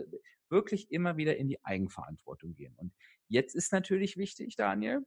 wirklich 0.50 0.92
immer 0.92 1.18
wieder 1.18 1.38
in 1.38 1.48
die 1.48 1.64
Eigenverantwortung 1.64 2.54
gehen. 2.54 2.76
Und 2.76 2.94
jetzt 3.28 3.56
ist 3.56 3.72
natürlich 3.72 4.18
wichtig, 4.18 4.56
Daniel, 4.56 5.06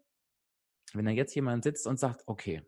wenn 0.93 1.05
da 1.05 1.11
jetzt 1.11 1.35
jemand 1.35 1.65
sitzt 1.65 1.87
und 1.87 1.99
sagt, 1.99 2.23
okay, 2.27 2.63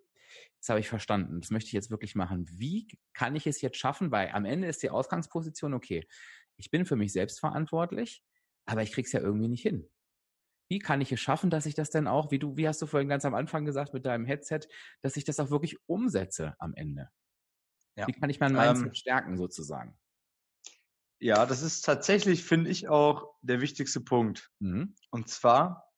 das 0.58 0.70
habe 0.70 0.80
ich 0.80 0.88
verstanden, 0.88 1.40
das 1.40 1.50
möchte 1.50 1.68
ich 1.68 1.74
jetzt 1.74 1.90
wirklich 1.90 2.14
machen. 2.14 2.46
Wie 2.50 2.88
kann 3.12 3.36
ich 3.36 3.46
es 3.46 3.60
jetzt 3.60 3.76
schaffen? 3.76 4.10
Weil 4.10 4.30
am 4.30 4.44
Ende 4.44 4.66
ist 4.66 4.82
die 4.82 4.90
Ausgangsposition, 4.90 5.74
okay, 5.74 6.06
ich 6.56 6.70
bin 6.70 6.86
für 6.86 6.96
mich 6.96 7.12
selbst 7.12 7.40
verantwortlich, 7.40 8.22
aber 8.66 8.82
ich 8.82 8.92
krieg's 8.92 9.12
ja 9.12 9.20
irgendwie 9.20 9.48
nicht 9.48 9.62
hin. 9.62 9.88
Wie 10.70 10.78
kann 10.78 11.00
ich 11.00 11.12
es 11.12 11.20
schaffen, 11.20 11.50
dass 11.50 11.66
ich 11.66 11.74
das 11.74 11.90
denn 11.90 12.06
auch, 12.06 12.30
wie 12.30 12.38
du, 12.38 12.56
wie 12.56 12.66
hast 12.66 12.80
du 12.80 12.86
vorhin 12.86 13.08
ganz 13.08 13.24
am 13.24 13.34
Anfang 13.34 13.64
gesagt 13.64 13.92
mit 13.92 14.06
deinem 14.06 14.24
Headset, 14.24 14.60
dass 15.02 15.16
ich 15.16 15.24
das 15.24 15.38
auch 15.38 15.50
wirklich 15.50 15.78
umsetze 15.86 16.54
am 16.58 16.74
Ende? 16.74 17.10
Ja. 17.96 18.06
Wie 18.06 18.12
kann 18.12 18.30
ich 18.30 18.40
mein 18.40 18.54
Mindset 18.54 18.86
ähm, 18.86 18.94
stärken 18.94 19.36
sozusagen? 19.36 19.98
Ja, 21.20 21.46
das 21.46 21.62
ist 21.62 21.82
tatsächlich, 21.82 22.44
finde 22.44 22.70
ich, 22.70 22.88
auch 22.88 23.34
der 23.42 23.60
wichtigste 23.60 24.00
Punkt. 24.00 24.50
Mhm. 24.58 24.96
Und 25.10 25.28
zwar, 25.28 25.92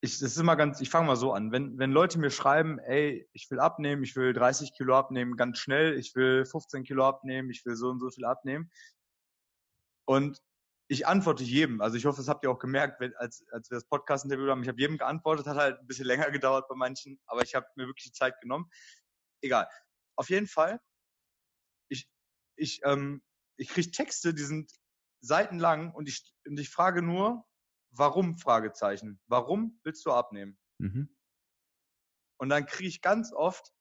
ich, 0.00 0.18
das 0.18 0.32
ist 0.32 0.38
immer 0.38 0.56
ganz, 0.56 0.80
ich 0.80 0.90
fange 0.90 1.06
mal 1.06 1.16
so 1.16 1.32
an. 1.32 1.52
Wenn, 1.52 1.78
wenn 1.78 1.90
Leute 1.90 2.18
mir 2.18 2.30
schreiben, 2.30 2.78
ey, 2.78 3.28
ich 3.32 3.50
will 3.50 3.60
abnehmen, 3.60 4.02
ich 4.04 4.14
will 4.14 4.32
30 4.32 4.74
Kilo 4.74 4.96
abnehmen, 4.96 5.36
ganz 5.36 5.58
schnell, 5.58 5.98
ich 5.98 6.14
will 6.14 6.44
15 6.44 6.84
Kilo 6.84 7.06
abnehmen, 7.06 7.50
ich 7.50 7.64
will 7.64 7.76
so 7.76 7.88
und 7.88 8.00
so 8.00 8.10
viel 8.10 8.24
abnehmen. 8.24 8.70
Und 10.06 10.40
ich 10.88 11.06
antworte 11.06 11.42
jedem. 11.42 11.80
Also 11.80 11.96
ich 11.96 12.04
hoffe, 12.04 12.18
das 12.18 12.28
habt 12.28 12.44
ihr 12.44 12.50
auch 12.50 12.58
gemerkt, 12.58 13.00
wenn, 13.00 13.14
als, 13.16 13.44
als 13.50 13.70
wir 13.70 13.76
das 13.76 13.88
Podcast-Interview 13.88 14.48
haben. 14.48 14.62
Ich 14.62 14.68
habe 14.68 14.80
jedem 14.80 14.98
geantwortet, 14.98 15.46
hat 15.46 15.56
halt 15.56 15.80
ein 15.80 15.86
bisschen 15.86 16.06
länger 16.06 16.30
gedauert 16.30 16.68
bei 16.68 16.76
manchen, 16.76 17.20
aber 17.26 17.42
ich 17.42 17.54
habe 17.54 17.66
mir 17.74 17.86
wirklich 17.86 18.06
die 18.06 18.12
Zeit 18.12 18.40
genommen. 18.40 18.70
Egal. 19.42 19.68
Auf 20.16 20.30
jeden 20.30 20.46
Fall, 20.46 20.80
ich, 21.88 22.08
ich, 22.56 22.80
ähm, 22.84 23.22
ich 23.58 23.68
kriege 23.68 23.90
Texte, 23.90 24.34
die 24.34 24.44
sind 24.44 24.70
seitenlang 25.20 25.92
und 25.92 26.08
ich, 26.08 26.22
und 26.46 26.58
ich 26.58 26.70
frage 26.70 27.02
nur, 27.02 27.44
warum? 27.98 28.36
Fragezeichen. 28.36 29.20
Warum 29.26 29.80
willst 29.82 30.04
du 30.06 30.12
abnehmen? 30.12 30.58
Mhm. 30.78 31.14
Und 32.38 32.48
dann 32.48 32.66
kriege 32.66 32.88
ich 32.88 33.00
ganz 33.00 33.32
oft, 33.32 33.72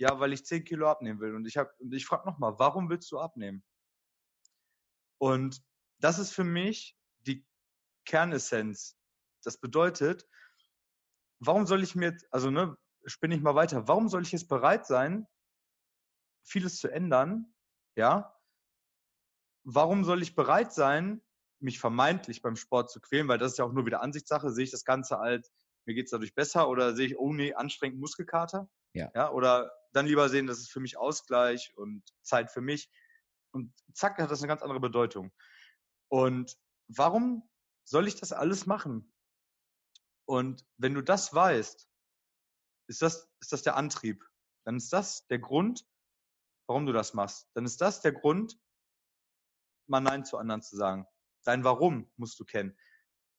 ja, 0.00 0.18
weil 0.20 0.32
ich 0.32 0.44
10 0.44 0.64
Kilo 0.64 0.88
abnehmen 0.88 1.20
will. 1.20 1.34
Und 1.34 1.46
ich 1.46 1.56
habe, 1.56 1.72
und 1.78 1.92
ich 1.92 2.06
frage 2.06 2.26
nochmal, 2.26 2.58
warum 2.58 2.88
willst 2.88 3.10
du 3.12 3.18
abnehmen? 3.18 3.64
Und 5.20 5.62
das 6.00 6.18
ist 6.18 6.32
für 6.32 6.44
mich 6.44 6.96
die 7.26 7.46
Kernessenz. 8.04 8.96
Das 9.42 9.58
bedeutet, 9.58 10.28
warum 11.40 11.66
soll 11.66 11.82
ich 11.82 11.94
mir, 11.94 12.16
also 12.30 12.50
ne, 12.50 12.76
spinne 13.04 13.34
ich 13.34 13.42
mal 13.42 13.54
weiter, 13.54 13.88
warum 13.88 14.08
soll 14.08 14.22
ich 14.22 14.32
jetzt 14.32 14.48
bereit 14.48 14.86
sein, 14.86 15.26
vieles 16.44 16.78
zu 16.78 16.88
ändern, 16.88 17.54
ja? 17.96 18.34
Warum 19.64 20.04
soll 20.04 20.22
ich 20.22 20.34
bereit 20.34 20.72
sein, 20.72 21.22
mich 21.60 21.78
vermeintlich 21.78 22.42
beim 22.42 22.56
Sport 22.56 22.90
zu 22.90 23.00
quälen, 23.00 23.28
weil 23.28 23.38
das 23.38 23.52
ist 23.52 23.58
ja 23.58 23.64
auch 23.64 23.72
nur 23.72 23.86
wieder 23.86 24.00
Ansichtssache, 24.00 24.50
sehe 24.50 24.64
ich 24.64 24.70
das 24.70 24.84
Ganze 24.84 25.18
als, 25.18 25.52
mir 25.86 25.94
geht's 25.94 26.10
dadurch 26.10 26.34
besser 26.34 26.68
oder 26.68 26.94
sehe 26.94 27.06
ich, 27.06 27.18
oh 27.18 27.32
nee, 27.32 27.54
anstrengend 27.54 27.98
Muskelkater? 27.98 28.68
Ja. 28.92 29.10
ja. 29.14 29.30
Oder 29.30 29.72
dann 29.92 30.06
lieber 30.06 30.28
sehen, 30.28 30.46
das 30.46 30.58
ist 30.58 30.70
für 30.70 30.80
mich 30.80 30.96
Ausgleich 30.98 31.72
und 31.76 32.02
Zeit 32.22 32.50
für 32.50 32.60
mich. 32.60 32.90
Und 33.52 33.72
zack, 33.94 34.18
hat 34.18 34.30
das 34.30 34.40
eine 34.40 34.48
ganz 34.48 34.62
andere 34.62 34.80
Bedeutung. 34.80 35.32
Und 36.08 36.56
warum 36.88 37.48
soll 37.84 38.06
ich 38.06 38.16
das 38.16 38.32
alles 38.32 38.66
machen? 38.66 39.12
Und 40.26 40.66
wenn 40.76 40.94
du 40.94 41.02
das 41.02 41.32
weißt, 41.32 41.88
ist 42.88 43.02
das, 43.02 43.30
ist 43.40 43.52
das 43.52 43.62
der 43.62 43.76
Antrieb. 43.76 44.22
Dann 44.64 44.76
ist 44.76 44.92
das 44.92 45.26
der 45.28 45.38
Grund, 45.38 45.86
warum 46.66 46.84
du 46.84 46.92
das 46.92 47.14
machst. 47.14 47.48
Dann 47.54 47.64
ist 47.64 47.80
das 47.80 48.02
der 48.02 48.12
Grund, 48.12 48.58
mal 49.88 50.00
Nein 50.00 50.26
zu 50.26 50.36
anderen 50.36 50.60
zu 50.60 50.76
sagen. 50.76 51.06
Dein 51.48 51.64
Warum 51.64 52.12
musst 52.18 52.38
du 52.38 52.44
kennen. 52.44 52.76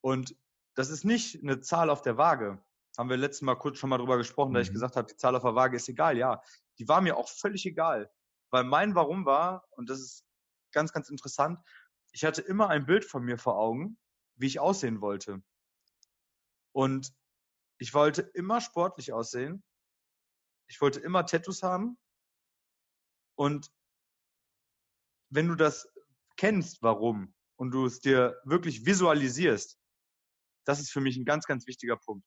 Und 0.01 0.35
das 0.73 0.89
ist 0.89 1.03
nicht 1.03 1.43
eine 1.43 1.61
Zahl 1.61 1.91
auf 1.91 2.01
der 2.01 2.17
Waage. 2.17 2.59
Haben 2.97 3.07
wir 3.07 3.17
letztes 3.17 3.43
Mal 3.43 3.53
kurz 3.53 3.77
schon 3.77 3.91
mal 3.91 3.99
drüber 3.99 4.17
gesprochen, 4.17 4.49
mhm. 4.49 4.55
da 4.55 4.61
ich 4.61 4.71
gesagt 4.71 4.95
habe, 4.95 5.05
die 5.05 5.15
Zahl 5.15 5.35
auf 5.35 5.43
der 5.43 5.53
Waage 5.53 5.75
ist 5.75 5.87
egal. 5.89 6.17
Ja, 6.17 6.41
die 6.79 6.87
war 6.87 7.01
mir 7.01 7.17
auch 7.17 7.29
völlig 7.29 7.67
egal. 7.67 8.11
Weil 8.49 8.63
mein 8.63 8.95
Warum 8.95 9.27
war, 9.27 9.67
und 9.77 9.91
das 9.91 9.99
ist 9.99 10.25
ganz, 10.71 10.91
ganz 10.91 11.11
interessant, 11.11 11.59
ich 12.11 12.25
hatte 12.25 12.41
immer 12.41 12.69
ein 12.69 12.87
Bild 12.87 13.05
von 13.05 13.23
mir 13.23 13.37
vor 13.37 13.59
Augen, 13.59 13.99
wie 14.37 14.47
ich 14.47 14.59
aussehen 14.59 15.01
wollte. 15.01 15.43
Und 16.71 17.13
ich 17.77 17.93
wollte 17.93 18.23
immer 18.23 18.59
sportlich 18.59 19.13
aussehen. 19.13 19.63
Ich 20.67 20.81
wollte 20.81 20.99
immer 20.99 21.27
Tattoos 21.27 21.61
haben. 21.61 21.95
Und 23.35 23.71
wenn 25.29 25.47
du 25.47 25.53
das 25.53 25.87
kennst, 26.37 26.81
warum, 26.81 27.35
und 27.59 27.71
du 27.71 27.85
es 27.85 27.99
dir 27.99 28.39
wirklich 28.45 28.85
visualisierst, 28.85 29.77
das 30.65 30.79
ist 30.79 30.91
für 30.91 31.01
mich 31.01 31.17
ein 31.17 31.25
ganz, 31.25 31.45
ganz 31.45 31.67
wichtiger 31.67 31.97
Punkt. 31.97 32.25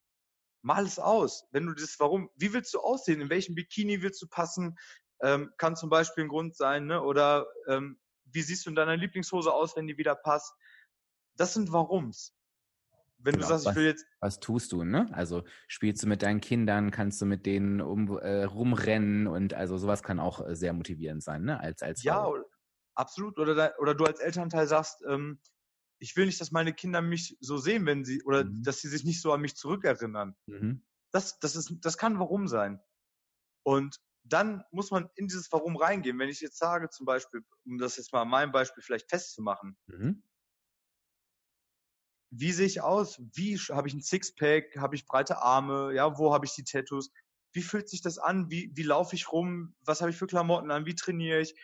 Mal 0.63 0.85
es 0.85 0.99
aus. 0.99 1.47
Wenn 1.51 1.67
du 1.67 1.73
das 1.73 1.99
Warum, 1.99 2.29
wie 2.37 2.53
willst 2.53 2.75
du 2.75 2.81
aussehen? 2.81 3.21
In 3.21 3.31
welchem 3.31 3.55
Bikini 3.55 4.03
willst 4.03 4.21
du 4.21 4.27
passen? 4.29 4.77
Ähm, 5.23 5.51
kann 5.57 5.75
zum 5.75 5.89
Beispiel 5.89 6.25
ein 6.25 6.29
Grund 6.29 6.55
sein, 6.55 6.87
ne? 6.87 7.03
Oder 7.03 7.47
ähm, 7.67 7.99
wie 8.25 8.43
siehst 8.43 8.67
du 8.67 8.71
in 8.71 8.77
deiner 8.77 8.97
Lieblingshose 8.97 9.53
aus, 9.53 9.75
wenn 9.75 9.87
die 9.87 9.97
wieder 9.97 10.15
passt? 10.15 10.53
Das 11.37 11.55
sind 11.55 11.73
Warums. 11.73 12.35
Wenn 13.19 13.35
genau, 13.35 13.47
du 13.47 13.53
sagst, 13.53 13.67
was, 13.67 13.73
ich 13.73 13.77
will 13.77 13.87
jetzt. 13.87 14.07
Was 14.21 14.39
tust 14.39 14.73
du, 14.73 14.85
ne? 14.85 15.09
Also 15.13 15.45
spielst 15.67 16.03
du 16.03 16.09
mit 16.09 16.23
deinen 16.23 16.41
Kindern, 16.41 16.91
kannst 16.91 17.23
du 17.23 17.27
mit 17.27 17.47
denen 17.47 17.81
um, 17.81 18.19
äh, 18.19 18.45
rumrennen 18.45 19.27
und 19.27 19.55
also 19.55 19.79
sowas 19.79 20.03
kann 20.03 20.21
auch 20.21 20.47
äh, 20.47 20.55
sehr 20.55 20.73
motivierend 20.73 21.23
sein, 21.23 21.45
ne? 21.45 21.59
Als, 21.59 21.83
als 21.83 22.03
ja, 22.03 22.23
Frau. 22.23 22.37
Absolut. 22.95 23.39
Oder, 23.39 23.75
oder 23.79 23.95
du 23.95 24.05
als 24.05 24.21
Elternteil 24.21 24.67
sagst, 24.67 25.03
ähm, 25.09 25.41
ich 25.99 26.17
will 26.17 26.27
nicht, 26.27 26.41
dass 26.41 26.51
meine 26.51 26.75
Kinder 26.75 27.01
mich 27.01 27.37
so 27.41 27.59
sehen, 27.59 27.87
wenn 27.87 28.05
sie, 28.05 28.23
oder 28.25 28.45
mhm. 28.45 28.63
dass 28.63 28.81
sie 28.81 28.89
sich 28.89 29.05
nicht 29.05 29.21
so 29.21 29.33
an 29.33 29.41
mich 29.41 29.55
zurückerinnern. 29.57 30.37
Mhm. 30.47 30.85
Das, 31.13 31.39
das 31.39 31.55
ist, 31.55 31.73
das 31.81 31.97
kann 31.97 32.19
warum 32.19 32.49
sein. 32.49 32.83
Und 33.65 34.01
dann 34.25 34.65
muss 34.71 34.91
man 34.91 35.09
in 35.15 35.29
dieses 35.29 35.51
Warum 35.53 35.77
reingehen. 35.77 36.19
Wenn 36.19 36.29
ich 36.29 36.41
jetzt 36.41 36.59
sage, 36.59 36.89
zum 36.91 37.07
Beispiel, 37.07 37.45
um 37.65 37.79
das 37.79 37.97
jetzt 37.97 38.13
mal 38.13 38.23
an 38.23 38.29
meinem 38.29 38.53
Beispiel 38.53 38.83
vielleicht 38.83 39.11
festzumachen, 39.11 39.77
mhm. 39.87 40.23
wie 42.31 42.53
sehe 42.53 42.67
ich 42.67 42.81
aus? 42.81 43.21
Wie 43.35 43.57
habe 43.57 43.89
ich 43.89 43.95
ein 43.95 44.03
Sixpack? 44.03 44.77
Habe 44.77 44.95
ich 44.95 45.07
breite 45.07 45.39
Arme? 45.39 45.93
Ja, 45.95 46.19
wo 46.19 46.33
habe 46.33 46.47
ich 46.47 46.55
die 46.55 46.65
Tattoos? 46.65 47.13
Wie 47.53 47.63
fühlt 47.63 47.89
sich 47.89 48.01
das 48.01 48.19
an? 48.19 48.51
Wie, 48.51 48.73
wie 48.75 48.83
laufe 48.83 49.15
ich 49.15 49.31
rum? 49.31 49.75
Was 49.85 50.01
habe 50.01 50.11
ich 50.11 50.17
für 50.17 50.27
Klamotten 50.27 50.71
an? 50.71 50.87
Wie 50.87 50.95
trainiere 50.95 51.41
ich? 51.41 51.55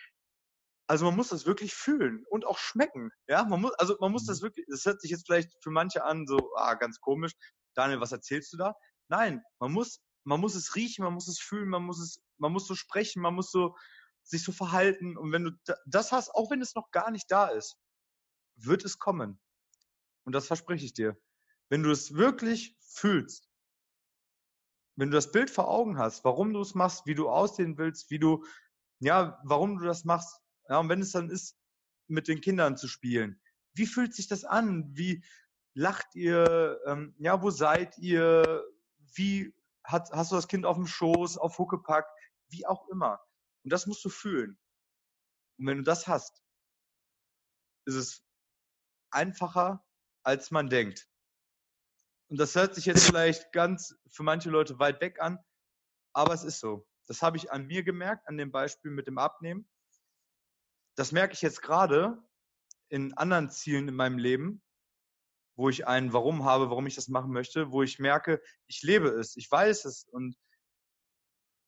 Also 0.89 1.05
man 1.05 1.15
muss 1.15 1.29
das 1.29 1.45
wirklich 1.45 1.73
fühlen 1.75 2.25
und 2.29 2.45
auch 2.45 2.57
schmecken. 2.57 3.11
Ja, 3.27 3.43
man 3.43 3.61
muss, 3.61 3.73
also 3.73 3.95
man 3.99 4.11
muss 4.11 4.25
das 4.25 4.39
mhm. 4.41 4.45
wirklich, 4.45 4.65
das 4.69 4.85
hört 4.85 5.01
sich 5.01 5.11
jetzt 5.11 5.25
vielleicht 5.27 5.51
für 5.61 5.69
manche 5.69 6.03
an, 6.03 6.25
so, 6.25 6.51
ah, 6.55 6.73
ganz 6.73 6.99
komisch. 6.99 7.33
Daniel, 7.75 8.01
was 8.01 8.11
erzählst 8.11 8.51
du 8.53 8.57
da? 8.57 8.73
Nein, 9.07 9.43
man 9.59 9.71
muss 9.71 10.01
man 10.23 10.39
muss 10.39 10.55
es 10.55 10.75
riechen, 10.75 11.03
man 11.03 11.13
muss 11.13 11.27
es 11.27 11.39
fühlen, 11.39 11.69
man 11.69 11.83
muss 11.83 11.99
es, 11.99 12.21
man 12.37 12.51
muss 12.51 12.67
so 12.67 12.75
sprechen, 12.75 13.21
man 13.21 13.33
muss 13.33 13.51
so 13.51 13.75
sich 14.23 14.43
so 14.43 14.51
verhalten. 14.51 15.17
Und 15.17 15.31
wenn 15.31 15.43
du 15.43 15.51
das 15.85 16.11
hast, 16.11 16.29
auch 16.35 16.51
wenn 16.51 16.61
es 16.61 16.75
noch 16.75 16.91
gar 16.91 17.09
nicht 17.09 17.31
da 17.31 17.47
ist, 17.47 17.77
wird 18.55 18.85
es 18.85 18.99
kommen. 18.99 19.39
Und 20.25 20.33
das 20.33 20.47
verspreche 20.47 20.85
ich 20.85 20.93
dir. 20.93 21.19
Wenn 21.69 21.83
du 21.83 21.91
es 21.91 22.13
wirklich 22.13 22.77
fühlst, 22.79 23.49
wenn 24.95 25.09
du 25.09 25.15
das 25.15 25.31
Bild 25.31 25.49
vor 25.49 25.67
Augen 25.67 25.97
hast, 25.97 26.23
warum 26.25 26.53
du 26.53 26.61
es 26.61 26.75
machst, 26.75 27.05
wie 27.05 27.15
du 27.15 27.29
aussehen 27.29 27.77
willst, 27.77 28.11
wie 28.11 28.19
du, 28.19 28.45
ja, 28.99 29.41
warum 29.45 29.79
du 29.79 29.85
das 29.85 30.03
machst, 30.03 30.41
ja, 30.69 30.79
und 30.79 30.89
wenn 30.89 31.01
es 31.01 31.11
dann 31.11 31.29
ist, 31.29 31.57
mit 32.07 32.27
den 32.27 32.41
Kindern 32.41 32.77
zu 32.77 32.87
spielen, 32.87 33.41
wie 33.73 33.85
fühlt 33.85 34.15
sich 34.15 34.27
das 34.27 34.45
an? 34.45 34.89
Wie 34.95 35.23
lacht 35.73 36.15
ihr? 36.15 36.79
Ähm, 36.85 37.15
ja, 37.17 37.41
wo 37.41 37.49
seid 37.51 37.97
ihr? 37.97 38.63
Wie 39.13 39.53
hat, 39.83 40.11
hast 40.11 40.31
du 40.31 40.35
das 40.35 40.47
Kind 40.47 40.65
auf 40.65 40.77
dem 40.77 40.87
Schoß, 40.87 41.37
auf 41.37 41.57
Huckepack, 41.57 42.07
wie 42.49 42.65
auch 42.65 42.87
immer. 42.89 43.19
Und 43.63 43.73
das 43.73 43.87
musst 43.87 44.03
du 44.05 44.09
fühlen. 44.09 44.57
Und 45.57 45.67
wenn 45.67 45.77
du 45.77 45.83
das 45.83 46.07
hast, 46.07 46.43
ist 47.85 47.95
es 47.95 48.23
einfacher, 49.11 49.85
als 50.23 50.51
man 50.51 50.69
denkt. 50.69 51.07
Und 52.27 52.39
das 52.39 52.55
hört 52.55 52.75
sich 52.75 52.85
jetzt 52.85 53.07
vielleicht 53.07 53.51
ganz 53.51 53.95
für 54.07 54.23
manche 54.23 54.51
Leute 54.51 54.77
weit 54.77 55.01
weg 55.01 55.19
an, 55.19 55.39
aber 56.13 56.33
es 56.33 56.43
ist 56.43 56.59
so. 56.59 56.87
Das 57.07 57.23
habe 57.23 57.37
ich 57.37 57.51
an 57.51 57.65
mir 57.65 57.83
gemerkt, 57.83 58.27
an 58.27 58.37
dem 58.37 58.51
Beispiel 58.51 58.91
mit 58.91 59.07
dem 59.07 59.17
Abnehmen. 59.17 59.67
Das 60.99 61.13
merke 61.13 61.33
ich 61.33 61.41
jetzt 61.41 61.61
gerade 61.61 62.21
in 62.89 63.13
anderen 63.13 63.49
Zielen 63.49 63.87
in 63.87 63.95
meinem 63.95 64.17
Leben, 64.17 64.61
wo 65.55 65.69
ich 65.69 65.87
ein 65.87 66.11
Warum 66.11 66.43
habe, 66.43 66.69
warum 66.69 66.87
ich 66.87 66.95
das 66.95 67.07
machen 67.07 67.31
möchte, 67.31 67.71
wo 67.71 67.83
ich 67.83 67.99
merke, 67.99 68.41
ich 68.67 68.83
lebe 68.83 69.07
es, 69.07 69.37
ich 69.37 69.49
weiß 69.49 69.85
es 69.85 70.03
und 70.03 70.35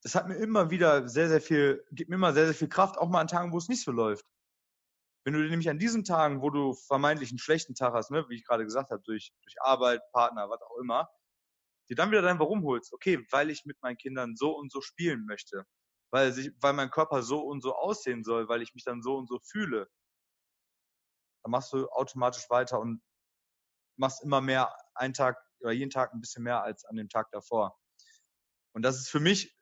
das 0.03 0.15
hat 0.15 0.27
mir 0.27 0.35
immer 0.35 0.69
wieder 0.69 1.07
sehr, 1.07 1.29
sehr 1.29 1.39
viel, 1.39 1.81
gibt 1.93 2.09
mir 2.09 2.17
immer 2.17 2.33
sehr, 2.33 2.47
sehr 2.47 2.55
viel 2.55 2.67
Kraft, 2.67 2.97
auch 2.97 3.07
mal 3.07 3.21
an 3.21 3.29
Tagen, 3.29 3.53
wo 3.53 3.57
es 3.57 3.69
nicht 3.69 3.85
so 3.85 3.93
läuft. 3.93 4.25
Wenn 5.23 5.31
du 5.31 5.39
nämlich 5.39 5.69
an 5.69 5.79
diesen 5.79 6.03
Tagen, 6.03 6.41
wo 6.41 6.49
du 6.49 6.73
vermeintlich 6.73 7.29
einen 7.29 7.39
schlechten 7.39 7.73
Tag 7.73 7.93
hast, 7.93 8.11
ne, 8.11 8.25
wie 8.27 8.35
ich 8.35 8.43
gerade 8.43 8.65
gesagt 8.65 8.91
habe, 8.91 9.01
durch, 9.05 9.31
durch 9.43 9.55
Arbeit, 9.61 10.01
Partner, 10.11 10.49
was 10.49 10.61
auch 10.61 10.77
immer, 10.81 11.09
dir 11.89 11.95
dann 11.95 12.11
wieder 12.11 12.21
dein 12.21 12.39
Warum 12.39 12.65
holst. 12.65 12.91
Okay, 12.91 13.25
weil 13.31 13.49
ich 13.49 13.63
mit 13.63 13.81
meinen 13.81 13.95
Kindern 13.95 14.35
so 14.35 14.51
und 14.57 14.73
so 14.73 14.81
spielen 14.81 15.23
möchte. 15.25 15.65
Weil, 16.11 16.33
sich, 16.33 16.51
weil 16.59 16.73
mein 16.73 16.91
Körper 16.91 17.23
so 17.23 17.39
und 17.41 17.61
so 17.61 17.75
aussehen 17.75 18.23
soll, 18.23 18.49
weil 18.49 18.61
ich 18.61 18.73
mich 18.73 18.83
dann 18.83 19.01
so 19.01 19.17
und 19.17 19.27
so 19.27 19.39
fühle. 19.39 19.89
Dann 21.43 21.51
machst 21.51 21.73
du 21.73 21.87
automatisch 21.89 22.49
weiter 22.49 22.79
und 22.79 23.01
machst 23.97 24.23
immer 24.23 24.41
mehr 24.41 24.75
einen 24.93 25.13
Tag 25.13 25.37
oder 25.59 25.71
jeden 25.71 25.89
Tag 25.89 26.13
ein 26.13 26.21
bisschen 26.21 26.43
mehr 26.43 26.63
als 26.63 26.85
an 26.85 26.95
dem 26.95 27.09
Tag 27.09 27.31
davor. 27.31 27.77
Und 28.73 28.83
das 28.83 28.97
ist 28.97 29.09
für 29.09 29.19
mich, 29.19 29.55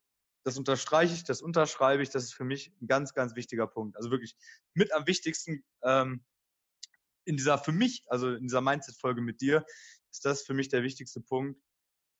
das 0.43 0.57
unterstreiche 0.57 1.13
ich, 1.13 1.23
das 1.23 1.41
unterschreibe 1.41 2.01
ich, 2.01 2.09
das 2.09 2.23
ist 2.23 2.33
für 2.33 2.45
mich 2.45 2.73
ein 2.81 2.87
ganz, 2.87 3.13
ganz 3.13 3.35
wichtiger 3.35 3.67
Punkt. 3.67 3.97
Also 3.97 4.11
wirklich 4.11 4.35
mit 4.73 4.93
am 4.93 5.07
wichtigsten 5.07 5.63
ähm, 5.83 6.25
in 7.25 7.37
dieser, 7.37 7.57
für 7.57 7.71
mich, 7.71 8.05
also 8.07 8.33
in 8.33 8.43
dieser 8.43 8.61
Mindset-Folge 8.61 9.21
mit 9.21 9.41
dir, 9.41 9.65
ist 10.11 10.25
das 10.25 10.43
für 10.43 10.53
mich 10.53 10.69
der 10.69 10.83
wichtigste 10.83 11.21
Punkt. 11.21 11.61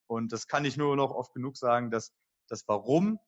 Und 0.07 0.31
das 0.31 0.47
kann 0.47 0.65
ich 0.65 0.77
nur 0.77 0.95
noch 0.95 1.11
oft 1.11 1.33
genug 1.33 1.57
sagen, 1.57 1.89
dass 1.89 2.13
das 2.47 2.67
Warum 2.67 3.19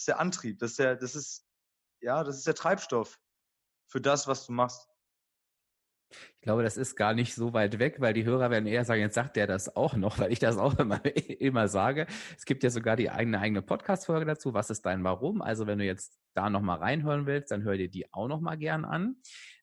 ist 0.00 0.08
der 0.08 0.20
Antrieb, 0.20 0.58
das 0.58 0.72
ist 0.72 0.78
der, 0.78 0.96
das 0.96 1.14
ist, 1.14 1.46
ja, 2.00 2.24
das 2.24 2.38
ist 2.38 2.46
der 2.46 2.54
Treibstoff 2.54 3.20
für 3.88 4.00
das, 4.00 4.26
was 4.26 4.46
du 4.46 4.52
machst. 4.52 4.88
Ich 6.34 6.40
glaube, 6.40 6.64
das 6.64 6.76
ist 6.76 6.96
gar 6.96 7.14
nicht 7.14 7.34
so 7.34 7.52
weit 7.52 7.78
weg, 7.78 8.00
weil 8.00 8.14
die 8.14 8.24
Hörer 8.24 8.50
werden 8.50 8.66
eher 8.66 8.84
sagen, 8.84 9.00
jetzt 9.00 9.14
sagt 9.14 9.36
der 9.36 9.46
das 9.46 9.76
auch 9.76 9.94
noch, 9.94 10.18
weil 10.18 10.32
ich 10.32 10.40
das 10.40 10.56
auch 10.56 10.76
immer, 10.78 11.00
immer 11.38 11.68
sage. 11.68 12.06
Es 12.36 12.44
gibt 12.44 12.64
ja 12.64 12.70
sogar 12.70 12.96
die 12.96 13.10
eigene, 13.10 13.38
eigene 13.38 13.62
Podcast-Folge 13.62 14.26
dazu. 14.26 14.52
Was 14.52 14.70
ist 14.70 14.84
dein 14.86 15.04
Warum? 15.04 15.40
Also 15.40 15.66
wenn 15.68 15.78
du 15.78 15.84
jetzt 15.84 16.18
da 16.34 16.50
nochmal 16.50 16.78
reinhören 16.78 17.26
willst, 17.26 17.52
dann 17.52 17.62
hör 17.62 17.76
dir 17.76 17.88
die 17.88 18.12
auch 18.12 18.26
nochmal 18.26 18.58
gern 18.58 18.84
an 18.84 19.16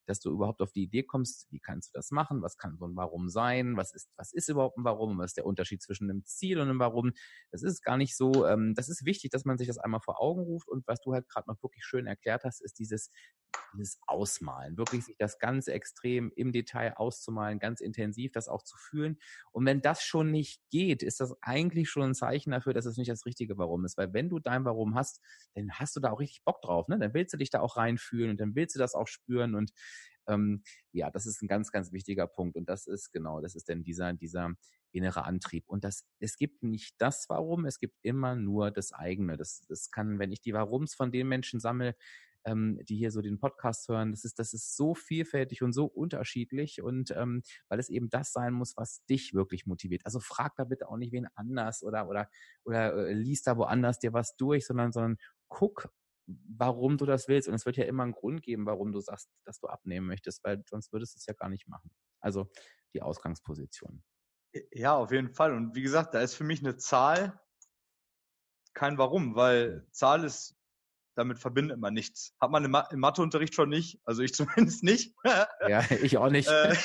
dass 0.08 0.20
du 0.20 0.32
überhaupt 0.32 0.62
auf 0.62 0.72
die 0.72 0.84
Idee 0.84 1.04
kommst, 1.04 1.48
wie 1.52 1.60
kannst 1.60 1.94
du 1.94 1.98
das 1.98 2.12
machen, 2.12 2.42
was 2.42 2.58
kann 2.58 2.78
so 2.78 2.86
ein 2.88 2.96
Warum 2.96 3.30
sein, 3.30 3.78
was 3.78 3.94
ist, 3.94 4.10
was 4.18 4.34
ist 4.34 4.50
überhaupt 4.50 4.78
ein 4.78 4.84
Warum, 4.84 5.18
was 5.18 5.32
ist 5.32 5.38
der 5.38 5.46
Unterschied 5.46 5.82
zwischen 5.82 6.10
einem 6.10 6.26
Ziel 6.26 6.60
und 6.60 6.70
einem 6.70 6.80
Warum. 6.80 7.14
Das 7.52 7.64
ist 7.64 7.82
gar 7.84 7.98
nicht 7.98 8.16
so, 8.16 8.46
ähm, 8.48 8.74
das 8.76 8.90
ist 8.90 9.06
wichtig, 9.06 9.32
dass 9.32 9.46
man 9.46 9.58
sich 9.58 9.68
das 9.68 9.78
einmal 9.78 10.02
vor 10.02 10.22
Augen 10.22 10.42
ruft 10.42 10.68
und 10.68 10.88
was 10.88 11.02
du 11.02 11.14
halt 11.14 11.28
gerade 11.30 11.50
noch 11.50 11.62
wirklich 11.62 11.84
schön 11.86 12.08
erklärt 12.08 12.44
hast, 12.44 12.62
ist 12.62 12.80
dieses, 12.80 13.12
dieses 13.74 14.00
Ausmalen, 14.08 14.78
wirklich 14.78 15.06
sich 15.06 15.18
das 15.18 15.40
ganz 15.40 15.68
extrem 15.68 16.32
im 16.36 16.52
Detail 16.52 16.96
auszumalen, 16.98 17.60
ganz 17.60 17.82
intensiv 17.82 18.32
das 18.32 18.48
auch 18.48 18.64
zu 18.64 18.78
fühlen. 18.78 19.18
Und 19.52 19.66
wenn 19.66 19.82
das 19.82 20.04
schon 20.04 20.32
nicht 20.32 20.62
geht, 20.70 21.04
ist 21.04 21.20
das 21.20 21.36
eigentlich 21.42 21.90
schon 21.90 22.04
ein 22.04 22.16
Zeichen 22.16 22.52
dafür, 22.52 22.74
dass 22.74 22.86
es 22.86 22.98
nicht 22.98 23.10
das 23.10 23.26
richtige 23.26 23.58
Warum 23.58 23.86
ist. 23.86 23.98
Weil 23.98 24.14
wenn 24.14 24.30
du 24.30 24.40
dein 24.40 24.66
Warum 24.66 24.96
hast, 24.96 25.22
dann 25.56 25.72
hast 25.72 25.96
du 25.96 26.00
da 26.00 26.12
auch 26.12 26.20
richtig 26.20 26.44
Bock 26.44 26.62
drauf, 26.62 26.88
ne? 26.88 27.00
Dann 27.00 27.14
willst 27.14 27.34
du 27.34 27.38
dich 27.38 27.50
da 27.50 27.62
auch 27.62 27.78
reinfühlen 27.78 28.32
und 28.32 28.40
dann 28.40 28.56
willst 28.56 28.76
du 28.76 28.80
das 28.80 28.94
auch 28.94 29.08
spüren 29.08 29.56
und 29.56 29.72
ähm, 30.28 30.64
ja, 30.92 31.10
das 31.12 31.26
ist 31.26 31.42
ein 31.42 31.48
ganz, 31.48 31.72
ganz 31.72 31.92
wichtiger 31.92 32.28
Punkt. 32.28 32.56
Und 32.56 32.70
das 32.70 32.88
ist 32.88 33.12
genau, 33.12 33.42
das 33.42 33.56
ist 33.56 33.70
denn 33.70 33.84
dieser, 33.84 34.14
dieser 34.14 34.54
innere 34.92 35.26
Antrieb. 35.26 35.66
Und 35.68 35.84
das, 35.84 36.06
es 36.20 36.38
gibt 36.38 36.64
nicht 36.64 36.96
das 37.00 37.26
Warum, 37.30 37.66
es 37.66 37.80
gibt 37.80 37.98
immer 38.02 38.36
nur 38.36 38.72
das 38.72 38.94
eigene. 38.94 39.38
Das, 39.38 39.66
das 39.68 39.92
kann, 39.92 40.20
wenn 40.20 40.32
ich 40.32 40.42
die 40.42 40.54
Warums 40.54 40.96
von 40.96 41.12
den 41.12 41.28
Menschen 41.28 41.60
sammle, 41.60 41.96
ähm, 42.46 42.80
die 42.86 42.96
hier 42.96 43.12
so 43.12 43.22
den 43.22 43.40
Podcast 43.40 43.90
hören, 43.90 44.12
das 44.12 44.24
ist, 44.24 44.40
das 44.40 44.54
ist 44.54 44.76
so 44.76 44.96
vielfältig 44.96 45.62
und 45.62 45.74
so 45.74 45.86
unterschiedlich 45.86 46.82
und 46.82 47.12
ähm, 47.12 47.44
weil 47.68 47.80
es 47.80 47.90
eben 47.90 48.10
das 48.10 48.32
sein 48.32 48.54
muss, 48.54 48.78
was 48.78 49.04
dich 49.06 49.34
wirklich 49.34 49.66
motiviert. 49.66 50.06
Also 50.06 50.20
frag 50.20 50.56
da 50.56 50.64
bitte 50.64 50.88
auch 50.88 50.98
nicht 50.98 51.12
wen 51.12 51.28
anders 51.36 51.84
oder 51.84 52.08
oder 52.08 52.30
oder 52.64 53.10
äh, 53.10 53.14
liest 53.14 53.48
da 53.48 53.58
woanders 53.58 54.00
dir 54.00 54.14
was 54.14 54.38
durch, 54.38 54.66
sondern 54.66 54.92
sondern 54.92 55.18
guck, 55.50 55.90
warum 56.28 56.98
du 56.98 57.06
das 57.06 57.28
willst. 57.28 57.48
Und 57.48 57.56
es 57.56 57.66
wird 57.66 57.78
ja 57.78 57.86
immer 57.86 58.04
einen 58.04 58.12
Grund 58.12 58.44
geben, 58.44 58.66
warum 58.66 58.92
du 58.92 59.00
sagst, 59.00 59.30
dass 59.46 59.60
du 59.60 59.68
abnehmen 59.68 60.08
möchtest, 60.08 60.44
weil 60.44 60.64
sonst 60.70 60.92
würdest 60.92 61.16
du 61.16 61.18
es 61.18 61.26
ja 61.26 61.34
gar 61.34 61.50
nicht 61.50 61.68
machen. 61.68 61.92
Also 62.20 62.50
die 62.94 63.02
Ausgangsposition. 63.02 64.04
Ja, 64.72 64.96
auf 64.96 65.12
jeden 65.12 65.34
Fall. 65.34 65.54
Und 65.54 65.76
wie 65.76 65.82
gesagt, 65.82 66.14
da 66.14 66.22
ist 66.22 66.36
für 66.36 66.44
mich 66.44 66.60
eine 66.60 66.78
Zahl 66.78 67.40
kein 68.74 68.98
Warum, 68.98 69.36
weil 69.36 69.88
Zahl 69.92 70.24
ist, 70.24 70.56
damit 71.16 71.40
verbindet 71.40 71.80
man 71.80 71.94
nichts. 71.94 72.36
Hat 72.40 72.52
man 72.52 72.64
im 72.64 73.00
Matheunterricht 73.00 73.56
schon 73.56 73.70
nicht, 73.70 74.00
also 74.06 74.22
ich 74.22 74.34
zumindest 74.36 74.84
nicht. 74.84 75.16
ja, 75.68 75.84
ich 76.02 76.18
auch 76.18 76.30
nicht. 76.30 76.50
Äh, 76.50 76.76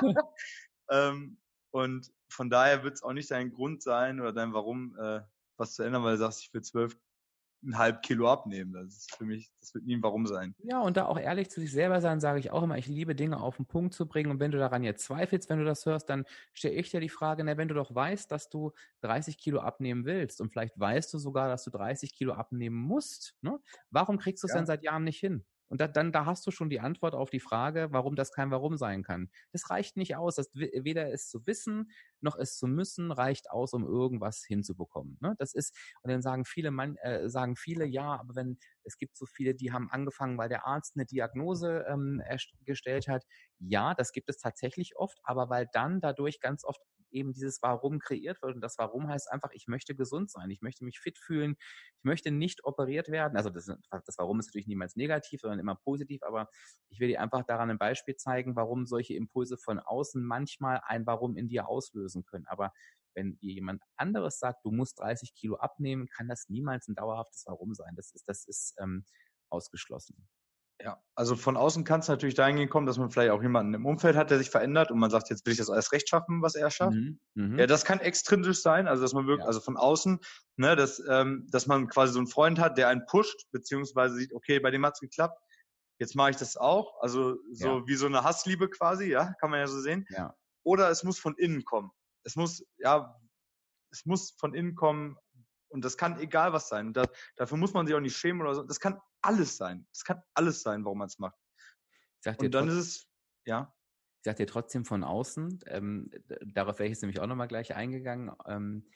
ähm, 0.90 1.38
und 1.70 2.12
von 2.28 2.50
daher 2.50 2.82
wird 2.82 2.94
es 2.94 3.02
auch 3.02 3.12
nicht 3.12 3.30
dein 3.30 3.52
Grund 3.52 3.82
sein 3.82 4.20
oder 4.20 4.32
dein 4.32 4.52
Warum, 4.52 4.96
äh, 4.98 5.20
was 5.56 5.74
zu 5.74 5.82
ändern, 5.82 6.02
weil 6.02 6.12
du 6.12 6.18
sagst, 6.18 6.42
ich 6.42 6.52
will 6.52 6.62
zwölf 6.62 6.98
ein 7.64 7.78
halb 7.78 8.02
Kilo 8.02 8.28
abnehmen. 8.30 8.72
Das 8.72 8.86
ist 8.86 9.16
für 9.16 9.24
mich, 9.24 9.50
das 9.60 9.74
wird 9.74 9.84
nie 9.84 9.96
ein 9.96 10.02
Warum 10.02 10.26
sein. 10.26 10.54
Ja, 10.62 10.80
und 10.80 10.96
da 10.96 11.06
auch 11.06 11.18
ehrlich 11.18 11.50
zu 11.50 11.60
sich 11.60 11.72
selber 11.72 12.00
sein, 12.00 12.20
sage 12.20 12.38
ich 12.38 12.50
auch 12.50 12.62
immer, 12.62 12.78
ich 12.78 12.86
liebe 12.86 13.14
Dinge 13.14 13.40
auf 13.40 13.56
den 13.56 13.66
Punkt 13.66 13.94
zu 13.94 14.06
bringen. 14.06 14.30
Und 14.30 14.40
wenn 14.40 14.50
du 14.50 14.58
daran 14.58 14.82
jetzt 14.82 15.04
zweifelst, 15.04 15.48
wenn 15.48 15.58
du 15.58 15.64
das 15.64 15.86
hörst, 15.86 16.08
dann 16.10 16.24
stelle 16.54 16.74
ich 16.74 16.90
dir 16.90 17.00
die 17.00 17.08
Frage, 17.08 17.44
na, 17.44 17.56
wenn 17.56 17.68
du 17.68 17.74
doch 17.74 17.94
weißt, 17.94 18.30
dass 18.30 18.48
du 18.48 18.72
30 19.02 19.38
Kilo 19.38 19.60
abnehmen 19.60 20.04
willst 20.04 20.40
und 20.40 20.50
vielleicht 20.50 20.78
weißt 20.78 21.12
du 21.14 21.18
sogar, 21.18 21.48
dass 21.48 21.64
du 21.64 21.70
30 21.70 22.14
Kilo 22.14 22.34
abnehmen 22.34 22.76
musst, 22.76 23.36
ne? 23.40 23.60
warum 23.90 24.18
kriegst 24.18 24.42
du 24.42 24.46
es 24.46 24.52
ja. 24.52 24.58
denn 24.58 24.66
seit 24.66 24.82
Jahren 24.82 25.04
nicht 25.04 25.20
hin? 25.20 25.44
Und 25.72 25.80
da, 25.80 25.88
dann, 25.88 26.12
da 26.12 26.26
hast 26.26 26.46
du 26.46 26.50
schon 26.50 26.68
die 26.68 26.80
Antwort 26.80 27.14
auf 27.14 27.30
die 27.30 27.40
Frage, 27.40 27.88
warum 27.92 28.14
das 28.14 28.30
kein 28.30 28.50
Warum 28.50 28.76
sein 28.76 29.02
kann. 29.02 29.30
Das 29.52 29.70
reicht 29.70 29.96
nicht 29.96 30.16
aus. 30.16 30.34
Das, 30.34 30.50
weder 30.52 31.10
es 31.10 31.30
zu 31.30 31.46
wissen, 31.46 31.90
noch 32.20 32.36
es 32.36 32.58
zu 32.58 32.66
müssen, 32.66 33.10
reicht 33.10 33.50
aus, 33.50 33.72
um 33.72 33.86
irgendwas 33.86 34.44
hinzubekommen. 34.46 35.16
Ne? 35.22 35.34
Das 35.38 35.54
ist, 35.54 35.74
und 36.02 36.10
dann 36.10 36.20
sagen 36.20 36.44
viele, 36.44 36.72
man, 36.72 36.96
äh, 36.96 37.30
sagen 37.30 37.56
viele, 37.56 37.86
ja, 37.86 38.20
aber 38.20 38.34
wenn, 38.34 38.58
es 38.84 38.98
gibt 38.98 39.16
so 39.16 39.24
viele, 39.24 39.54
die 39.54 39.72
haben 39.72 39.88
angefangen, 39.90 40.36
weil 40.36 40.50
der 40.50 40.66
Arzt 40.66 40.92
eine 40.94 41.06
Diagnose 41.06 41.86
ähm, 41.88 42.22
gestellt 42.66 43.08
hat. 43.08 43.24
Ja, 43.58 43.94
das 43.94 44.12
gibt 44.12 44.28
es 44.28 44.36
tatsächlich 44.36 44.96
oft, 44.96 45.20
aber 45.22 45.48
weil 45.48 45.68
dann 45.72 46.02
dadurch 46.02 46.40
ganz 46.40 46.64
oft 46.64 46.82
eben 47.12 47.32
dieses 47.32 47.62
Warum 47.62 47.98
kreiert 47.98 48.42
wird. 48.42 48.54
Und 48.54 48.60
das 48.60 48.78
Warum 48.78 49.08
heißt 49.08 49.30
einfach, 49.30 49.50
ich 49.52 49.66
möchte 49.66 49.94
gesund 49.94 50.30
sein, 50.30 50.50
ich 50.50 50.62
möchte 50.62 50.84
mich 50.84 50.98
fit 50.98 51.18
fühlen, 51.18 51.56
ich 51.98 52.04
möchte 52.04 52.30
nicht 52.30 52.64
operiert 52.64 53.08
werden. 53.08 53.36
Also 53.36 53.50
das, 53.50 53.66
das 53.66 54.18
Warum 54.18 54.40
ist 54.40 54.46
natürlich 54.46 54.66
niemals 54.66 54.96
negativ, 54.96 55.40
sondern 55.40 55.60
immer 55.60 55.76
positiv, 55.76 56.22
aber 56.22 56.48
ich 56.88 57.00
will 57.00 57.08
dir 57.08 57.20
einfach 57.20 57.44
daran 57.44 57.70
ein 57.70 57.78
Beispiel 57.78 58.16
zeigen, 58.16 58.56
warum 58.56 58.86
solche 58.86 59.14
Impulse 59.14 59.56
von 59.58 59.78
außen 59.78 60.22
manchmal 60.22 60.80
ein 60.86 61.06
Warum 61.06 61.36
in 61.36 61.48
dir 61.48 61.68
auslösen 61.68 62.24
können. 62.24 62.46
Aber 62.46 62.72
wenn 63.14 63.36
dir 63.38 63.52
jemand 63.52 63.82
anderes 63.96 64.38
sagt, 64.38 64.64
du 64.64 64.70
musst 64.70 64.98
30 65.00 65.34
Kilo 65.34 65.56
abnehmen, 65.56 66.08
kann 66.08 66.28
das 66.28 66.48
niemals 66.48 66.88
ein 66.88 66.94
dauerhaftes 66.94 67.44
Warum 67.46 67.74
sein. 67.74 67.94
Das 67.96 68.12
ist, 68.12 68.28
das 68.28 68.46
ist 68.46 68.74
ähm, 68.80 69.04
ausgeschlossen. 69.50 70.28
Ja, 70.84 71.00
also 71.14 71.36
von 71.36 71.56
außen 71.56 71.84
kann 71.84 72.00
es 72.00 72.08
natürlich 72.08 72.34
dahingehend 72.34 72.70
kommen, 72.70 72.86
dass 72.86 72.98
man 72.98 73.10
vielleicht 73.10 73.30
auch 73.30 73.42
jemanden 73.42 73.74
im 73.74 73.86
Umfeld 73.86 74.16
hat, 74.16 74.30
der 74.30 74.38
sich 74.38 74.50
verändert 74.50 74.90
und 74.90 74.98
man 74.98 75.10
sagt, 75.10 75.30
jetzt 75.30 75.46
will 75.46 75.52
ich 75.52 75.58
das 75.58 75.70
alles 75.70 75.92
recht 75.92 76.08
schaffen, 76.08 76.42
was 76.42 76.56
er 76.56 76.70
schafft. 76.70 76.96
Mhm, 76.96 77.20
mh. 77.34 77.60
Ja, 77.60 77.66
das 77.66 77.84
kann 77.84 78.00
extrinsisch 78.00 78.62
sein, 78.62 78.88
also 78.88 79.02
dass 79.02 79.12
man 79.12 79.26
wirklich, 79.26 79.44
ja. 79.44 79.46
also 79.46 79.60
von 79.60 79.76
außen, 79.76 80.18
ne, 80.56 80.74
dass, 80.74 81.00
ähm, 81.08 81.46
dass 81.50 81.66
man 81.66 81.86
quasi 81.86 82.12
so 82.12 82.18
einen 82.18 82.26
Freund 82.26 82.58
hat, 82.58 82.78
der 82.78 82.88
einen 82.88 83.06
pusht, 83.06 83.46
beziehungsweise 83.52 84.16
sieht, 84.16 84.32
okay, 84.32 84.58
bei 84.58 84.70
dem 84.70 84.84
hat's 84.84 85.00
geklappt, 85.00 85.40
jetzt 86.00 86.16
mache 86.16 86.30
ich 86.30 86.36
das 86.36 86.56
auch. 86.56 87.00
Also 87.00 87.36
so 87.52 87.78
ja. 87.78 87.86
wie 87.86 87.94
so 87.94 88.06
eine 88.06 88.24
Hassliebe 88.24 88.68
quasi, 88.68 89.06
ja, 89.06 89.34
kann 89.40 89.50
man 89.50 89.60
ja 89.60 89.68
so 89.68 89.80
sehen. 89.80 90.04
Ja. 90.10 90.34
Oder 90.64 90.90
es 90.90 91.04
muss 91.04 91.18
von 91.18 91.36
innen 91.36 91.64
kommen. 91.64 91.92
Es 92.24 92.34
muss, 92.34 92.64
ja, 92.78 93.14
es 93.92 94.04
muss 94.04 94.34
von 94.38 94.54
innen 94.54 94.74
kommen, 94.74 95.16
und 95.72 95.84
das 95.84 95.96
kann 95.96 96.20
egal 96.20 96.52
was 96.52 96.68
sein. 96.68 96.92
Da, 96.92 97.04
dafür 97.36 97.56
muss 97.56 97.72
man 97.72 97.86
sich 97.86 97.96
auch 97.96 98.00
nicht 98.00 98.16
schämen 98.16 98.42
oder 98.42 98.54
so. 98.54 98.62
Das 98.62 98.78
kann 98.78 99.00
alles 99.22 99.56
sein. 99.56 99.86
Das 99.92 100.04
kann 100.04 100.22
alles 100.34 100.62
sein, 100.62 100.84
warum 100.84 100.98
man 100.98 101.08
es 101.08 101.18
macht. 101.18 101.38
Und 102.38 102.54
dann 102.54 102.68
ist 102.68 102.74
es, 102.74 103.08
ja. 103.44 103.74
Ich 104.20 104.24
sag 104.24 104.36
dir 104.36 104.46
trotzdem 104.46 104.84
von 104.84 105.02
außen, 105.02 105.64
ähm, 105.66 106.08
darauf 106.46 106.78
wäre 106.78 106.86
ich 106.86 106.92
jetzt 106.92 107.02
nämlich 107.02 107.18
auch 107.18 107.26
nochmal 107.26 107.48
gleich 107.48 107.74
eingegangen, 107.74 108.30
ähm, 108.46 108.86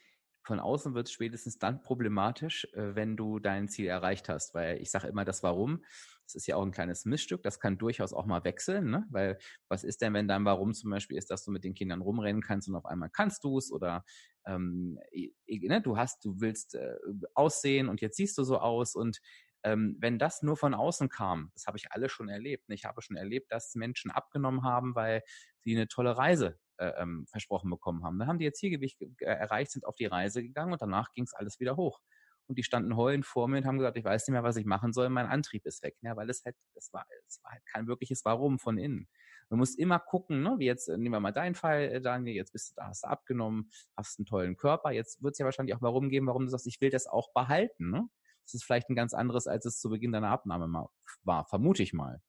von 0.47 0.61
außen 0.61 0.95
wird 0.95 1.07
es 1.07 1.11
spätestens 1.11 1.59
dann 1.59 1.81
problematisch, 1.81 2.65
äh, 2.73 2.95
wenn 2.95 3.17
du 3.17 3.37
dein 3.37 3.67
Ziel 3.67 3.87
erreicht 3.87 4.29
hast. 4.29 4.55
Weil 4.55 4.81
ich 4.81 4.89
sage 4.89 5.07
immer 5.07 5.25
das 5.25 5.43
Warum. 5.43 5.83
Das 6.23 6.35
ist 6.35 6.47
ja 6.47 6.55
auch 6.55 6.63
ein 6.63 6.71
kleines 6.71 7.03
Missstück. 7.05 7.43
Das 7.43 7.59
kann 7.59 7.77
durchaus 7.77 8.13
auch 8.13 8.25
mal 8.25 8.45
wechseln. 8.45 8.89
Ne? 8.89 9.05
Weil 9.09 9.37
was 9.67 9.83
ist 9.83 10.01
denn, 10.01 10.13
wenn 10.13 10.27
dein 10.27 10.45
Warum 10.45 10.73
zum 10.73 10.89
Beispiel 10.89 11.17
ist, 11.17 11.29
dass 11.29 11.43
du 11.43 11.51
mit 11.51 11.65
den 11.65 11.73
Kindern 11.73 12.01
rumrennen 12.01 12.41
kannst 12.41 12.69
und 12.69 12.75
auf 12.75 12.85
einmal 12.85 13.09
kannst 13.09 13.43
du 13.43 13.57
es 13.57 13.71
oder 13.71 14.05
ähm, 14.45 14.97
ne? 15.45 15.81
du 15.81 15.97
hast, 15.97 16.23
du 16.23 16.39
willst 16.39 16.75
äh, 16.75 16.95
aussehen 17.33 17.89
und 17.89 17.99
jetzt 17.99 18.15
siehst 18.15 18.37
du 18.37 18.43
so 18.43 18.59
aus 18.59 18.95
und 18.95 19.19
ähm, 19.63 19.97
wenn 19.99 20.19
das 20.19 20.41
nur 20.41 20.57
von 20.57 20.73
außen 20.73 21.09
kam, 21.09 21.51
das 21.53 21.65
habe 21.65 21.77
ich 21.77 21.91
alle 21.91 22.09
schon 22.09 22.29
erlebt. 22.29 22.69
Ne? 22.69 22.75
Ich 22.75 22.85
habe 22.85 23.01
schon 23.01 23.17
erlebt, 23.17 23.51
dass 23.51 23.75
Menschen 23.75 24.11
abgenommen 24.11 24.63
haben, 24.63 24.95
weil 24.95 25.23
sie 25.59 25.75
eine 25.75 25.87
tolle 25.87 26.17
Reise 26.17 26.59
äh, 26.77 26.91
ähm, 26.97 27.25
versprochen 27.29 27.69
bekommen 27.69 28.03
haben. 28.03 28.19
Dann 28.19 28.27
haben 28.27 28.39
die 28.39 28.45
ihr 28.45 28.53
Zielgewicht 28.53 29.01
äh, 29.01 29.25
erreicht, 29.25 29.71
sind 29.71 29.85
auf 29.85 29.95
die 29.95 30.05
Reise 30.05 30.43
gegangen 30.43 30.73
und 30.73 30.81
danach 30.81 31.11
ging 31.13 31.23
es 31.23 31.33
alles 31.33 31.59
wieder 31.59 31.75
hoch. 31.75 31.99
Und 32.47 32.57
die 32.57 32.63
standen 32.63 32.95
heulend 32.95 33.25
vor 33.25 33.47
mir 33.47 33.57
und 33.57 33.65
haben 33.65 33.77
gesagt, 33.77 33.97
ich 33.97 34.05
weiß 34.05 34.25
nicht 34.27 34.31
mehr, 34.31 34.43
was 34.43 34.55
ich 34.55 34.65
machen 34.65 34.93
soll, 34.93 35.09
mein 35.09 35.25
Antrieb 35.27 35.65
ist 35.65 35.83
weg. 35.83 35.97
Ja, 36.01 36.15
weil 36.15 36.29
es 36.29 36.43
halt, 36.45 36.55
das 36.75 36.93
war, 36.93 37.05
es 37.27 37.41
war 37.43 37.51
halt 37.51 37.65
kein 37.65 37.87
wirkliches 37.87 38.23
Warum 38.23 38.57
von 38.57 38.77
innen. 38.77 39.07
Man 39.49 39.59
muss 39.59 39.75
immer 39.75 39.99
gucken, 39.99 40.43
ne, 40.43 40.55
wie 40.57 40.65
jetzt, 40.65 40.87
nehmen 40.87 41.11
wir 41.11 41.19
mal 41.19 41.31
deinen 41.31 41.55
Fall, 41.55 41.83
äh, 41.83 42.01
Daniel, 42.01 42.35
jetzt 42.35 42.51
bist 42.51 42.71
du 42.71 42.73
da, 42.75 42.87
hast 42.87 43.03
du 43.03 43.07
abgenommen, 43.07 43.69
hast 43.95 44.19
einen 44.19 44.25
tollen 44.25 44.55
Körper, 44.57 44.91
jetzt 44.91 45.21
wird 45.21 45.33
es 45.33 45.39
ja 45.39 45.45
wahrscheinlich 45.45 45.75
auch 45.75 45.81
Warum 45.81 46.09
geben, 46.09 46.27
warum 46.27 46.45
du 46.45 46.49
sagst, 46.49 46.67
ich 46.67 46.79
will 46.81 46.89
das 46.89 47.07
auch 47.07 47.33
behalten. 47.33 47.91
Ne? 47.91 48.07
Ist 48.53 48.63
vielleicht 48.63 48.89
ein 48.89 48.95
ganz 48.95 49.13
anderes, 49.13 49.47
als 49.47 49.65
es 49.65 49.79
zu 49.79 49.89
Beginn 49.89 50.11
deiner 50.11 50.29
Abnahme 50.29 50.89
war, 51.23 51.45
vermute 51.45 51.83
ich 51.83 51.93
mal. 51.93 52.21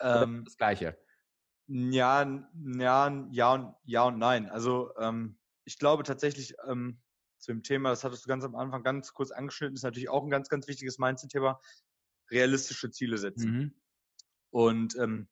Ähm, 0.00 0.44
das 0.44 0.56
Gleiche. 0.56 0.98
Ja, 1.66 2.22
ja, 2.78 3.26
ja 3.30 3.52
und, 3.52 3.74
ja 3.84 4.02
und 4.04 4.18
nein. 4.18 4.48
Also 4.50 4.94
ähm, 4.98 5.38
ich 5.64 5.78
glaube 5.78 6.02
tatsächlich 6.02 6.54
ähm, 6.68 7.00
zu 7.38 7.52
dem 7.52 7.62
Thema, 7.62 7.90
das 7.90 8.04
hattest 8.04 8.24
du 8.24 8.28
ganz 8.28 8.44
am 8.44 8.54
Anfang 8.54 8.82
ganz 8.82 9.12
kurz 9.12 9.30
angeschnitten, 9.30 9.74
ist 9.74 9.82
natürlich 9.82 10.08
auch 10.08 10.22
ein 10.22 10.30
ganz, 10.30 10.48
ganz 10.48 10.68
wichtiges 10.68 10.98
Mindset-Thema, 10.98 11.60
realistische 12.30 12.90
Ziele 12.90 13.18
setzen. 13.18 13.52
Mhm. 13.52 13.74
Und 14.50 14.96
ähm, 14.96 15.28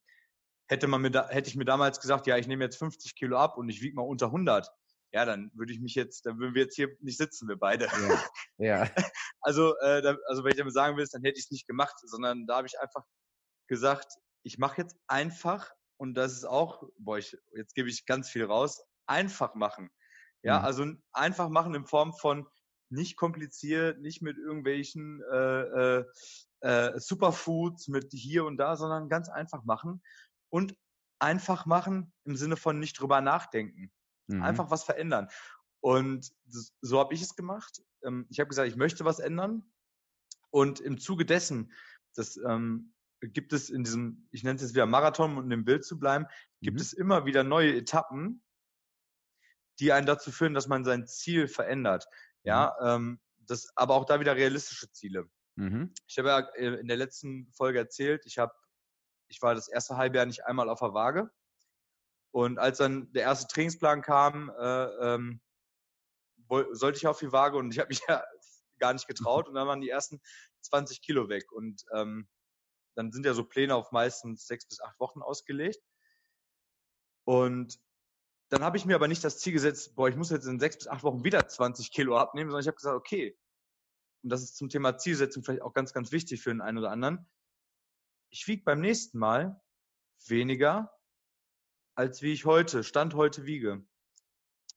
hätte 0.66 0.86
man 0.86 1.02
mir 1.02 1.10
da, 1.10 1.28
hätte 1.28 1.48
ich 1.48 1.56
mir 1.56 1.64
damals 1.64 2.00
gesagt, 2.00 2.26
ja, 2.26 2.36
ich 2.36 2.46
nehme 2.46 2.64
jetzt 2.64 2.78
50 2.78 3.14
Kilo 3.14 3.36
ab 3.36 3.56
und 3.56 3.68
ich 3.68 3.80
wiege 3.82 3.94
mal 3.94 4.02
unter 4.02 4.26
100, 4.26 4.70
ja, 5.12 5.24
dann 5.24 5.50
würde 5.54 5.72
ich 5.72 5.80
mich 5.80 5.94
jetzt, 5.94 6.26
dann 6.26 6.38
würden 6.38 6.54
wir 6.54 6.62
jetzt 6.62 6.76
hier 6.76 6.96
nicht 7.00 7.18
sitzen, 7.18 7.48
wir 7.48 7.56
beide. 7.56 7.88
Ja. 8.58 8.84
ja. 8.84 8.90
Also, 9.42 9.76
äh, 9.78 10.02
da, 10.02 10.16
also 10.26 10.44
wenn 10.44 10.52
ich 10.52 10.58
damit 10.58 10.74
sagen 10.74 10.96
will, 10.96 11.06
dann 11.10 11.22
hätte 11.22 11.38
ich 11.38 11.46
es 11.46 11.50
nicht 11.50 11.66
gemacht, 11.66 11.94
sondern 12.02 12.46
da 12.46 12.56
habe 12.56 12.66
ich 12.66 12.78
einfach 12.78 13.04
gesagt, 13.68 14.12
ich 14.42 14.58
mache 14.58 14.82
jetzt 14.82 14.96
einfach 15.06 15.70
und 15.96 16.14
das 16.14 16.32
ist 16.32 16.44
auch, 16.44 16.82
boah, 16.98 17.18
ich, 17.18 17.36
jetzt 17.54 17.74
gebe 17.74 17.88
ich 17.88 18.06
ganz 18.06 18.30
viel 18.30 18.44
raus, 18.44 18.82
einfach 19.06 19.54
machen. 19.54 19.90
Ja, 20.42 20.60
mhm. 20.60 20.64
also 20.64 20.86
einfach 21.12 21.48
machen 21.48 21.74
in 21.74 21.86
Form 21.86 22.14
von 22.14 22.46
nicht 22.90 23.16
kompliziert, 23.16 24.00
nicht 24.00 24.22
mit 24.22 24.36
irgendwelchen 24.36 25.22
äh, 25.30 25.98
äh, 25.98 26.04
äh, 26.60 26.98
Superfoods, 26.98 27.88
mit 27.88 28.12
hier 28.12 28.44
und 28.44 28.56
da, 28.56 28.76
sondern 28.76 29.08
ganz 29.08 29.28
einfach 29.28 29.64
machen 29.64 30.02
und 30.48 30.74
einfach 31.20 31.66
machen 31.66 32.12
im 32.24 32.36
Sinne 32.36 32.56
von 32.56 32.78
nicht 32.78 32.98
drüber 32.98 33.20
nachdenken. 33.20 33.92
Mhm. 34.26 34.42
Einfach 34.42 34.70
was 34.70 34.84
verändern. 34.84 35.28
Und 35.80 36.32
das, 36.46 36.72
so 36.80 36.98
habe 36.98 37.14
ich 37.14 37.22
es 37.22 37.36
gemacht. 37.36 37.82
Ähm, 38.04 38.26
ich 38.30 38.38
habe 38.40 38.48
gesagt, 38.48 38.68
ich 38.68 38.76
möchte 38.76 39.04
was 39.04 39.18
ändern. 39.18 39.64
Und 40.50 40.80
im 40.80 40.98
Zuge 40.98 41.24
dessen, 41.24 41.72
das 42.14 42.36
ähm, 42.36 42.92
gibt 43.20 43.52
es 43.52 43.70
in 43.70 43.84
diesem, 43.84 44.28
ich 44.30 44.42
nenne 44.42 44.56
es 44.56 44.62
jetzt 44.62 44.74
wieder 44.74 44.86
Marathon, 44.86 45.36
um 45.38 45.50
im 45.50 45.64
Bild 45.64 45.84
zu 45.84 45.98
bleiben, 45.98 46.26
gibt 46.60 46.76
mhm. 46.76 46.82
es 46.82 46.92
immer 46.92 47.24
wieder 47.24 47.44
neue 47.44 47.76
Etappen, 47.76 48.42
die 49.78 49.92
einen 49.92 50.06
dazu 50.06 50.32
führen, 50.32 50.54
dass 50.54 50.68
man 50.68 50.84
sein 50.84 51.06
Ziel 51.06 51.48
verändert. 51.48 52.06
Ja, 52.42 52.74
mhm. 52.80 52.86
ähm, 52.86 53.20
das, 53.38 53.70
aber 53.76 53.94
auch 53.94 54.04
da 54.04 54.20
wieder 54.20 54.36
realistische 54.36 54.90
Ziele. 54.90 55.28
Mhm. 55.56 55.92
Ich 56.06 56.18
habe 56.18 56.28
ja 56.28 56.38
äh, 56.54 56.80
in 56.80 56.88
der 56.88 56.96
letzten 56.96 57.50
Folge 57.52 57.78
erzählt, 57.78 58.24
ich 58.26 58.38
habe, 58.38 58.52
ich 59.28 59.40
war 59.42 59.54
das 59.54 59.68
erste 59.68 59.96
Halbjahr 59.96 60.26
nicht 60.26 60.44
einmal 60.46 60.68
auf 60.68 60.80
der 60.80 60.94
Waage. 60.94 61.30
Und 62.32 62.58
als 62.58 62.78
dann 62.78 63.12
der 63.12 63.22
erste 63.22 63.48
Trainingsplan 63.48 64.02
kam, 64.02 64.50
äh, 64.50 64.84
ähm, 65.14 65.40
sollte 66.72 66.98
ich 66.98 67.06
auf 67.06 67.18
die 67.18 67.32
Waage 67.32 67.56
und 67.56 67.72
ich 67.72 67.78
habe 67.78 67.88
mich 67.88 68.02
ja 68.08 68.22
gar 68.78 68.92
nicht 68.92 69.06
getraut 69.06 69.48
und 69.48 69.54
dann 69.54 69.68
waren 69.68 69.80
die 69.80 69.90
ersten 69.90 70.20
20 70.62 71.02
Kilo 71.02 71.28
weg. 71.28 71.52
Und 71.52 71.84
ähm, 71.94 72.28
dann 72.96 73.12
sind 73.12 73.24
ja 73.24 73.34
so 73.34 73.44
Pläne 73.44 73.74
auf 73.74 73.92
meistens 73.92 74.46
sechs 74.46 74.66
bis 74.66 74.80
acht 74.80 74.98
Wochen 74.98 75.22
ausgelegt. 75.22 75.80
Und 77.24 77.78
dann 78.48 78.64
habe 78.64 78.76
ich 78.76 78.84
mir 78.84 78.96
aber 78.96 79.06
nicht 79.06 79.22
das 79.22 79.38
Ziel 79.38 79.52
gesetzt, 79.52 79.94
boah, 79.94 80.08
ich 80.08 80.16
muss 80.16 80.30
jetzt 80.30 80.46
in 80.46 80.58
sechs 80.58 80.78
bis 80.78 80.88
acht 80.88 81.04
Wochen 81.04 81.24
wieder 81.24 81.46
20 81.46 81.92
Kilo 81.92 82.16
abnehmen, 82.16 82.50
sondern 82.50 82.62
ich 82.62 82.66
habe 82.66 82.76
gesagt, 82.76 82.96
okay, 82.96 83.38
und 84.22 84.30
das 84.30 84.42
ist 84.42 84.56
zum 84.56 84.68
Thema 84.68 84.98
Zielsetzung 84.98 85.44
vielleicht 85.44 85.62
auch 85.62 85.72
ganz, 85.72 85.92
ganz 85.92 86.12
wichtig 86.12 86.42
für 86.42 86.50
den 86.50 86.60
einen 86.60 86.78
oder 86.78 86.90
anderen, 86.90 87.30
ich 88.30 88.46
wiege 88.46 88.62
beim 88.64 88.80
nächsten 88.80 89.18
Mal 89.18 89.60
weniger, 90.26 90.96
als 91.96 92.22
wie 92.22 92.32
ich 92.32 92.44
heute, 92.44 92.84
Stand 92.84 93.14
heute 93.14 93.44
wiege. 93.44 93.84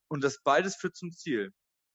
Und 0.08 0.24
das 0.24 0.44
beides 0.44 0.76
führt 0.76 0.96
zum 0.96 1.12
Ziel. 1.12 1.54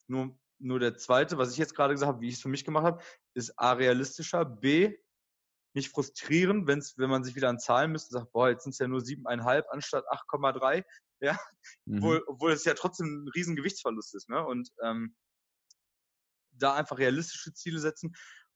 Nur, 0.08 0.38
nur 0.58 0.80
der 0.80 0.96
zweite, 0.96 1.38
was 1.38 1.52
ich 1.52 1.58
jetzt 1.58 1.74
gerade 1.74 1.94
gesagt 1.94 2.08
habe, 2.08 2.20
wie 2.20 2.28
ich 2.28 2.34
es 2.34 2.42
für 2.42 2.48
mich 2.48 2.64
gemacht 2.64 2.84
habe, 2.84 3.02
ist 3.34 3.58
A 3.58 3.72
realistischer, 3.72 4.44
B 4.44 4.96
nicht 5.74 5.90
frustrieren, 5.90 6.66
wenn's, 6.66 6.96
wenn 6.98 7.10
man 7.10 7.22
sich 7.24 7.36
wieder 7.36 7.48
an 7.48 7.58
Zahlen 7.58 7.92
misst 7.92 8.10
und 8.10 8.20
sagt, 8.20 8.32
boah, 8.32 8.48
jetzt 8.48 8.64
sind 8.64 8.72
es 8.72 8.78
ja 8.78 8.88
nur 8.88 9.00
siebeneinhalb 9.00 9.66
anstatt 9.70 10.04
8,3, 10.08 10.84
ja, 11.20 11.38
mhm. 11.84 11.98
obwohl, 11.98 12.24
obwohl 12.26 12.52
es 12.52 12.64
ja 12.64 12.74
trotzdem 12.74 13.24
ein 13.24 13.28
riesen 13.28 13.54
Gewichtsverlust 13.54 14.14
ist, 14.14 14.28
ne? 14.28 14.44
Und 14.44 14.70
ähm, 14.82 15.14
da 16.52 16.74
einfach 16.74 16.98
realistische 16.98 17.52
Ziele 17.52 17.78
setzen 17.78 18.14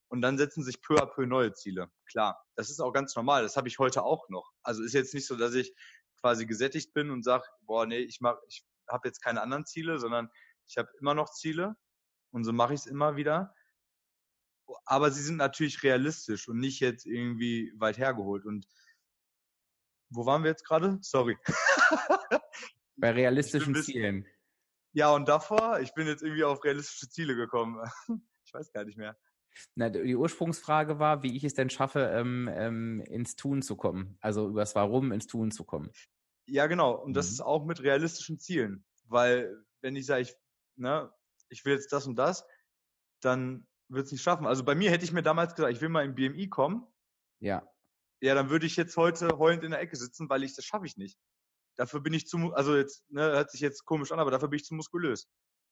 und 0.08 0.22
dann 0.22 0.38
setzen 0.38 0.64
sich 0.64 0.80
peu 0.82 0.96
à 0.96 1.06
peu 1.06 1.26
neue 1.26 1.52
Ziele. 1.52 1.88
Klar, 2.10 2.42
das 2.56 2.70
ist 2.70 2.80
auch 2.80 2.92
ganz 2.92 3.14
normal. 3.14 3.42
Das 3.42 3.56
habe 3.56 3.68
ich 3.68 3.78
heute 3.78 4.02
auch 4.02 4.28
noch. 4.28 4.50
Also 4.62 4.82
ist 4.82 4.92
jetzt 4.92 5.14
nicht 5.14 5.26
so, 5.26 5.36
dass 5.36 5.54
ich 5.54 5.72
quasi 6.20 6.46
gesättigt 6.46 6.92
bin 6.92 7.10
und 7.10 7.22
sage, 7.22 7.44
boah, 7.62 7.86
nee, 7.86 8.00
ich 8.00 8.20
mach, 8.20 8.36
ich 8.48 8.64
habe 8.88 9.08
jetzt 9.08 9.22
keine 9.22 9.40
anderen 9.40 9.66
Ziele, 9.66 9.98
sondern 9.98 10.28
ich 10.66 10.76
habe 10.76 10.88
immer 11.00 11.14
noch 11.14 11.30
Ziele 11.30 11.76
und 12.30 12.44
so 12.44 12.52
mache 12.52 12.74
ich 12.74 12.80
es 12.80 12.86
immer 12.86 13.16
wieder. 13.16 13.54
Aber 14.84 15.10
sie 15.10 15.22
sind 15.22 15.36
natürlich 15.36 15.82
realistisch 15.82 16.48
und 16.48 16.58
nicht 16.58 16.80
jetzt 16.80 17.06
irgendwie 17.06 17.72
weit 17.76 17.98
hergeholt. 17.98 18.44
Und 18.44 18.66
wo 20.10 20.24
waren 20.24 20.42
wir 20.42 20.50
jetzt 20.50 20.64
gerade? 20.64 20.98
Sorry. 21.02 21.36
Bei 22.96 23.10
realistischen 23.10 23.74
Zielen. 23.74 24.26
Ja, 24.92 25.10
und 25.14 25.28
davor, 25.28 25.80
ich 25.80 25.94
bin 25.94 26.06
jetzt 26.06 26.22
irgendwie 26.22 26.44
auf 26.44 26.62
realistische 26.64 27.08
Ziele 27.08 27.34
gekommen. 27.34 27.80
Ich 28.44 28.52
weiß 28.52 28.72
gar 28.72 28.84
nicht 28.84 28.98
mehr. 28.98 29.16
Na, 29.76 29.88
die 29.88 30.14
Ursprungsfrage 30.14 30.98
war, 30.98 31.22
wie 31.22 31.34
ich 31.36 31.44
es 31.44 31.54
denn 31.54 31.70
schaffe, 31.70 32.10
ähm, 32.12 32.50
ähm, 32.52 33.00
ins 33.00 33.34
Tun 33.34 33.62
zu 33.62 33.76
kommen. 33.76 34.18
Also 34.20 34.48
über 34.48 34.60
das 34.60 34.74
Warum 34.74 35.12
ins 35.12 35.26
Tun 35.26 35.50
zu 35.52 35.64
kommen. 35.64 35.90
Ja, 36.46 36.66
genau. 36.66 36.92
Und 36.92 37.14
das 37.14 37.28
mhm. 37.28 37.32
ist 37.32 37.40
auch 37.40 37.64
mit 37.64 37.82
realistischen 37.82 38.38
Zielen. 38.38 38.84
Weil 39.04 39.56
wenn 39.80 39.96
ich 39.96 40.04
sage, 40.04 40.22
ich, 40.22 40.34
ne, 40.76 41.12
ich 41.48 41.64
will 41.64 41.74
jetzt 41.74 41.92
das 41.92 42.06
und 42.06 42.16
das, 42.16 42.46
dann 43.20 43.66
wird 43.88 44.06
es 44.06 44.12
nicht 44.12 44.22
schaffen. 44.22 44.46
Also 44.46 44.64
bei 44.64 44.74
mir 44.74 44.90
hätte 44.90 45.04
ich 45.04 45.12
mir 45.12 45.22
damals 45.22 45.54
gesagt, 45.54 45.72
ich 45.72 45.80
will 45.80 45.88
mal 45.88 46.04
im 46.04 46.14
BMI 46.14 46.48
kommen. 46.48 46.86
Ja. 47.40 47.66
Ja, 48.20 48.34
dann 48.34 48.50
würde 48.50 48.66
ich 48.66 48.76
jetzt 48.76 48.96
heute 48.96 49.38
heulend 49.38 49.64
in 49.64 49.72
der 49.72 49.80
Ecke 49.80 49.96
sitzen, 49.96 50.28
weil 50.28 50.44
ich 50.44 50.54
das 50.54 50.64
schaffe 50.64 50.86
ich 50.86 50.96
nicht. 50.96 51.18
Dafür 51.76 52.00
bin 52.00 52.12
ich 52.12 52.26
zu, 52.26 52.52
also 52.54 52.76
jetzt, 52.76 53.10
ne, 53.10 53.22
hört 53.22 53.50
sich 53.50 53.60
jetzt 53.60 53.84
komisch 53.84 54.12
an, 54.12 54.20
aber 54.20 54.30
dafür 54.30 54.48
bin 54.48 54.58
ich 54.58 54.64
zu 54.64 54.74
muskulös. 54.74 55.28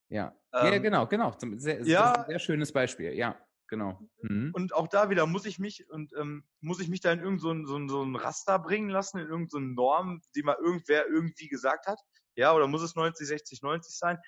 Ja. 0.09 0.37
Ähm, 0.53 0.73
ja, 0.73 0.79
genau, 0.79 1.07
genau. 1.07 1.37
Sehr, 1.39 1.83
ja, 1.83 2.25
sehr 2.27 2.39
schönes 2.39 2.73
Beispiel. 2.73 3.13
Ja, 3.13 3.39
genau. 3.69 4.01
Mhm. 4.23 4.51
Und 4.53 4.75
auch 4.75 4.89
da 4.89 5.11
wieder 5.11 5.27
muss 5.27 5.47
ich 5.47 5.59
mich 5.59 5.89
und 5.89 6.13
ähm, 6.19 6.45
muss 6.61 6.81
ich 6.81 6.89
mich 6.89 7.01
da 7.01 7.13
in 7.13 7.21
irgendein 7.21 7.65
so, 7.67 7.79
so, 7.79 7.89
so 7.89 8.03
ein 8.03 8.17
Raster 8.17 8.59
bringen 8.59 8.91
lassen, 8.91 9.19
in 9.19 9.29
irgendeine 9.29 9.69
so 9.69 9.73
Norm, 9.75 10.23
die 10.35 10.43
mal 10.43 10.57
irgendwer 10.61 11.07
irgendwie 11.07 11.49
gesagt 11.49 11.87
hat. 11.87 12.01
Ja, 12.35 12.53
oder 12.55 12.67
muss 12.67 12.83
es 12.83 12.97
90, 12.97 13.27
60, 13.27 13.63
90 13.63 13.97
sein? 13.97 14.19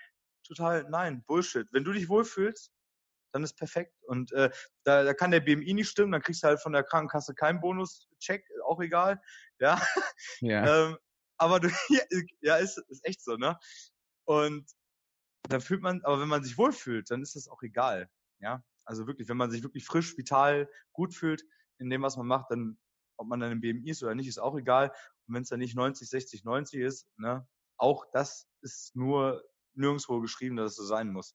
Total, 0.45 0.85
nein, 0.91 1.23
Bullshit. 1.25 1.69
Wenn 1.73 1.85
du 1.85 1.93
dich 1.93 2.09
wohlfühlst, 2.09 2.73
dann 3.33 3.45
ist 3.45 3.55
perfekt. 3.55 3.95
Und 4.05 4.33
äh, 4.33 4.51
da, 4.85 5.05
da 5.05 5.15
kann 5.15 5.31
der 5.31 5.41
BMI 5.41 5.75
nicht 5.75 5.89
stimmen, 5.89 6.13
dann 6.13 6.23
kriegst 6.23 6.43
du 6.43 6.49
halt 6.49 6.61
von 6.61 6.73
der 6.73 6.85
Krankenkasse 6.85 7.35
keinen 7.35 7.61
Bonuscheck, 7.61 8.47
auch 8.67 8.81
egal. 8.81 9.21
Ja. 9.59 9.81
ja. 10.41 10.89
ähm, 10.91 10.99
aber 11.39 11.61
du, 11.61 11.69
ja, 12.41 12.57
ist, 12.57 12.79
ist 12.89 13.05
echt 13.05 13.23
so, 13.23 13.37
ne? 13.37 13.59
Und 14.25 14.71
dann 15.49 15.61
fühlt 15.61 15.83
man, 15.83 16.03
aber 16.05 16.21
wenn 16.21 16.29
man 16.29 16.45
sich 16.45 16.57
wohlfühlt, 16.57 17.11
dann 17.11 17.23
ist 17.23 17.35
das 17.35 17.49
auch 17.49 17.63
egal. 17.63 18.09
Ja, 18.39 18.63
also 18.85 19.07
wirklich, 19.07 19.29
wenn 19.29 19.37
man 19.37 19.51
sich 19.51 19.63
wirklich 19.63 19.85
frisch, 19.85 20.17
vital, 20.17 20.69
gut 20.93 21.15
fühlt 21.15 21.43
in 21.79 21.91
dem, 21.91 22.03
was 22.03 22.17
man 22.17 22.27
macht, 22.27 22.51
dann, 22.51 22.79
ob 23.17 23.29
man 23.29 23.41
dann 23.41 23.53
im 23.53 23.61
BMI 23.61 23.91
ist 23.91 24.03
oder 24.03 24.15
nicht, 24.15 24.29
ist 24.29 24.39
auch 24.39 24.57
egal. 24.57 24.91
Und 25.27 25.35
wenn 25.35 25.43
es 25.43 25.49
dann 25.49 25.61
nicht 25.61 25.75
90, 25.75 26.09
60, 26.09 26.45
90 26.45 26.81
ist, 26.81 27.09
ne, 27.17 27.47
auch 27.77 28.07
das 28.13 28.49
ist 28.61 28.95
nur 28.95 29.43
nirgendwo 29.75 30.21
geschrieben, 30.21 30.57
dass 30.57 30.73
es 30.73 30.77
so 30.77 30.85
sein 30.85 31.11
muss. 31.11 31.35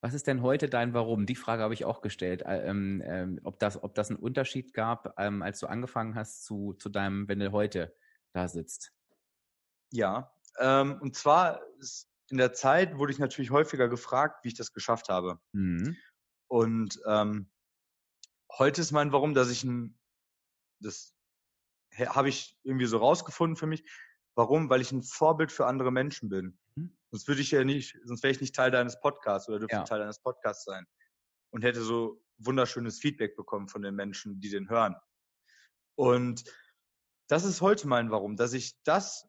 Was 0.00 0.14
ist 0.14 0.26
denn 0.26 0.42
heute 0.42 0.68
dein 0.68 0.94
Warum? 0.94 1.26
Die 1.26 1.36
Frage 1.36 1.62
habe 1.62 1.74
ich 1.74 1.84
auch 1.84 2.00
gestellt. 2.00 2.42
Ähm, 2.46 3.02
ähm, 3.04 3.40
ob, 3.44 3.58
das, 3.58 3.82
ob 3.82 3.94
das 3.94 4.10
einen 4.10 4.18
Unterschied 4.18 4.72
gab, 4.72 5.14
ähm, 5.18 5.42
als 5.42 5.60
du 5.60 5.66
angefangen 5.66 6.14
hast, 6.14 6.44
zu, 6.44 6.74
zu 6.74 6.88
deinem, 6.88 7.28
wenn 7.28 7.40
du 7.40 7.52
heute 7.52 7.94
da 8.32 8.48
sitzt. 8.48 8.92
Ja, 9.92 10.34
ähm, 10.58 10.98
und 11.00 11.14
zwar 11.14 11.60
in 12.28 12.38
der 12.38 12.52
Zeit 12.52 12.98
wurde 12.98 13.12
ich 13.12 13.18
natürlich 13.18 13.50
häufiger 13.50 13.88
gefragt, 13.88 14.44
wie 14.44 14.48
ich 14.48 14.54
das 14.54 14.72
geschafft 14.72 15.08
habe. 15.08 15.38
Mhm. 15.52 15.96
Und 16.48 17.00
ähm, 17.06 17.50
heute 18.58 18.80
ist 18.80 18.92
mein 18.92 19.12
Warum, 19.12 19.34
dass 19.34 19.50
ich 19.50 19.64
ein, 19.64 19.98
das 20.80 21.14
habe 21.98 22.28
ich 22.28 22.58
irgendwie 22.62 22.86
so 22.86 22.98
rausgefunden 22.98 23.56
für 23.56 23.66
mich. 23.66 23.88
Warum? 24.34 24.68
Weil 24.68 24.80
ich 24.80 24.92
ein 24.92 25.02
Vorbild 25.02 25.50
für 25.52 25.66
andere 25.66 25.92
Menschen 25.92 26.28
bin. 26.28 26.58
Mhm. 26.74 26.96
Sonst 27.16 27.28
würde 27.28 27.40
ich 27.40 27.50
ja 27.50 27.64
nicht, 27.64 27.98
sonst 28.04 28.22
wäre 28.22 28.32
ich 28.32 28.40
nicht 28.40 28.54
Teil 28.54 28.70
deines 28.70 29.00
Podcasts 29.00 29.48
oder 29.48 29.60
dürfte 29.60 29.76
ja. 29.76 29.84
Teil 29.84 30.00
deines 30.00 30.20
Podcasts 30.20 30.64
sein. 30.64 30.86
Und 31.50 31.64
hätte 31.64 31.82
so 31.82 32.22
wunderschönes 32.38 32.98
Feedback 32.98 33.36
bekommen 33.36 33.68
von 33.68 33.80
den 33.80 33.94
Menschen, 33.94 34.40
die 34.40 34.50
den 34.50 34.68
hören. 34.68 34.94
Und 35.94 36.44
das 37.28 37.44
ist 37.44 37.62
heute 37.62 37.88
mein 37.88 38.10
Warum, 38.10 38.36
dass 38.36 38.52
ich 38.52 38.76
das 38.84 39.26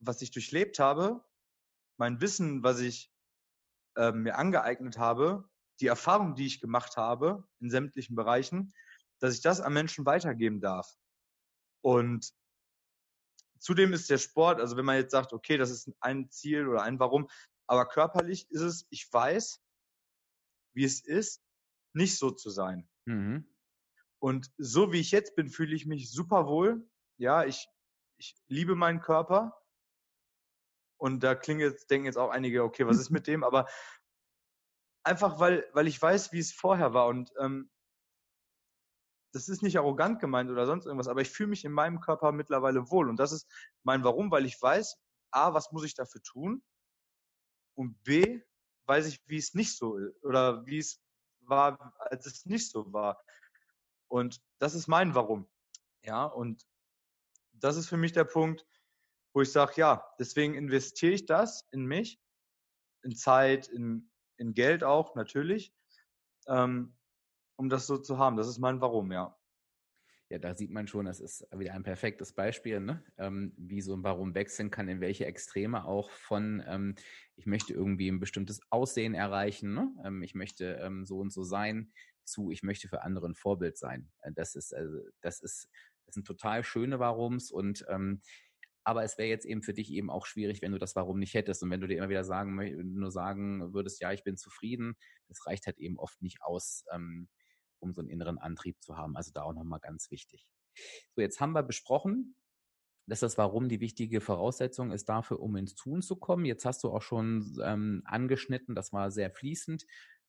was 0.00 0.22
ich 0.22 0.30
durchlebt 0.30 0.78
habe, 0.78 1.22
mein 1.98 2.20
Wissen, 2.20 2.62
was 2.62 2.80
ich 2.80 3.12
äh, 3.96 4.12
mir 4.12 4.36
angeeignet 4.36 4.98
habe, 4.98 5.48
die 5.80 5.86
Erfahrung, 5.86 6.34
die 6.34 6.46
ich 6.46 6.60
gemacht 6.60 6.96
habe 6.96 7.46
in 7.60 7.70
sämtlichen 7.70 8.16
Bereichen, 8.16 8.74
dass 9.18 9.34
ich 9.34 9.42
das 9.42 9.60
an 9.60 9.72
Menschen 9.72 10.06
weitergeben 10.06 10.60
darf. 10.60 10.96
Und 11.82 12.32
zudem 13.60 13.92
ist 13.92 14.10
der 14.10 14.18
Sport, 14.18 14.60
also 14.60 14.76
wenn 14.76 14.84
man 14.84 14.96
jetzt 14.96 15.12
sagt, 15.12 15.32
okay, 15.32 15.56
das 15.56 15.70
ist 15.70 15.90
ein 16.00 16.30
Ziel 16.30 16.66
oder 16.66 16.82
ein 16.82 16.98
Warum, 16.98 17.28
aber 17.66 17.86
körperlich 17.86 18.50
ist 18.50 18.62
es, 18.62 18.86
ich 18.90 19.12
weiß, 19.12 19.62
wie 20.74 20.84
es 20.84 21.04
ist, 21.04 21.42
nicht 21.92 22.18
so 22.18 22.30
zu 22.30 22.50
sein. 22.50 22.88
Mhm. 23.04 23.46
Und 24.18 24.50
so 24.58 24.92
wie 24.92 25.00
ich 25.00 25.10
jetzt 25.12 25.34
bin, 25.36 25.48
fühle 25.48 25.74
ich 25.74 25.86
mich 25.86 26.10
super 26.10 26.46
wohl. 26.46 26.88
Ja, 27.16 27.44
ich, 27.44 27.68
ich 28.18 28.36
liebe 28.48 28.74
meinen 28.74 29.00
Körper. 29.00 29.56
Und 30.98 31.20
da 31.22 31.34
klingen 31.34 31.60
jetzt, 31.60 31.90
denken 31.90 32.06
jetzt 32.06 32.18
auch 32.18 32.30
einige, 32.30 32.62
okay, 32.62 32.86
was 32.86 32.98
ist 32.98 33.10
mit 33.10 33.26
dem? 33.26 33.42
Aber 33.42 33.66
einfach, 35.04 35.38
weil, 35.40 35.66
weil 35.72 35.86
ich 35.86 36.00
weiß, 36.00 36.32
wie 36.32 36.38
es 36.38 36.52
vorher 36.52 36.92
war. 36.92 37.06
Und 37.06 37.32
ähm, 37.38 37.70
das 39.32 39.48
ist 39.48 39.62
nicht 39.62 39.78
arrogant 39.78 40.20
gemeint 40.20 40.50
oder 40.50 40.66
sonst 40.66 40.86
irgendwas, 40.86 41.08
aber 41.08 41.20
ich 41.20 41.30
fühle 41.30 41.50
mich 41.50 41.64
in 41.64 41.72
meinem 41.72 42.00
Körper 42.00 42.32
mittlerweile 42.32 42.90
wohl. 42.90 43.08
Und 43.08 43.16
das 43.16 43.32
ist 43.32 43.48
mein 43.82 44.04
Warum, 44.04 44.30
weil 44.30 44.44
ich 44.44 44.60
weiß, 44.60 44.98
A, 45.30 45.54
was 45.54 45.70
muss 45.72 45.84
ich 45.84 45.94
dafür 45.94 46.22
tun? 46.22 46.62
Und 47.74 48.02
B, 48.02 48.42
weiß 48.86 49.06
ich, 49.06 49.20
wie 49.26 49.36
es 49.36 49.54
nicht 49.54 49.76
so 49.76 49.96
ist 49.96 50.24
oder 50.24 50.66
wie 50.66 50.78
es 50.78 51.00
war, 51.40 51.94
als 51.98 52.26
es 52.26 52.46
nicht 52.46 52.70
so 52.70 52.92
war. 52.92 53.22
Und 54.08 54.40
das 54.58 54.74
ist 54.74 54.88
mein 54.88 55.14
Warum. 55.14 55.48
Ja, 56.02 56.24
und 56.24 56.66
das 57.52 57.76
ist 57.76 57.88
für 57.88 57.96
mich 57.96 58.12
der 58.12 58.24
Punkt, 58.24 58.66
wo 59.32 59.42
ich 59.42 59.52
sage, 59.52 59.74
ja, 59.76 60.04
deswegen 60.18 60.54
investiere 60.54 61.12
ich 61.12 61.26
das 61.26 61.68
in 61.70 61.86
mich, 61.86 62.20
in 63.02 63.14
Zeit, 63.14 63.68
in, 63.68 64.10
in 64.36 64.54
Geld 64.54 64.82
auch 64.82 65.14
natürlich, 65.14 65.72
ähm, 66.48 66.96
um 67.60 67.68
das 67.68 67.86
so 67.86 67.98
zu 67.98 68.18
haben. 68.18 68.36
Das 68.38 68.48
ist 68.48 68.58
mein 68.58 68.80
Warum, 68.80 69.12
ja. 69.12 69.36
Ja, 70.30 70.38
da 70.38 70.54
sieht 70.54 70.70
man 70.70 70.86
schon, 70.86 71.06
das 71.06 71.20
ist 71.20 71.46
wieder 71.54 71.74
ein 71.74 71.82
perfektes 71.82 72.32
Beispiel, 72.32 72.80
ne? 72.80 73.04
ähm, 73.18 73.52
wie 73.56 73.82
so 73.82 73.94
ein 73.94 74.02
Warum 74.02 74.34
wechseln 74.34 74.70
kann, 74.70 74.88
in 74.88 75.00
welche 75.00 75.26
Extreme 75.26 75.84
auch 75.84 76.10
von, 76.10 76.62
ähm, 76.66 76.94
ich 77.36 77.46
möchte 77.46 77.74
irgendwie 77.74 78.08
ein 78.08 78.20
bestimmtes 78.20 78.60
Aussehen 78.70 79.14
erreichen, 79.14 79.74
ne? 79.74 79.92
ähm, 80.04 80.22
ich 80.22 80.34
möchte 80.34 80.78
ähm, 80.80 81.04
so 81.04 81.18
und 81.18 81.32
so 81.32 81.42
sein, 81.42 81.92
zu, 82.24 82.50
ich 82.50 82.62
möchte 82.62 82.88
für 82.88 83.02
andere 83.02 83.26
ein 83.28 83.34
Vorbild 83.34 83.76
sein. 83.76 84.10
Äh, 84.20 84.32
das 84.32 84.54
ist, 84.54 84.72
also, 84.72 85.00
das 85.20 85.40
ist, 85.40 85.68
das 86.06 86.14
sind 86.14 86.26
total 86.26 86.62
schöne 86.64 86.98
Warums 86.98 87.50
und 87.50 87.84
ähm, 87.88 88.22
aber 88.84 89.04
es 89.04 89.18
wäre 89.18 89.28
jetzt 89.28 89.44
eben 89.44 89.62
für 89.62 89.74
dich 89.74 89.92
eben 89.92 90.10
auch 90.10 90.26
schwierig, 90.26 90.62
wenn 90.62 90.72
du 90.72 90.78
das 90.78 90.96
Warum 90.96 91.18
nicht 91.18 91.34
hättest 91.34 91.62
und 91.62 91.70
wenn 91.70 91.80
du 91.80 91.86
dir 91.86 91.98
immer 91.98 92.08
wieder 92.08 92.24
sagen, 92.24 92.56
nur 92.94 93.10
sagen 93.10 93.74
würdest, 93.74 94.00
ja, 94.00 94.12
ich 94.12 94.24
bin 94.24 94.36
zufrieden, 94.36 94.94
das 95.28 95.46
reicht 95.46 95.66
halt 95.66 95.78
eben 95.78 95.98
oft 95.98 96.22
nicht 96.22 96.42
aus, 96.42 96.84
ähm, 96.92 97.28
um 97.80 97.92
so 97.92 98.00
einen 98.00 98.10
inneren 98.10 98.38
Antrieb 98.38 98.82
zu 98.82 98.96
haben. 98.96 99.16
Also 99.16 99.32
da 99.32 99.42
auch 99.42 99.52
nochmal 99.52 99.80
ganz 99.80 100.10
wichtig. 100.10 100.48
So, 101.14 101.22
jetzt 101.22 101.40
haben 101.40 101.52
wir 101.52 101.62
besprochen, 101.62 102.34
dass 103.06 103.20
das 103.20 103.38
Warum 103.38 103.68
die 103.68 103.80
wichtige 103.80 104.20
Voraussetzung 104.20 104.92
ist 104.92 105.08
dafür, 105.08 105.40
um 105.40 105.56
ins 105.56 105.74
Tun 105.74 106.00
zu 106.00 106.16
kommen. 106.16 106.44
Jetzt 106.44 106.64
hast 106.64 106.84
du 106.84 106.90
auch 106.90 107.02
schon 107.02 107.58
ähm, 107.62 108.02
angeschnitten, 108.04 108.74
das 108.74 108.92
war 108.92 109.10
sehr 109.10 109.30
fließend. 109.30 109.84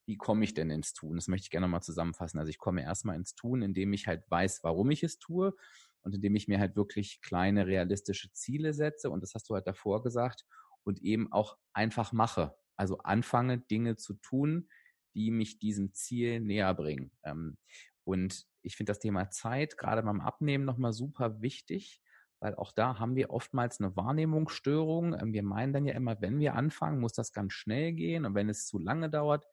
Wie 0.08 0.18
komme 0.18 0.44
ich 0.44 0.56
denn 0.56 0.72
ins 0.72 0.94
Tun? 0.94 1.16
Das 1.16 1.28
möchte 1.28 1.46
ich 1.46 1.52
gerne 1.52 1.68
nochmal 1.68 1.84
zusammenfassen. 1.84 2.40
Also 2.40 2.50
ich 2.50 2.58
komme 2.58 2.82
erstmal 2.82 3.16
ins 3.16 3.36
Tun, 3.36 3.62
indem 3.62 3.94
ich 3.94 4.08
halt 4.08 4.24
weiß, 4.30 4.64
warum 4.64 4.90
ich 4.90 5.04
es 5.04 5.20
tue 5.20 5.56
und 6.02 6.16
indem 6.16 6.36
ich 6.36 6.48
mir 6.48 6.60
halt 6.60 6.76
wirklich 6.76 7.22
kleine 7.22 7.68
realistische 7.68 8.32
Ziele 8.34 8.74
setze. 8.74 9.12
Und 9.12 9.22
das 9.22 9.36
hast 9.36 9.50
du 9.50 9.54
halt 9.54 9.68
davor 9.68 10.02
gesagt 10.02 10.46
und 10.84 11.02
eben 11.04 11.32
auch 11.32 11.58
einfach 11.74 12.14
mache. 12.14 12.56
Also 12.76 12.98
anfange, 13.00 13.60
Dinge 13.60 13.96
zu 13.96 14.16
tun, 14.16 14.70
die 15.14 15.32
mich 15.32 15.60
diesem 15.60 15.94
Ziel 15.94 16.40
näher 16.40 16.74
bringen. 16.74 17.12
Ähm, 17.24 17.58
und 18.04 18.46
ich 18.64 18.76
finde 18.76 18.92
das 18.92 19.00
Thema 19.00 19.30
Zeit 19.30 19.78
gerade 19.78 20.04
beim 20.04 20.22
Abnehmen 20.22 20.66
nochmal 20.66 20.94
super 20.94 21.42
wichtig, 21.42 22.02
weil 22.40 22.56
auch 22.56 22.72
da 22.72 23.00
haben 23.00 23.16
wir 23.16 23.30
oftmals 23.30 23.80
eine 23.80 23.96
Wahrnehmungsstörung. 23.96 25.14
Ähm, 25.20 25.34
wir 25.34 25.44
meinen 25.44 25.74
dann 25.74 25.86
ja 25.86 25.94
immer, 25.94 26.20
wenn 26.22 26.40
wir 26.40 26.56
anfangen, 26.56 27.00
muss 27.00 27.14
das 27.14 27.34
ganz 27.34 27.54
schnell 27.54 27.94
gehen 27.94 28.26
und 28.26 28.36
wenn 28.36 28.50
es 28.50 28.66
zu 28.66 28.80
lange 28.80 29.10
dauert, 29.10 29.46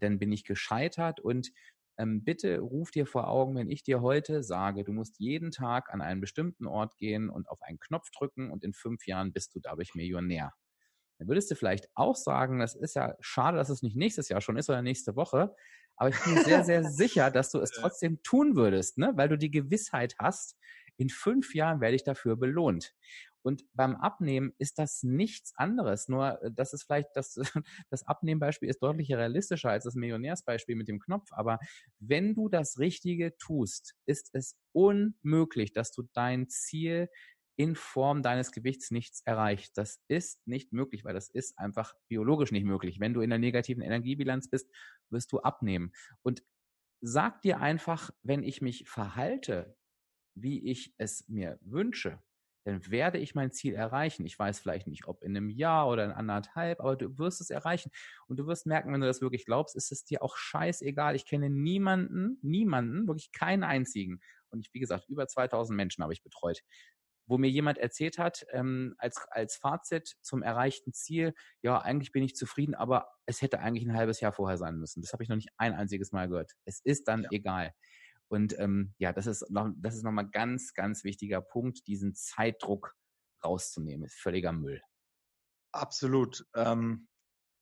dann 0.00 0.18
bin 0.18 0.32
ich 0.32 0.44
gescheitert 0.44 1.20
und 1.20 1.50
ähm, 1.98 2.24
bitte 2.24 2.60
ruf 2.60 2.90
dir 2.90 3.06
vor 3.06 3.28
Augen, 3.28 3.54
wenn 3.56 3.70
ich 3.70 3.82
dir 3.82 4.00
heute 4.00 4.42
sage, 4.42 4.84
du 4.84 4.92
musst 4.92 5.18
jeden 5.18 5.50
Tag 5.50 5.92
an 5.92 6.00
einen 6.00 6.20
bestimmten 6.20 6.66
Ort 6.66 6.96
gehen 6.98 7.28
und 7.28 7.48
auf 7.48 7.60
einen 7.62 7.78
Knopf 7.78 8.10
drücken 8.10 8.50
und 8.50 8.64
in 8.64 8.72
fünf 8.72 9.06
Jahren 9.06 9.32
bist 9.32 9.54
du 9.54 9.60
dadurch 9.60 9.94
Millionär 9.94 10.52
dann 11.18 11.28
würdest 11.28 11.50
du 11.50 11.54
vielleicht 11.54 11.88
auch 11.94 12.16
sagen, 12.16 12.58
das 12.58 12.74
ist 12.74 12.94
ja 12.94 13.16
schade, 13.20 13.56
dass 13.56 13.68
es 13.68 13.82
nicht 13.82 13.96
nächstes 13.96 14.28
Jahr 14.28 14.40
schon 14.40 14.56
ist 14.56 14.68
oder 14.68 14.82
nächste 14.82 15.16
Woche. 15.16 15.54
Aber 15.96 16.10
ich 16.10 16.24
bin 16.24 16.36
sehr, 16.44 16.64
sehr 16.64 16.84
sicher, 16.90 17.30
dass 17.30 17.50
du 17.50 17.58
es 17.58 17.70
trotzdem 17.70 18.22
tun 18.22 18.56
würdest, 18.56 18.98
ne? 18.98 19.12
weil 19.16 19.28
du 19.28 19.38
die 19.38 19.50
Gewissheit 19.50 20.16
hast, 20.18 20.56
in 20.96 21.08
fünf 21.08 21.54
Jahren 21.54 21.80
werde 21.80 21.96
ich 21.96 22.04
dafür 22.04 22.36
belohnt. 22.36 22.94
Und 23.42 23.64
beim 23.74 23.96
Abnehmen 23.96 24.52
ist 24.58 24.78
das 24.78 25.02
nichts 25.02 25.52
anderes. 25.56 26.08
Nur, 26.08 26.40
äh, 26.42 26.50
das 26.52 26.72
ist 26.72 26.84
vielleicht 26.84 27.08
das, 27.14 27.34
das 27.90 28.06
Abnehmbeispiel 28.06 28.68
ist 28.68 28.82
deutlich 28.82 29.12
realistischer 29.12 29.70
als 29.70 29.84
das 29.84 29.94
Millionärsbeispiel 29.94 30.76
mit 30.76 30.88
dem 30.88 31.00
Knopf. 31.00 31.28
Aber 31.32 31.58
wenn 31.98 32.34
du 32.34 32.48
das 32.48 32.78
Richtige 32.78 33.36
tust, 33.38 33.94
ist 34.06 34.30
es 34.32 34.56
unmöglich, 34.72 35.72
dass 35.72 35.92
du 35.92 36.04
dein 36.12 36.48
Ziel 36.48 37.08
in 37.56 37.76
Form 37.76 38.22
deines 38.22 38.52
Gewichts 38.52 38.90
nichts 38.90 39.22
erreicht. 39.24 39.76
Das 39.76 40.02
ist 40.08 40.46
nicht 40.46 40.72
möglich, 40.72 41.04
weil 41.04 41.14
das 41.14 41.28
ist 41.28 41.58
einfach 41.58 41.94
biologisch 42.08 42.52
nicht 42.52 42.64
möglich. 42.64 43.00
Wenn 43.00 43.14
du 43.14 43.20
in 43.20 43.30
der 43.30 43.38
negativen 43.38 43.82
Energiebilanz 43.82 44.48
bist, 44.48 44.70
wirst 45.10 45.32
du 45.32 45.40
abnehmen. 45.40 45.92
Und 46.22 46.42
sag 47.00 47.42
dir 47.42 47.60
einfach, 47.60 48.10
wenn 48.22 48.42
ich 48.42 48.62
mich 48.62 48.88
verhalte, 48.88 49.76
wie 50.34 50.70
ich 50.70 50.94
es 50.96 51.28
mir 51.28 51.58
wünsche, 51.60 52.22
dann 52.64 52.88
werde 52.90 53.18
ich 53.18 53.34
mein 53.34 53.50
Ziel 53.50 53.74
erreichen. 53.74 54.24
Ich 54.24 54.38
weiß 54.38 54.60
vielleicht 54.60 54.86
nicht, 54.86 55.06
ob 55.08 55.22
in 55.22 55.36
einem 55.36 55.50
Jahr 55.50 55.88
oder 55.88 56.04
in 56.04 56.12
anderthalb, 56.12 56.80
aber 56.80 56.96
du 56.96 57.18
wirst 57.18 57.40
es 57.40 57.50
erreichen. 57.50 57.90
Und 58.28 58.38
du 58.38 58.46
wirst 58.46 58.66
merken, 58.66 58.92
wenn 58.92 59.00
du 59.00 59.06
das 59.06 59.20
wirklich 59.20 59.44
glaubst, 59.44 59.74
ist 59.74 59.90
es 59.90 60.04
dir 60.04 60.22
auch 60.22 60.36
scheißegal. 60.36 61.16
Ich 61.16 61.26
kenne 61.26 61.50
niemanden, 61.50 62.38
niemanden, 62.40 63.08
wirklich 63.08 63.32
keinen 63.32 63.64
einzigen. 63.64 64.20
Und 64.50 64.60
ich, 64.60 64.72
wie 64.72 64.80
gesagt, 64.80 65.08
über 65.08 65.26
2000 65.26 65.76
Menschen 65.76 66.04
habe 66.04 66.12
ich 66.12 66.22
betreut 66.22 66.62
wo 67.26 67.38
mir 67.38 67.50
jemand 67.50 67.78
erzählt 67.78 68.18
hat, 68.18 68.44
ähm, 68.50 68.94
als, 68.98 69.24
als 69.30 69.56
Fazit 69.56 70.16
zum 70.22 70.42
erreichten 70.42 70.92
Ziel, 70.92 71.34
ja, 71.62 71.78
eigentlich 71.80 72.12
bin 72.12 72.22
ich 72.22 72.34
zufrieden, 72.34 72.74
aber 72.74 73.08
es 73.26 73.42
hätte 73.42 73.60
eigentlich 73.60 73.86
ein 73.86 73.96
halbes 73.96 74.20
Jahr 74.20 74.32
vorher 74.32 74.58
sein 74.58 74.76
müssen. 74.76 75.02
Das 75.02 75.12
habe 75.12 75.22
ich 75.22 75.28
noch 75.28 75.36
nicht 75.36 75.50
ein 75.56 75.74
einziges 75.74 76.12
Mal 76.12 76.28
gehört. 76.28 76.52
Es 76.64 76.80
ist 76.80 77.08
dann 77.08 77.22
ja. 77.22 77.28
egal. 77.32 77.72
Und 78.28 78.58
ähm, 78.58 78.94
ja, 78.98 79.12
das 79.12 79.26
ist 79.26 79.50
noch, 79.50 79.70
das 79.76 79.94
ist 79.94 80.04
nochmal 80.04 80.28
ganz, 80.30 80.72
ganz 80.72 81.04
wichtiger 81.04 81.42
Punkt, 81.42 81.86
diesen 81.86 82.14
Zeitdruck 82.14 82.94
rauszunehmen. 83.44 84.06
Ist 84.06 84.18
völliger 84.18 84.52
Müll. 84.52 84.80
Absolut. 85.72 86.46
Ähm, 86.54 87.08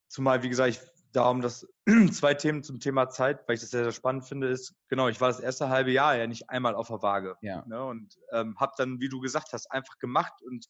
zumal, 0.09 0.43
wie 0.43 0.49
gesagt, 0.49 0.71
ich 0.71 0.81
darum, 1.13 1.41
dass 1.41 1.67
zwei 2.13 2.35
Themen 2.35 2.63
zum 2.63 2.81
Thema 2.81 3.09
Zeit, 3.09 3.47
weil 3.47 3.55
ich 3.55 3.61
das 3.61 3.71
sehr, 3.71 3.85
sehr 3.85 3.93
spannend 3.93 4.25
finde, 4.27 4.49
ist, 4.49 4.75
genau, 4.89 5.09
ich 5.09 5.21
war 5.21 5.29
das 5.29 5.41
erste 5.41 5.69
halbe 5.69 5.91
Jahr 5.91 6.17
ja 6.17 6.27
nicht 6.27 6.51
einmal 6.51 6.75
auf 6.75 6.89
der 6.89 7.03
Waage. 7.03 7.37
Ja. 7.43 7.65
Ne, 7.67 7.85
und 7.85 8.19
ähm, 8.33 8.59
habe 8.59 8.73
dann, 8.77 9.01
wie 9.01 9.09
du 9.09 9.21
gesagt 9.21 9.53
hast, 9.53 9.71
einfach 9.71 9.99
gemacht 9.99 10.43
und 10.43 10.67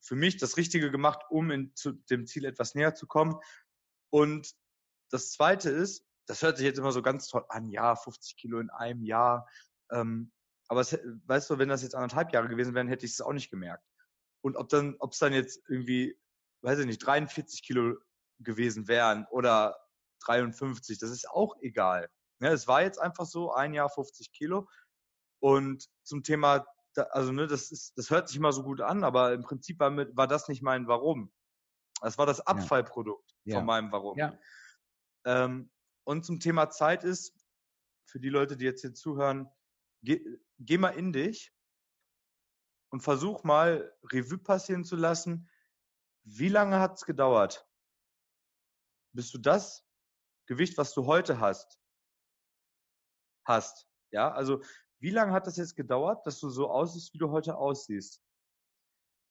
für 0.00 0.16
mich 0.16 0.36
das 0.36 0.56
Richtige 0.56 0.90
gemacht, 0.90 1.20
um 1.28 1.50
in, 1.50 1.74
zu 1.74 1.92
dem 1.92 2.26
Ziel 2.26 2.44
etwas 2.44 2.74
näher 2.74 2.94
zu 2.94 3.06
kommen. 3.06 3.36
Und 4.10 4.54
das 5.10 5.32
Zweite 5.32 5.70
ist, 5.70 6.04
das 6.26 6.42
hört 6.42 6.58
sich 6.58 6.66
jetzt 6.66 6.78
immer 6.78 6.92
so 6.92 7.02
ganz 7.02 7.26
toll 7.26 7.44
an, 7.48 7.70
ja, 7.70 7.96
50 7.96 8.36
Kilo 8.36 8.60
in 8.60 8.70
einem 8.70 9.02
Jahr. 9.02 9.48
Ähm, 9.90 10.32
aber 10.68 10.80
es, 10.80 10.98
weißt 11.26 11.50
du, 11.50 11.58
wenn 11.58 11.68
das 11.68 11.82
jetzt 11.82 11.94
anderthalb 11.94 12.32
Jahre 12.32 12.48
gewesen 12.48 12.74
wären, 12.74 12.88
hätte 12.88 13.06
ich 13.06 13.12
es 13.12 13.20
auch 13.20 13.32
nicht 13.32 13.50
gemerkt. 13.50 13.84
Und 14.42 14.56
ob 14.56 14.68
dann, 14.68 14.96
ob 14.98 15.12
es 15.12 15.18
dann 15.18 15.32
jetzt 15.32 15.62
irgendwie, 15.68 16.16
weiß 16.62 16.78
ich 16.78 16.86
nicht, 16.86 16.98
43 16.98 17.62
Kilo 17.62 17.96
gewesen 18.40 18.88
wären 18.88 19.26
oder 19.30 19.76
53, 20.20 20.98
das 20.98 21.10
ist 21.10 21.28
auch 21.30 21.56
egal. 21.60 22.08
Ja, 22.40 22.52
es 22.52 22.68
war 22.68 22.82
jetzt 22.82 23.00
einfach 23.00 23.26
so, 23.26 23.52
ein 23.52 23.74
Jahr 23.74 23.88
50 23.88 24.32
Kilo. 24.32 24.68
Und 25.40 25.88
zum 26.02 26.22
Thema, 26.22 26.66
also 27.10 27.32
ne, 27.32 27.46
das 27.46 27.70
ist, 27.70 27.96
das 27.96 28.10
hört 28.10 28.28
sich 28.28 28.36
immer 28.36 28.52
so 28.52 28.62
gut 28.62 28.80
an, 28.80 29.04
aber 29.04 29.32
im 29.32 29.42
Prinzip 29.42 29.78
war, 29.80 29.90
mit, 29.90 30.16
war 30.16 30.26
das 30.26 30.48
nicht 30.48 30.62
mein 30.62 30.86
Warum. 30.86 31.32
Das 32.00 32.18
war 32.18 32.26
das 32.26 32.40
Abfallprodukt 32.40 33.34
ja. 33.44 33.56
von 33.56 33.66
meinem 33.66 33.90
Warum. 33.90 34.16
Ja. 34.18 34.38
Ähm, 35.24 35.70
und 36.04 36.24
zum 36.24 36.40
Thema 36.40 36.70
Zeit 36.70 37.04
ist, 37.04 37.34
für 38.06 38.20
die 38.20 38.30
Leute, 38.30 38.56
die 38.56 38.64
jetzt 38.64 38.80
hier 38.80 38.94
zuhören, 38.94 39.50
geh, 40.02 40.24
geh 40.58 40.78
mal 40.78 40.90
in 40.90 41.12
dich 41.12 41.52
und 42.90 43.02
versuch 43.02 43.44
mal 43.44 43.94
Revue 44.12 44.38
passieren 44.38 44.84
zu 44.84 44.96
lassen, 44.96 45.50
wie 46.24 46.48
lange 46.48 46.80
hat 46.80 46.96
es 46.96 47.04
gedauert, 47.04 47.67
bis 49.12 49.30
du 49.30 49.38
das 49.38 49.86
Gewicht, 50.46 50.78
was 50.78 50.94
du 50.94 51.06
heute 51.06 51.40
hast, 51.40 51.78
hast. 53.44 53.86
Ja, 54.10 54.32
also 54.32 54.62
wie 55.00 55.10
lange 55.10 55.32
hat 55.32 55.46
das 55.46 55.56
jetzt 55.56 55.76
gedauert, 55.76 56.26
dass 56.26 56.40
du 56.40 56.50
so 56.50 56.70
aussiehst, 56.70 57.14
wie 57.14 57.18
du 57.18 57.30
heute 57.30 57.56
aussiehst? 57.56 58.22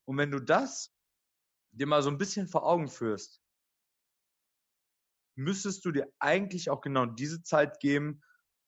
Und 0.06 0.18
wenn 0.18 0.32
du 0.32 0.40
das 0.40 0.96
dir 1.72 1.88
mal 1.88 2.02
so 2.02 2.10
ein 2.10 2.18
bisschen 2.18 2.48
vor 2.48 2.66
Augen 2.66 2.88
führst, 2.88 3.42
müsstest 5.36 5.86
du 5.86 5.92
dir 5.92 6.12
eigentlich 6.20 6.70
auch 6.70 6.82
genau 6.82 7.06
diese 7.06 7.44
Zeit 7.44 7.80
geben, 7.80 8.24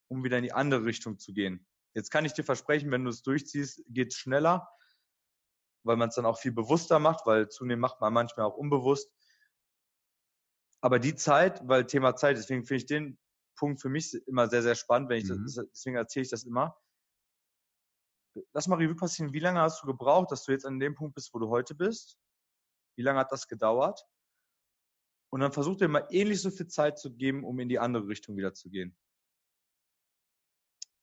um 0.07 0.23
wieder 0.23 0.37
in 0.37 0.43
die 0.43 0.53
andere 0.53 0.85
Richtung 0.85 1.17
zu 1.17 1.33
gehen. 1.33 1.65
Jetzt 1.95 2.11
kann 2.11 2.25
ich 2.25 2.33
dir 2.33 2.43
versprechen, 2.43 2.91
wenn 2.91 3.03
du 3.03 3.09
es 3.09 3.23
durchziehst, 3.23 3.83
geht 3.87 4.13
es 4.13 4.17
schneller, 4.17 4.69
weil 5.83 5.97
man 5.97 6.09
es 6.09 6.15
dann 6.15 6.25
auch 6.25 6.37
viel 6.37 6.51
bewusster 6.51 6.99
macht, 6.99 7.25
weil 7.25 7.49
zunehmend 7.49 7.81
macht 7.81 8.01
man 8.01 8.13
manchmal 8.13 8.45
auch 8.45 8.57
unbewusst. 8.57 9.11
Aber 10.81 10.99
die 10.99 11.15
Zeit, 11.15 11.67
weil 11.67 11.85
Thema 11.85 12.15
Zeit, 12.15 12.37
deswegen 12.37 12.65
finde 12.65 12.77
ich 12.77 12.85
den 12.85 13.19
Punkt 13.57 13.81
für 13.81 13.89
mich 13.89 14.13
immer 14.27 14.47
sehr, 14.47 14.61
sehr 14.61 14.75
spannend, 14.75 15.09
wenn 15.09 15.17
ich 15.17 15.29
mhm. 15.29 15.43
das, 15.43 15.55
deswegen 15.55 15.97
erzähle 15.97 16.23
ich 16.23 16.29
das 16.29 16.45
immer. 16.45 16.77
Lass 18.53 18.67
mal 18.67 18.77
Revue 18.77 18.95
passieren, 18.95 19.33
wie 19.33 19.39
lange 19.39 19.59
hast 19.59 19.83
du 19.83 19.87
gebraucht, 19.87 20.31
dass 20.31 20.45
du 20.45 20.51
jetzt 20.53 20.65
an 20.65 20.79
dem 20.79 20.95
Punkt 20.95 21.15
bist, 21.15 21.33
wo 21.33 21.39
du 21.39 21.49
heute 21.49 21.75
bist? 21.75 22.17
Wie 22.97 23.03
lange 23.03 23.19
hat 23.19 23.31
das 23.31 23.47
gedauert? 23.47 24.05
Und 25.31 25.41
dann 25.41 25.51
versuch 25.51 25.75
dir 25.75 25.87
mal 25.87 26.07
ähnlich 26.09 26.41
so 26.41 26.49
viel 26.49 26.67
Zeit 26.67 26.97
zu 26.97 27.13
geben, 27.13 27.43
um 27.43 27.59
in 27.59 27.69
die 27.69 27.79
andere 27.79 28.07
Richtung 28.07 28.37
wieder 28.37 28.53
zu 28.53 28.69
gehen. 28.69 28.97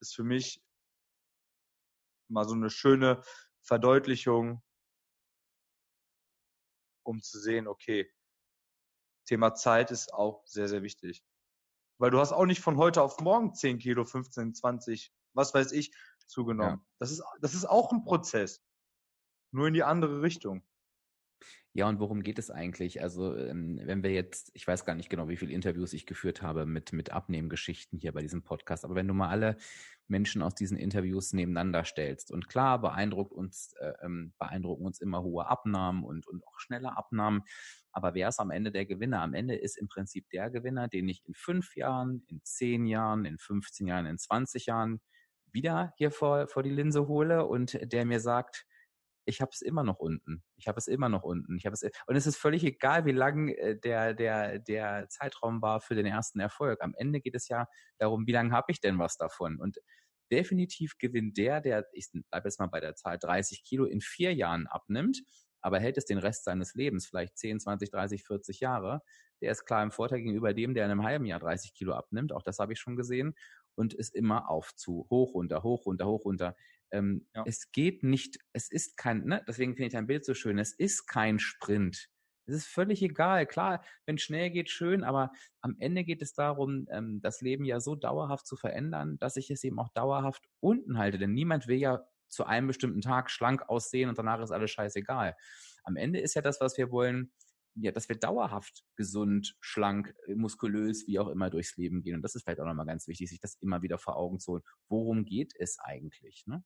Ist 0.00 0.14
für 0.14 0.24
mich 0.24 0.62
mal 2.28 2.46
so 2.48 2.54
eine 2.54 2.70
schöne 2.70 3.22
Verdeutlichung, 3.62 4.62
um 7.04 7.22
zu 7.22 7.38
sehen, 7.38 7.68
okay, 7.68 8.10
Thema 9.26 9.54
Zeit 9.54 9.90
ist 9.90 10.12
auch 10.14 10.46
sehr, 10.46 10.68
sehr 10.68 10.82
wichtig. 10.82 11.22
Weil 11.98 12.10
du 12.10 12.18
hast 12.18 12.32
auch 12.32 12.46
nicht 12.46 12.60
von 12.60 12.76
heute 12.76 13.02
auf 13.02 13.20
morgen 13.20 13.54
10 13.54 13.78
Kilo, 13.78 14.04
15, 14.04 14.54
20, 14.54 15.12
was 15.34 15.54
weiß 15.54 15.72
ich, 15.72 15.92
zugenommen. 16.26 16.78
Ja. 16.78 16.86
Das, 16.98 17.10
ist, 17.10 17.22
das 17.40 17.54
ist 17.54 17.66
auch 17.66 17.92
ein 17.92 18.04
Prozess. 18.04 18.62
Nur 19.52 19.68
in 19.68 19.74
die 19.74 19.84
andere 19.84 20.22
Richtung. 20.22 20.62
Ja, 21.72 21.86
und 21.88 22.00
worum 22.00 22.22
geht 22.22 22.38
es 22.38 22.50
eigentlich? 22.50 23.02
Also, 23.02 23.36
ähm, 23.36 23.78
wenn 23.84 24.02
wir 24.02 24.10
jetzt, 24.10 24.50
ich 24.54 24.66
weiß 24.66 24.86
gar 24.86 24.94
nicht 24.94 25.10
genau, 25.10 25.28
wie 25.28 25.36
viele 25.36 25.52
Interviews 25.52 25.92
ich 25.92 26.06
geführt 26.06 26.40
habe 26.40 26.64
mit, 26.64 26.94
mit 26.94 27.10
Abnehmgeschichten 27.10 27.98
hier 27.98 28.12
bei 28.12 28.22
diesem 28.22 28.42
Podcast, 28.42 28.86
aber 28.86 28.94
wenn 28.94 29.06
du 29.06 29.12
mal 29.12 29.28
alle 29.28 29.58
Menschen 30.08 30.40
aus 30.40 30.54
diesen 30.54 30.78
Interviews 30.78 31.34
nebeneinander 31.34 31.84
stellst 31.84 32.30
und 32.30 32.48
klar 32.48 32.80
beeindruckt 32.80 33.34
uns, 33.34 33.74
äh, 33.74 33.92
ähm, 34.00 34.32
beeindrucken 34.38 34.86
uns 34.86 35.00
immer 35.00 35.22
hohe 35.22 35.46
Abnahmen 35.48 36.02
und, 36.02 36.26
und 36.26 36.46
auch 36.46 36.58
schnelle 36.58 36.96
Abnahmen, 36.96 37.42
aber 37.96 38.12
wer 38.12 38.28
ist 38.28 38.40
am 38.40 38.50
Ende 38.50 38.70
der 38.70 38.84
Gewinner? 38.84 39.22
Am 39.22 39.32
Ende 39.32 39.54
ist 39.54 39.78
im 39.78 39.88
Prinzip 39.88 40.28
der 40.28 40.50
Gewinner, 40.50 40.86
den 40.86 41.08
ich 41.08 41.24
in 41.24 41.32
fünf 41.32 41.76
Jahren, 41.76 42.22
in 42.28 42.42
zehn 42.44 42.84
Jahren, 42.84 43.24
in 43.24 43.38
15 43.38 43.86
Jahren, 43.86 44.04
in 44.04 44.18
20 44.18 44.66
Jahren 44.66 45.00
wieder 45.50 45.94
hier 45.96 46.10
vor, 46.10 46.46
vor 46.46 46.62
die 46.62 46.70
Linse 46.70 47.08
hole 47.08 47.46
und 47.46 47.78
der 47.90 48.04
mir 48.04 48.20
sagt, 48.20 48.66
ich 49.24 49.40
habe 49.40 49.50
es 49.50 49.62
immer 49.62 49.82
noch 49.82 49.98
unten. 49.98 50.44
Ich 50.58 50.68
habe 50.68 50.76
es 50.76 50.88
immer 50.88 51.08
noch 51.08 51.22
unten. 51.22 51.56
Ich 51.56 51.64
habe 51.64 51.72
es 51.72 51.84
und 52.06 52.16
es 52.16 52.26
ist 52.26 52.36
völlig 52.36 52.64
egal, 52.64 53.06
wie 53.06 53.12
lang 53.12 53.48
äh, 53.48 53.78
der 53.80 54.12
der 54.12 54.58
der 54.58 55.08
Zeitraum 55.08 55.62
war 55.62 55.80
für 55.80 55.94
den 55.94 56.04
ersten 56.04 56.38
Erfolg. 56.38 56.82
Am 56.82 56.92
Ende 56.98 57.22
geht 57.22 57.34
es 57.34 57.48
ja 57.48 57.66
darum, 57.96 58.26
wie 58.26 58.32
lange 58.32 58.52
habe 58.52 58.72
ich 58.72 58.80
denn 58.82 58.98
was 58.98 59.16
davon? 59.16 59.58
Und 59.58 59.78
definitiv 60.30 60.98
gewinnt 60.98 61.38
der, 61.38 61.62
der 61.62 61.86
ich 61.92 62.10
bleibe 62.30 62.46
jetzt 62.46 62.60
mal 62.60 62.66
bei 62.66 62.80
der 62.80 62.94
Zahl 62.94 63.18
30 63.18 63.64
Kilo 63.64 63.86
in 63.86 64.02
vier 64.02 64.34
Jahren 64.34 64.66
abnimmt, 64.66 65.22
aber 65.66 65.80
hält 65.80 65.98
es 65.98 66.04
den 66.04 66.18
Rest 66.18 66.44
seines 66.44 66.74
Lebens, 66.74 67.08
vielleicht 67.08 67.36
10, 67.36 67.58
20, 67.58 67.90
30, 67.90 68.22
40 68.22 68.60
Jahre. 68.60 69.02
Der 69.40 69.50
ist 69.50 69.64
klar 69.64 69.82
im 69.82 69.90
Vorteil 69.90 70.20
gegenüber 70.20 70.54
dem, 70.54 70.74
der 70.74 70.84
in 70.84 70.92
einem 70.92 71.02
halben 71.02 71.24
Jahr 71.24 71.40
30 71.40 71.74
Kilo 71.74 71.92
abnimmt. 71.92 72.32
Auch 72.32 72.42
das 72.42 72.60
habe 72.60 72.72
ich 72.72 72.78
schon 72.78 72.94
gesehen 72.94 73.34
und 73.74 73.92
ist 73.92 74.14
immer 74.14 74.48
auf 74.48 74.76
zu 74.76 75.08
hoch 75.10 75.34
runter, 75.34 75.64
hoch 75.64 75.84
runter, 75.86 76.06
hoch 76.06 76.24
runter. 76.24 76.54
Ähm, 76.92 77.26
ja. 77.34 77.42
Es 77.46 77.72
geht 77.72 78.04
nicht, 78.04 78.38
es 78.52 78.70
ist 78.70 78.96
kein, 78.96 79.24
ne, 79.24 79.44
deswegen 79.48 79.74
finde 79.74 79.88
ich 79.88 79.92
dein 79.94 80.06
Bild 80.06 80.24
so 80.24 80.34
schön, 80.34 80.56
es 80.60 80.72
ist 80.72 81.08
kein 81.08 81.40
Sprint. 81.40 82.10
Es 82.48 82.54
ist 82.54 82.68
völlig 82.68 83.02
egal. 83.02 83.44
Klar, 83.44 83.82
wenn 84.04 84.18
schnell 84.18 84.50
geht, 84.50 84.70
schön, 84.70 85.02
aber 85.02 85.32
am 85.62 85.74
Ende 85.80 86.04
geht 86.04 86.22
es 86.22 86.32
darum, 86.32 86.86
ähm, 86.92 87.20
das 87.22 87.40
Leben 87.40 87.64
ja 87.64 87.80
so 87.80 87.96
dauerhaft 87.96 88.46
zu 88.46 88.54
verändern, 88.54 89.18
dass 89.18 89.36
ich 89.36 89.50
es 89.50 89.64
eben 89.64 89.80
auch 89.80 89.88
dauerhaft 89.94 90.44
unten 90.60 90.96
halte. 90.96 91.18
Denn 91.18 91.32
niemand 91.32 91.66
will 91.66 91.78
ja 91.78 92.06
zu 92.28 92.44
einem 92.44 92.66
bestimmten 92.66 93.00
Tag 93.00 93.30
schlank 93.30 93.68
aussehen 93.68 94.08
und 94.08 94.18
danach 94.18 94.40
ist 94.40 94.50
alles 94.50 94.70
scheißegal. 94.70 95.36
Am 95.84 95.96
Ende 95.96 96.20
ist 96.20 96.34
ja 96.34 96.42
das, 96.42 96.60
was 96.60 96.76
wir 96.76 96.90
wollen, 96.90 97.32
ja, 97.78 97.92
dass 97.92 98.08
wir 98.08 98.16
dauerhaft 98.16 98.84
gesund, 98.96 99.54
schlank, 99.60 100.14
muskulös, 100.34 101.06
wie 101.06 101.18
auch 101.18 101.28
immer 101.28 101.50
durchs 101.50 101.76
Leben 101.76 102.02
gehen. 102.02 102.16
Und 102.16 102.22
das 102.22 102.34
ist 102.34 102.44
vielleicht 102.44 102.60
auch 102.60 102.66
nochmal 102.66 102.86
ganz 102.86 103.06
wichtig, 103.06 103.28
sich 103.28 103.40
das 103.40 103.56
immer 103.60 103.82
wieder 103.82 103.98
vor 103.98 104.16
Augen 104.16 104.40
zu 104.40 104.52
holen. 104.52 104.62
Worum 104.88 105.24
geht 105.24 105.52
es 105.58 105.78
eigentlich? 105.78 106.44
Ne? 106.46 106.64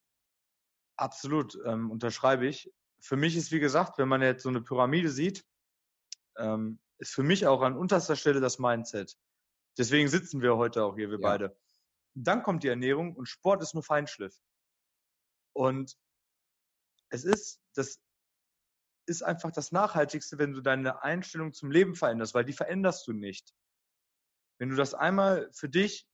Absolut, 0.97 1.59
ähm, 1.67 1.91
unterschreibe 1.91 2.47
ich. 2.47 2.73
Für 3.01 3.17
mich 3.17 3.37
ist, 3.37 3.51
wie 3.51 3.61
gesagt, 3.61 3.99
wenn 3.99 4.09
man 4.09 4.23
jetzt 4.23 4.43
so 4.43 4.51
eine 4.51 4.61
Pyramide 4.61 5.11
sieht, 5.11 5.45
ähm, 6.37 6.79
ist 6.99 7.15
für 7.15 7.23
mich 7.23 7.47
auch 7.47 7.63
an 7.63 7.77
unterster 7.77 8.15
Stelle 8.15 8.41
das 8.41 8.59
Mindset. 8.59 9.17
Deswegen 9.79 10.09
sitzen 10.09 10.43
wir 10.43 10.57
heute 10.57 10.85
auch 10.85 10.97
hier, 10.97 11.11
wir 11.11 11.19
ja. 11.21 11.29
beide. 11.29 11.57
Dann 12.15 12.43
kommt 12.43 12.63
die 12.63 12.69
Ernährung 12.69 13.17
und 13.17 13.27
Sport 13.27 13.63
ist 13.63 13.75
nur 13.75 13.83
Feinschliff. 13.83 14.37
Und 15.53 15.97
es 17.11 17.25
ist, 17.25 17.61
das 17.75 18.01
ist 19.07 19.23
einfach 19.23 19.51
das 19.51 19.73
Nachhaltigste, 19.73 20.39
wenn 20.39 20.53
du 20.53 20.61
deine 20.61 21.03
Einstellung 21.03 21.53
zum 21.53 21.71
Leben 21.71 21.95
veränderst, 21.95 22.35
weil 22.35 22.45
die 22.45 22.53
veränderst 22.53 23.07
du 23.07 23.13
nicht. 23.13 23.55
Wenn 24.59 24.69
du 24.69 24.77
das 24.77 24.95
einmal 24.95 25.51
für 25.53 25.69
dich 25.69 26.07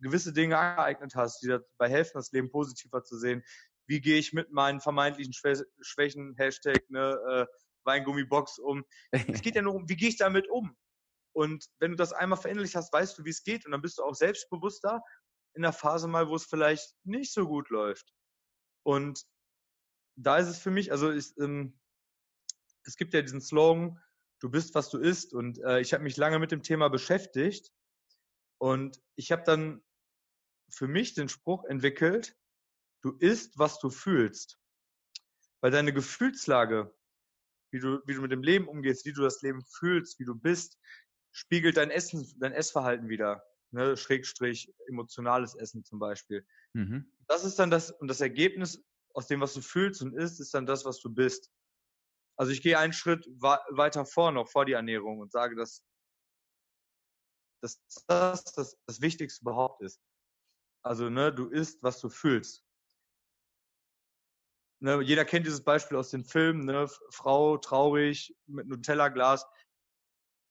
gewisse 0.00 0.32
Dinge 0.32 0.58
angeeignet 0.58 1.14
hast, 1.14 1.42
die 1.42 1.48
dabei 1.48 1.88
helfen, 1.88 2.12
das 2.14 2.32
Leben 2.32 2.50
positiver 2.50 3.02
zu 3.04 3.18
sehen, 3.18 3.42
wie 3.86 4.00
gehe 4.00 4.18
ich 4.18 4.32
mit 4.32 4.50
meinen 4.50 4.80
vermeintlichen 4.80 5.32
Schwächen, 5.32 6.34
Hashtag, 6.36 6.88
ne, 6.90 7.18
äh, 7.30 7.46
Weingummibox 7.84 8.58
um. 8.58 8.84
Es 9.12 9.42
geht 9.42 9.54
ja 9.54 9.62
nur 9.62 9.74
um, 9.74 9.88
wie 9.88 9.96
gehe 9.96 10.08
ich 10.08 10.16
damit 10.16 10.48
um? 10.48 10.76
Und 11.32 11.66
wenn 11.78 11.92
du 11.92 11.96
das 11.96 12.12
einmal 12.12 12.38
verinnerlicht 12.38 12.74
hast, 12.74 12.92
weißt 12.92 13.18
du, 13.18 13.24
wie 13.24 13.30
es 13.30 13.44
geht 13.44 13.66
und 13.66 13.72
dann 13.72 13.82
bist 13.82 13.98
du 13.98 14.02
auch 14.02 14.14
selbstbewusster 14.14 15.02
in 15.54 15.62
der 15.62 15.72
Phase 15.72 16.08
mal, 16.08 16.28
wo 16.28 16.34
es 16.34 16.46
vielleicht 16.46 16.94
nicht 17.04 17.32
so 17.32 17.46
gut 17.46 17.68
läuft. 17.70 18.12
Und 18.86 19.26
da 20.16 20.38
ist 20.38 20.48
es 20.48 20.58
für 20.58 20.70
mich, 20.70 20.92
also 20.92 21.10
ich, 21.10 21.36
ähm, 21.38 21.78
es 22.84 22.96
gibt 22.96 23.14
ja 23.14 23.22
diesen 23.22 23.40
Slogan, 23.40 24.00
du 24.40 24.48
bist, 24.48 24.74
was 24.74 24.90
du 24.90 24.98
isst. 24.98 25.34
Und 25.34 25.58
äh, 25.64 25.80
ich 25.80 25.92
habe 25.92 26.04
mich 26.04 26.16
lange 26.16 26.38
mit 26.38 26.52
dem 26.52 26.62
Thema 26.62 26.88
beschäftigt. 26.88 27.72
Und 28.58 29.02
ich 29.16 29.32
habe 29.32 29.42
dann 29.44 29.82
für 30.70 30.86
mich 30.86 31.14
den 31.14 31.28
Spruch 31.28 31.64
entwickelt, 31.64 32.36
Du 33.06 33.12
isst, 33.20 33.56
was 33.56 33.78
du 33.78 33.88
fühlst. 33.88 34.58
Weil 35.60 35.70
deine 35.70 35.92
Gefühlslage, 35.92 36.92
wie 37.70 37.78
du, 37.78 38.00
wie 38.04 38.14
du 38.14 38.20
mit 38.20 38.32
dem 38.32 38.42
Leben 38.42 38.66
umgehst, 38.66 39.04
wie 39.04 39.12
du 39.12 39.22
das 39.22 39.42
Leben 39.42 39.64
fühlst, 39.64 40.18
wie 40.18 40.24
du 40.24 40.34
bist, 40.34 40.76
spiegelt 41.30 41.76
dein 41.76 41.92
Essen, 41.92 42.26
dein 42.40 42.52
Essverhalten 42.52 43.08
wieder. 43.08 43.44
Ne? 43.72 43.96
Schrägstrich, 43.96 44.72
emotionales 44.86 45.54
Essen 45.54 45.84
zum 45.84 45.98
Beispiel. 45.98 46.46
Mhm. 46.72 47.12
Das 47.28 47.44
ist 47.44 47.58
dann 47.58 47.70
das, 47.70 47.90
und 47.90 48.08
das 48.08 48.20
Ergebnis 48.20 48.84
aus 49.14 49.26
dem, 49.26 49.40
was 49.40 49.54
du 49.54 49.60
fühlst 49.60 50.02
und 50.02 50.14
isst, 50.14 50.40
ist 50.40 50.54
dann 50.54 50.66
das, 50.66 50.84
was 50.84 51.00
du 51.00 51.10
bist. 51.10 51.50
Also 52.36 52.52
ich 52.52 52.62
gehe 52.62 52.78
einen 52.78 52.92
Schritt 52.92 53.26
weiter 53.40 54.04
vor 54.04 54.30
noch, 54.30 54.48
vor 54.48 54.66
die 54.66 54.74
Ernährung 54.74 55.20
und 55.20 55.32
sage, 55.32 55.56
dass, 55.56 55.82
dass 57.62 57.80
das, 58.06 58.44
das 58.44 58.76
das 58.86 59.00
Wichtigste 59.00 59.42
überhaupt 59.42 59.82
ist. 59.82 60.00
Also, 60.82 61.10
ne, 61.10 61.32
du 61.32 61.48
isst, 61.48 61.82
was 61.82 61.98
du 62.00 62.08
fühlst. 62.08 62.62
Ne, 64.80 65.00
jeder 65.00 65.24
kennt 65.24 65.46
dieses 65.46 65.64
Beispiel 65.64 65.96
aus 65.96 66.10
den 66.10 66.24
Filmen, 66.24 66.64
ne, 66.66 66.86
Frau 67.10 67.56
traurig 67.56 68.36
mit 68.46 68.68
Nutella-Glas. 68.68 69.46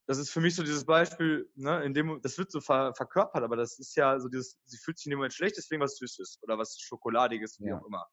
Das 0.07 0.19
ist 0.19 0.29
für 0.29 0.39
mich 0.39 0.55
so 0.55 0.61
dieses 0.61 0.85
Beispiel, 0.85 1.49
ne, 1.55 1.83
in 1.83 1.93
dem, 1.93 2.21
das 2.21 2.37
wird 2.37 2.51
so 2.51 2.61
ver, 2.61 2.93
verkörpert, 2.93 3.43
aber 3.43 3.55
das 3.55 3.79
ist 3.79 3.95
ja 3.95 4.19
so 4.19 4.27
dieses, 4.29 4.59
sie 4.65 4.77
fühlt 4.77 4.97
sich 4.97 5.07
in 5.07 5.11
dem 5.11 5.17
Moment 5.17 5.33
schlecht, 5.33 5.57
deswegen 5.57 5.81
was 5.81 5.97
Süßes 5.97 6.39
oder 6.43 6.57
was 6.59 6.79
Schokoladiges, 6.79 7.59
wie 7.59 7.69
ja. 7.69 7.79
auch 7.79 7.85
immer. 7.85 8.05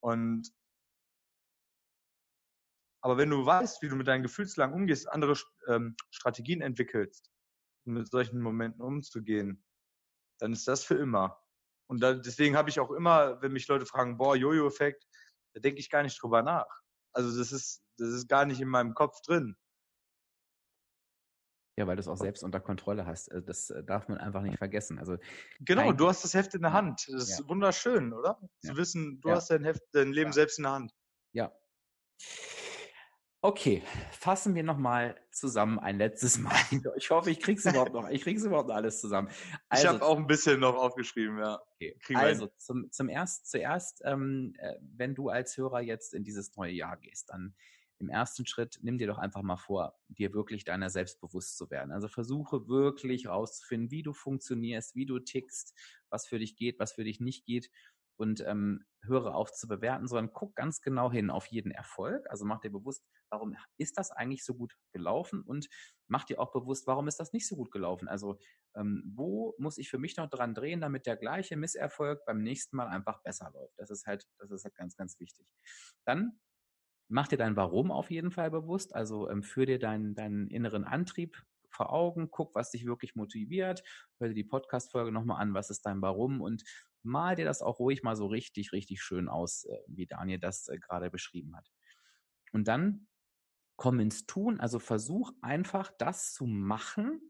Und, 0.00 0.52
aber 3.00 3.16
wenn 3.18 3.30
du 3.30 3.44
weißt, 3.44 3.82
wie 3.82 3.88
du 3.88 3.96
mit 3.96 4.06
deinen 4.06 4.22
Gefühlslagen 4.22 4.74
umgehst, 4.74 5.08
andere 5.08 5.34
ähm, 5.66 5.96
Strategien 6.10 6.60
entwickelst, 6.60 7.28
um 7.86 7.94
mit 7.94 8.08
solchen 8.08 8.40
Momenten 8.40 8.82
umzugehen, 8.82 9.64
dann 10.38 10.52
ist 10.52 10.68
das 10.68 10.84
für 10.84 10.94
immer. 10.94 11.42
Und 11.88 12.02
da, 12.02 12.14
deswegen 12.14 12.56
habe 12.56 12.70
ich 12.70 12.78
auch 12.78 12.90
immer, 12.90 13.40
wenn 13.42 13.52
mich 13.52 13.66
Leute 13.68 13.86
fragen, 13.86 14.16
boah, 14.16 14.36
Jojo-Effekt, 14.36 15.06
da 15.54 15.60
denke 15.60 15.80
ich 15.80 15.90
gar 15.90 16.02
nicht 16.02 16.20
drüber 16.20 16.42
nach. 16.42 16.82
Also 17.12 17.36
das 17.36 17.50
ist, 17.50 17.82
das 17.96 18.08
ist 18.08 18.28
gar 18.28 18.44
nicht 18.44 18.60
in 18.60 18.68
meinem 18.68 18.94
Kopf 18.94 19.20
drin. 19.22 19.56
Ja, 21.76 21.86
weil 21.86 21.96
du 21.96 22.00
es 22.00 22.08
auch 22.08 22.16
selbst 22.16 22.42
unter 22.42 22.58
Kontrolle 22.60 23.04
hast. 23.04 23.28
Äh, 23.28 23.42
das 23.42 23.70
äh, 23.70 23.84
darf 23.84 24.08
man 24.08 24.18
einfach 24.18 24.42
nicht 24.42 24.58
vergessen. 24.58 24.98
Also 24.98 25.18
genau, 25.60 25.92
du 25.92 26.08
hast 26.08 26.24
das 26.24 26.32
Heft 26.34 26.54
in 26.54 26.62
der 26.62 26.72
Hand. 26.72 27.06
Das 27.08 27.30
ist 27.30 27.40
ja. 27.40 27.48
wunderschön, 27.48 28.12
oder? 28.12 28.40
Zu 28.62 28.72
ja. 28.72 28.76
wissen, 28.76 29.20
du 29.20 29.28
ja. 29.28 29.36
hast 29.36 29.50
dein 29.50 29.64
Heft, 29.64 29.82
dein 29.92 30.12
Leben 30.12 30.32
selbst 30.32 30.58
in 30.58 30.64
der 30.64 30.72
Hand. 30.72 30.92
Ja. 31.32 31.52
Okay, 33.42 33.82
fassen 34.10 34.54
wir 34.56 34.64
nochmal 34.64 35.20
zusammen 35.30 35.78
ein 35.78 35.98
letztes 35.98 36.38
Mal. 36.38 36.56
Ich 36.96 37.10
hoffe, 37.10 37.30
ich 37.30 37.40
krieg's 37.40 37.64
überhaupt 37.66 37.92
noch. 37.92 38.08
Ich 38.08 38.22
krieg's 38.22 38.42
überhaupt 38.42 38.68
noch 38.68 38.74
alles 38.74 39.00
zusammen. 39.00 39.28
Also, 39.68 39.84
ich 39.84 39.88
habe 39.88 40.04
auch 40.04 40.16
ein 40.16 40.26
bisschen 40.26 40.58
noch 40.58 40.74
aufgeschrieben, 40.74 41.38
ja. 41.38 41.60
Okay. 41.76 42.16
Also 42.16 42.48
zum, 42.56 42.90
zum 42.90 43.08
erst, 43.08 43.48
zuerst, 43.48 44.02
ähm, 44.04 44.54
äh, 44.58 44.74
wenn 44.80 45.14
du 45.14 45.28
als 45.28 45.56
Hörer 45.56 45.80
jetzt 45.80 46.14
in 46.14 46.24
dieses 46.24 46.56
neue 46.56 46.72
Jahr 46.72 46.96
gehst, 46.96 47.28
dann 47.28 47.54
im 47.98 48.08
ersten 48.08 48.46
Schritt 48.46 48.78
nimm 48.82 48.98
dir 48.98 49.06
doch 49.06 49.18
einfach 49.18 49.42
mal 49.42 49.56
vor, 49.56 49.94
dir 50.08 50.34
wirklich 50.34 50.64
deiner 50.64 50.90
selbst 50.90 51.20
bewusst 51.20 51.56
zu 51.56 51.70
werden. 51.70 51.92
Also 51.92 52.08
versuche 52.08 52.68
wirklich 52.68 53.26
rauszufinden, 53.28 53.90
wie 53.90 54.02
du 54.02 54.12
funktionierst, 54.12 54.94
wie 54.94 55.06
du 55.06 55.18
tickst, 55.18 55.74
was 56.10 56.26
für 56.26 56.38
dich 56.38 56.56
geht, 56.56 56.78
was 56.78 56.92
für 56.92 57.04
dich 57.04 57.20
nicht 57.20 57.46
geht 57.46 57.70
und 58.16 58.40
ähm, 58.46 58.84
höre 59.02 59.34
auf 59.34 59.52
zu 59.52 59.68
bewerten, 59.68 60.08
sondern 60.08 60.32
guck 60.32 60.56
ganz 60.56 60.80
genau 60.80 61.10
hin 61.12 61.30
auf 61.30 61.46
jeden 61.46 61.70
Erfolg. 61.70 62.28
Also 62.30 62.44
mach 62.44 62.60
dir 62.60 62.70
bewusst, 62.70 63.04
warum 63.30 63.56
ist 63.76 63.98
das 63.98 64.10
eigentlich 64.10 64.44
so 64.44 64.54
gut 64.54 64.74
gelaufen 64.92 65.42
und 65.42 65.68
mach 66.08 66.24
dir 66.24 66.40
auch 66.40 66.52
bewusst, 66.52 66.86
warum 66.86 67.08
ist 67.08 67.20
das 67.20 67.32
nicht 67.32 67.46
so 67.46 67.56
gut 67.56 67.70
gelaufen. 67.70 68.08
Also 68.08 68.38
ähm, 68.74 69.02
wo 69.14 69.54
muss 69.58 69.78
ich 69.78 69.90
für 69.90 69.98
mich 69.98 70.16
noch 70.16 70.28
dran 70.28 70.54
drehen, 70.54 70.80
damit 70.80 71.06
der 71.06 71.16
gleiche 71.16 71.56
Misserfolg 71.56 72.24
beim 72.26 72.42
nächsten 72.42 72.76
Mal 72.76 72.88
einfach 72.88 73.22
besser 73.22 73.50
läuft. 73.52 73.78
Das 73.78 73.90
ist 73.90 74.06
halt, 74.06 74.26
das 74.38 74.50
ist 74.50 74.64
halt 74.64 74.74
ganz, 74.74 74.96
ganz 74.96 75.20
wichtig. 75.20 75.46
Dann 76.04 76.38
mach 77.08 77.28
dir 77.28 77.38
dein 77.38 77.56
Warum 77.56 77.90
auf 77.90 78.10
jeden 78.10 78.30
Fall 78.30 78.50
bewusst. 78.50 78.94
Also 78.94 79.30
ähm, 79.30 79.42
führ 79.42 79.66
dir 79.66 79.78
deinen, 79.78 80.14
deinen 80.14 80.48
inneren 80.48 80.84
Antrieb 80.84 81.42
vor 81.68 81.92
Augen, 81.92 82.30
guck, 82.30 82.54
was 82.54 82.70
dich 82.70 82.86
wirklich 82.86 83.14
motiviert, 83.14 83.82
hör 84.18 84.28
dir 84.28 84.34
die 84.34 84.44
Podcast-Folge 84.44 85.12
nochmal 85.12 85.40
an, 85.42 85.54
was 85.54 85.70
ist 85.70 85.84
dein 85.84 86.00
Warum 86.00 86.40
und 86.40 86.64
mal 87.02 87.36
dir 87.36 87.44
das 87.44 87.62
auch 87.62 87.78
ruhig 87.78 88.02
mal 88.02 88.16
so 88.16 88.26
richtig, 88.26 88.72
richtig 88.72 89.02
schön 89.02 89.28
aus, 89.28 89.64
äh, 89.64 89.76
wie 89.86 90.06
Daniel 90.06 90.38
das 90.38 90.68
äh, 90.68 90.78
gerade 90.78 91.10
beschrieben 91.10 91.54
hat. 91.56 91.70
Und 92.52 92.66
dann 92.66 93.06
komm 93.76 94.00
ins 94.00 94.26
Tun, 94.26 94.58
also 94.58 94.78
versuch 94.78 95.32
einfach 95.42 95.92
das 95.98 96.32
zu 96.32 96.46
machen, 96.46 97.20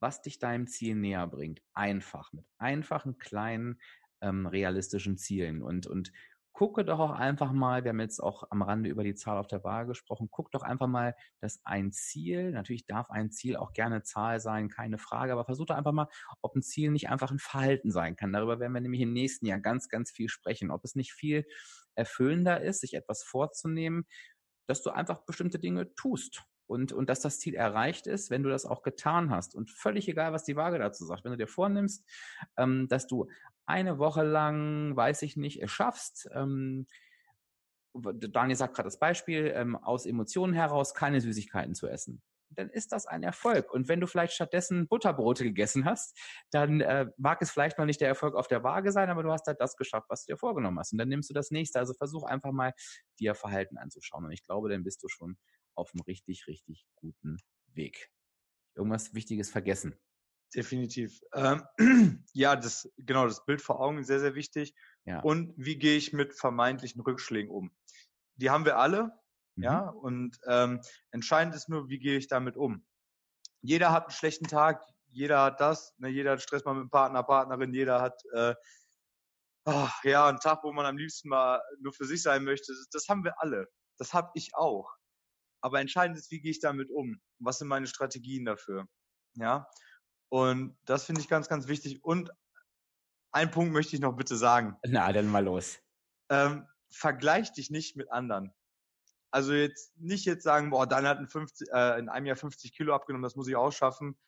was 0.00 0.22
dich 0.22 0.38
deinem 0.38 0.68
Ziel 0.68 0.94
näher 0.94 1.26
bringt. 1.26 1.60
Einfach, 1.74 2.32
mit 2.32 2.46
einfachen, 2.58 3.18
kleinen, 3.18 3.80
ähm, 4.20 4.46
realistischen 4.46 5.18
Zielen. 5.18 5.62
Und, 5.62 5.86
und 5.86 6.12
gucke 6.58 6.84
doch 6.84 6.98
auch 6.98 7.12
einfach 7.12 7.52
mal, 7.52 7.84
wir 7.84 7.90
haben 7.90 8.00
jetzt 8.00 8.18
auch 8.18 8.42
am 8.50 8.62
Rande 8.62 8.90
über 8.90 9.04
die 9.04 9.14
Zahl 9.14 9.38
auf 9.38 9.46
der 9.46 9.62
Waage 9.62 9.90
gesprochen, 9.90 10.26
guck 10.28 10.50
doch 10.50 10.62
einfach 10.62 10.88
mal, 10.88 11.14
dass 11.38 11.60
ein 11.64 11.92
Ziel, 11.92 12.50
natürlich 12.50 12.84
darf 12.84 13.10
ein 13.10 13.30
Ziel 13.30 13.54
auch 13.54 13.72
gerne 13.72 14.02
Zahl 14.02 14.40
sein, 14.40 14.68
keine 14.68 14.98
Frage, 14.98 15.30
aber 15.30 15.44
versuch 15.44 15.66
doch 15.66 15.76
einfach 15.76 15.92
mal, 15.92 16.08
ob 16.42 16.56
ein 16.56 16.62
Ziel 16.62 16.90
nicht 16.90 17.10
einfach 17.10 17.30
ein 17.30 17.38
Verhalten 17.38 17.92
sein 17.92 18.16
kann. 18.16 18.32
Darüber 18.32 18.58
werden 18.58 18.72
wir 18.72 18.80
nämlich 18.80 19.02
im 19.02 19.12
nächsten 19.12 19.46
Jahr 19.46 19.60
ganz, 19.60 19.88
ganz 19.88 20.10
viel 20.10 20.28
sprechen. 20.28 20.72
Ob 20.72 20.82
es 20.82 20.96
nicht 20.96 21.12
viel 21.12 21.46
erfüllender 21.94 22.60
ist, 22.60 22.80
sich 22.80 22.94
etwas 22.94 23.22
vorzunehmen, 23.22 24.04
dass 24.66 24.82
du 24.82 24.90
einfach 24.90 25.24
bestimmte 25.26 25.60
Dinge 25.60 25.94
tust 25.94 26.42
und, 26.66 26.92
und 26.92 27.08
dass 27.08 27.20
das 27.20 27.38
Ziel 27.38 27.54
erreicht 27.54 28.08
ist, 28.08 28.30
wenn 28.30 28.42
du 28.42 28.48
das 28.48 28.66
auch 28.66 28.82
getan 28.82 29.30
hast. 29.30 29.54
Und 29.54 29.70
völlig 29.70 30.08
egal, 30.08 30.32
was 30.32 30.42
die 30.42 30.56
Waage 30.56 30.80
dazu 30.80 31.04
sagt. 31.04 31.22
Wenn 31.22 31.30
du 31.30 31.38
dir 31.38 31.46
vornimmst, 31.46 32.04
ähm, 32.56 32.88
dass 32.88 33.06
du 33.06 33.28
eine 33.68 33.98
Woche 33.98 34.22
lang, 34.22 34.96
weiß 34.96 35.22
ich 35.22 35.36
nicht, 35.36 35.62
es 35.62 35.70
schaffst, 35.70 36.28
ähm, 36.34 36.86
Daniel 37.94 38.56
sagt 38.56 38.74
gerade 38.74 38.86
das 38.86 38.98
Beispiel, 38.98 39.52
ähm, 39.54 39.74
aus 39.76 40.06
Emotionen 40.06 40.54
heraus 40.54 40.94
keine 40.94 41.20
Süßigkeiten 41.20 41.74
zu 41.74 41.88
essen 41.88 42.22
dann 42.50 42.70
ist 42.70 42.92
das 42.92 43.06
ein 43.06 43.22
Erfolg. 43.22 43.72
Und 43.72 43.88
wenn 43.88 44.00
du 44.00 44.06
vielleicht 44.06 44.32
stattdessen 44.32 44.88
Butterbrote 44.88 45.44
gegessen 45.44 45.84
hast, 45.84 46.18
dann 46.50 46.80
äh, 46.80 47.06
mag 47.16 47.40
es 47.42 47.50
vielleicht 47.50 47.78
noch 47.78 47.84
nicht 47.84 48.00
der 48.00 48.08
Erfolg 48.08 48.34
auf 48.34 48.48
der 48.48 48.62
Waage 48.62 48.92
sein, 48.92 49.10
aber 49.10 49.22
du 49.22 49.30
hast 49.30 49.46
halt 49.46 49.60
das 49.60 49.76
geschafft, 49.76 50.08
was 50.08 50.24
du 50.24 50.32
dir 50.32 50.38
vorgenommen 50.38 50.78
hast. 50.78 50.92
Und 50.92 50.98
dann 50.98 51.08
nimmst 51.08 51.30
du 51.30 51.34
das 51.34 51.50
nächste. 51.50 51.78
Also 51.78 51.94
versuch 51.94 52.24
einfach 52.24 52.52
mal 52.52 52.72
dir 53.18 53.34
Verhalten 53.34 53.78
anzuschauen. 53.78 54.24
Und 54.24 54.32
ich 54.32 54.44
glaube, 54.44 54.68
dann 54.68 54.84
bist 54.84 55.02
du 55.02 55.08
schon 55.08 55.36
auf 55.74 55.92
einem 55.94 56.02
richtig, 56.02 56.46
richtig 56.46 56.86
guten 56.94 57.36
Weg. 57.72 58.10
Irgendwas 58.74 59.14
Wichtiges 59.14 59.50
vergessen. 59.50 59.98
Definitiv. 60.54 61.20
Ähm, 61.34 61.62
ja, 62.32 62.56
das, 62.56 62.90
genau, 62.96 63.26
das 63.26 63.44
Bild 63.44 63.60
vor 63.60 63.80
Augen 63.80 63.98
ist 63.98 64.06
sehr, 64.06 64.20
sehr 64.20 64.34
wichtig. 64.34 64.74
Ja. 65.04 65.20
Und 65.20 65.52
wie 65.56 65.76
gehe 65.76 65.96
ich 65.96 66.12
mit 66.12 66.34
vermeintlichen 66.34 67.00
Rückschlägen 67.00 67.50
um? 67.50 67.70
Die 68.36 68.50
haben 68.50 68.64
wir 68.64 68.78
alle. 68.78 69.12
Mhm. 69.56 69.62
Ja, 69.62 69.88
und 69.88 70.38
ähm, 70.46 70.80
entscheidend 71.10 71.54
ist 71.54 71.68
nur, 71.68 71.88
wie 71.88 71.98
gehe 71.98 72.16
ich 72.16 72.28
damit 72.28 72.56
um. 72.56 72.86
Jeder 73.60 73.92
hat 73.92 74.04
einen 74.04 74.12
schlechten 74.12 74.46
Tag, 74.46 74.82
jeder 75.08 75.42
hat 75.42 75.60
das, 75.60 75.94
ne, 75.98 76.08
jeder 76.08 76.32
hat 76.32 76.42
Stress 76.42 76.64
mal 76.64 76.74
mit 76.74 76.84
dem 76.84 76.90
Partner, 76.90 77.22
Partnerin, 77.22 77.74
jeder 77.74 78.00
hat 78.00 78.22
äh, 78.32 78.54
oh, 79.64 79.88
ja 80.04 80.28
einen 80.28 80.38
Tag, 80.38 80.62
wo 80.62 80.72
man 80.72 80.86
am 80.86 80.96
liebsten 80.96 81.28
mal 81.28 81.60
nur 81.80 81.92
für 81.92 82.04
sich 82.04 82.22
sein 82.22 82.44
möchte. 82.44 82.72
Das, 82.72 82.88
das 82.90 83.08
haben 83.08 83.24
wir 83.24 83.40
alle. 83.42 83.66
Das 83.98 84.14
habe 84.14 84.30
ich 84.34 84.54
auch. 84.54 84.90
Aber 85.60 85.80
entscheidend 85.80 86.16
ist, 86.16 86.30
wie 86.30 86.40
gehe 86.40 86.52
ich 86.52 86.60
damit 86.60 86.90
um? 86.90 87.20
Was 87.40 87.58
sind 87.58 87.68
meine 87.68 87.88
Strategien 87.88 88.44
dafür? 88.44 88.86
Ja. 89.34 89.66
Und 90.30 90.76
das 90.84 91.04
finde 91.04 91.20
ich 91.20 91.28
ganz, 91.28 91.48
ganz 91.48 91.68
wichtig. 91.68 92.04
Und 92.04 92.30
einen 93.32 93.50
Punkt 93.50 93.72
möchte 93.72 93.94
ich 93.94 94.02
noch 94.02 94.16
bitte 94.16 94.36
sagen. 94.36 94.76
Na, 94.86 95.12
dann 95.12 95.28
mal 95.28 95.44
los. 95.44 95.78
Ähm, 96.30 96.66
vergleich 96.90 97.52
dich 97.52 97.70
nicht 97.70 97.96
mit 97.96 98.10
anderen. 98.10 98.52
Also 99.30 99.52
jetzt 99.52 99.96
nicht 99.98 100.24
jetzt 100.24 100.42
sagen, 100.42 100.70
boah, 100.70 100.86
dann 100.86 101.06
hat 101.06 101.18
ein 101.18 101.28
50, 101.28 101.68
äh, 101.72 101.98
in 101.98 102.08
einem 102.08 102.26
Jahr 102.26 102.36
50 102.36 102.74
Kilo 102.74 102.94
abgenommen, 102.94 103.22
das 103.22 103.36
muss 103.36 103.48
ich 103.48 103.56
auch 103.56 103.72
schaffen. 103.72 104.18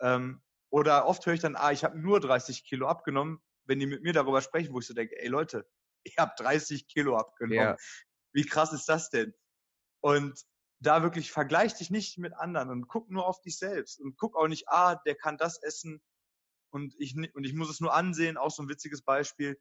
Ähm, 0.00 0.42
oder 0.70 1.06
oft 1.06 1.24
höre 1.26 1.34
ich 1.34 1.40
dann, 1.40 1.56
ah, 1.56 1.72
ich 1.72 1.84
habe 1.84 1.98
nur 1.98 2.20
30 2.20 2.64
Kilo 2.64 2.88
abgenommen, 2.88 3.42
wenn 3.64 3.78
die 3.78 3.86
mit 3.86 4.02
mir 4.02 4.12
darüber 4.12 4.40
sprechen, 4.40 4.72
wo 4.72 4.80
ich 4.80 4.86
so 4.86 4.94
denke, 4.94 5.18
ey 5.18 5.28
Leute, 5.28 5.68
ich 6.02 6.16
habe 6.18 6.32
30 6.38 6.88
Kilo 6.88 7.16
abgenommen. 7.16 7.58
Ja. 7.58 7.76
Wie 8.32 8.44
krass 8.44 8.72
ist 8.72 8.88
das 8.88 9.10
denn? 9.10 9.34
Und 10.00 10.42
da 10.80 11.02
wirklich 11.02 11.32
vergleich 11.32 11.74
dich 11.74 11.90
nicht 11.90 12.18
mit 12.18 12.34
anderen 12.34 12.70
und 12.70 12.88
guck 12.88 13.10
nur 13.10 13.26
auf 13.26 13.40
dich 13.40 13.58
selbst 13.58 14.00
und 14.00 14.16
guck 14.16 14.36
auch 14.36 14.48
nicht, 14.48 14.68
ah, 14.68 14.94
der 14.94 15.16
kann 15.16 15.36
das 15.36 15.60
essen 15.62 16.02
und 16.70 16.94
ich, 16.98 17.16
und 17.16 17.44
ich 17.44 17.54
muss 17.54 17.70
es 17.70 17.80
nur 17.80 17.94
ansehen, 17.94 18.36
auch 18.36 18.50
so 18.50 18.62
ein 18.62 18.68
witziges 18.68 19.02
Beispiel, 19.02 19.58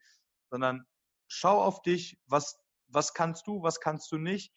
sondern 0.50 0.86
schau 1.28 1.62
auf 1.62 1.82
dich, 1.82 2.20
was, 2.26 2.60
was 2.88 3.14
kannst 3.14 3.48
du, 3.48 3.64
was 3.64 3.80
kannst 3.80 4.12
du 4.12 4.18
nicht 4.18 4.54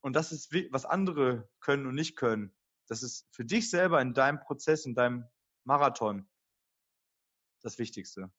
und 0.00 0.14
das 0.14 0.32
ist, 0.32 0.52
was 0.70 0.84
andere 0.84 1.48
können 1.60 1.86
und 1.86 1.94
nicht 1.94 2.16
können. 2.16 2.54
Das 2.86 3.02
ist 3.02 3.26
für 3.30 3.44
dich 3.44 3.70
selber 3.70 4.02
in 4.02 4.12
deinem 4.12 4.40
Prozess, 4.40 4.84
in 4.84 4.94
deinem 4.94 5.24
Marathon 5.64 6.28
das 7.62 7.78
Wichtigste. 7.78 8.30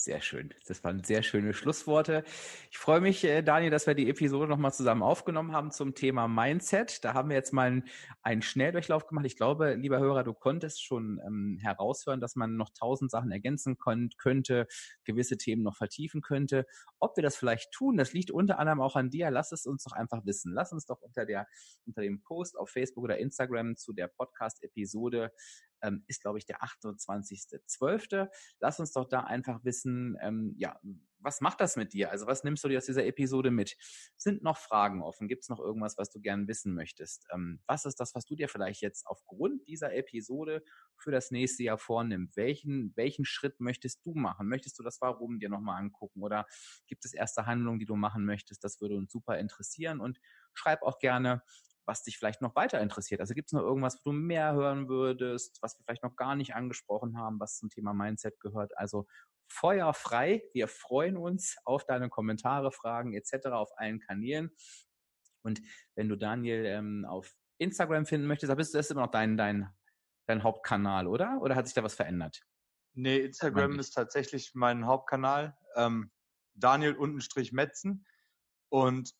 Sehr 0.00 0.20
schön. 0.20 0.54
Das 0.68 0.84
waren 0.84 1.02
sehr 1.02 1.24
schöne 1.24 1.52
Schlussworte. 1.52 2.22
Ich 2.70 2.78
freue 2.78 3.00
mich, 3.00 3.24
äh, 3.24 3.42
Daniel, 3.42 3.72
dass 3.72 3.88
wir 3.88 3.94
die 3.94 4.08
Episode 4.08 4.46
nochmal 4.46 4.72
zusammen 4.72 5.02
aufgenommen 5.02 5.50
haben 5.50 5.72
zum 5.72 5.96
Thema 5.96 6.28
Mindset. 6.28 7.04
Da 7.04 7.14
haben 7.14 7.30
wir 7.30 7.36
jetzt 7.36 7.52
mal 7.52 7.82
einen, 8.22 8.42
Schnelldurchlauf 8.42 9.08
gemacht. 9.08 9.26
Ich 9.26 9.36
glaube, 9.36 9.74
lieber 9.74 9.98
Hörer, 9.98 10.22
du 10.22 10.34
konntest 10.34 10.84
schon 10.84 11.20
ähm, 11.26 11.58
heraushören, 11.60 12.20
dass 12.20 12.36
man 12.36 12.54
noch 12.54 12.70
tausend 12.78 13.10
Sachen 13.10 13.32
ergänzen 13.32 13.76
könnte, 13.76 14.68
gewisse 15.02 15.36
Themen 15.36 15.64
noch 15.64 15.74
vertiefen 15.74 16.20
könnte. 16.22 16.64
Ob 17.00 17.16
wir 17.16 17.24
das 17.24 17.34
vielleicht 17.34 17.72
tun, 17.72 17.96
das 17.96 18.12
liegt 18.12 18.30
unter 18.30 18.60
anderem 18.60 18.80
auch 18.80 18.94
an 18.94 19.10
dir. 19.10 19.32
Lass 19.32 19.50
es 19.50 19.66
uns 19.66 19.82
doch 19.82 19.96
einfach 19.96 20.24
wissen. 20.24 20.52
Lass 20.52 20.72
uns 20.72 20.86
doch 20.86 21.00
unter 21.00 21.26
der, 21.26 21.48
unter 21.86 22.02
dem 22.02 22.22
Post 22.22 22.56
auf 22.56 22.70
Facebook 22.70 23.02
oder 23.02 23.18
Instagram 23.18 23.74
zu 23.74 23.92
der 23.92 24.06
Podcast-Episode 24.06 25.32
ähm, 25.82 26.04
ist, 26.06 26.22
glaube 26.22 26.38
ich, 26.38 26.46
der 26.46 26.62
28.12. 26.62 28.28
Lass 28.60 28.80
uns 28.80 28.92
doch 28.92 29.08
da 29.08 29.20
einfach 29.20 29.64
wissen, 29.64 30.16
ähm, 30.20 30.54
ja, 30.58 30.78
was 31.20 31.40
macht 31.40 31.60
das 31.60 31.76
mit 31.76 31.92
dir? 31.92 32.10
Also 32.10 32.26
was 32.26 32.44
nimmst 32.44 32.64
du 32.64 32.68
dir 32.68 32.78
aus 32.78 32.86
dieser 32.86 33.04
Episode 33.04 33.50
mit? 33.50 33.76
Sind 34.16 34.42
noch 34.42 34.56
Fragen 34.56 35.02
offen? 35.02 35.28
Gibt 35.28 35.42
es 35.42 35.48
noch 35.48 35.58
irgendwas, 35.58 35.98
was 35.98 36.10
du 36.10 36.20
gern 36.20 36.46
wissen 36.48 36.74
möchtest? 36.74 37.26
Ähm, 37.32 37.60
was 37.66 37.84
ist 37.84 37.98
das, 38.00 38.14
was 38.14 38.24
du 38.24 38.36
dir 38.36 38.48
vielleicht 38.48 38.82
jetzt 38.82 39.06
aufgrund 39.06 39.66
dieser 39.66 39.94
Episode 39.94 40.62
für 40.96 41.10
das 41.10 41.30
nächste 41.30 41.64
Jahr 41.64 41.78
vornimmst? 41.78 42.36
Welchen, 42.36 42.92
welchen 42.96 43.24
Schritt 43.24 43.60
möchtest 43.60 44.04
du 44.04 44.14
machen? 44.14 44.48
Möchtest 44.48 44.78
du 44.78 44.82
das 44.82 45.00
Warum 45.00 45.38
dir 45.38 45.48
nochmal 45.48 45.80
angucken? 45.80 46.22
Oder 46.22 46.46
gibt 46.86 47.04
es 47.04 47.14
erste 47.14 47.46
Handlungen, 47.46 47.78
die 47.78 47.86
du 47.86 47.96
machen 47.96 48.24
möchtest? 48.24 48.62
Das 48.64 48.80
würde 48.80 48.96
uns 48.96 49.10
super 49.10 49.38
interessieren. 49.38 50.00
Und 50.00 50.20
schreib 50.54 50.82
auch 50.82 50.98
gerne, 50.98 51.42
was 51.88 52.02
dich 52.02 52.18
vielleicht 52.18 52.42
noch 52.42 52.54
weiter 52.54 52.80
interessiert. 52.80 53.20
Also 53.20 53.34
gibt 53.34 53.48
es 53.48 53.52
noch 53.52 53.62
irgendwas, 53.62 53.96
wo 54.04 54.10
du 54.10 54.12
mehr 54.12 54.52
hören 54.52 54.88
würdest, 54.88 55.60
was 55.62 55.76
wir 55.78 55.84
vielleicht 55.84 56.04
noch 56.04 56.16
gar 56.16 56.36
nicht 56.36 56.54
angesprochen 56.54 57.18
haben, 57.18 57.40
was 57.40 57.56
zum 57.56 57.70
Thema 57.70 57.94
Mindset 57.94 58.38
gehört. 58.40 58.76
Also 58.76 59.06
Feuer 59.50 59.94
frei. 59.94 60.42
Wir 60.52 60.68
freuen 60.68 61.16
uns 61.16 61.56
auf 61.64 61.86
deine 61.86 62.10
Kommentare, 62.10 62.70
Fragen 62.70 63.14
etc. 63.14 63.46
auf 63.46 63.70
allen 63.76 64.00
Kanälen. 64.00 64.50
Und 65.42 65.62
wenn 65.94 66.10
du 66.10 66.16
Daniel 66.16 66.66
ähm, 66.66 67.06
auf 67.08 67.34
Instagram 67.56 68.04
finden 68.04 68.26
möchtest, 68.26 68.50
da 68.50 68.54
bist 68.54 68.74
du 68.74 68.78
das 68.78 68.90
immer 68.90 69.02
noch 69.02 69.10
dein, 69.10 69.38
dein, 69.38 69.68
dein 70.26 70.42
Hauptkanal, 70.42 71.06
oder? 71.06 71.38
Oder 71.40 71.56
hat 71.56 71.66
sich 71.66 71.74
da 71.74 71.82
was 71.82 71.94
verändert? 71.94 72.42
Nee, 72.92 73.18
Instagram 73.18 73.78
ist 73.78 73.92
tatsächlich 73.92 74.52
mein 74.54 74.86
Hauptkanal. 74.86 75.56
Ähm, 75.74 76.10
Daniel-Metzen. 76.54 78.06
Und 78.70 79.14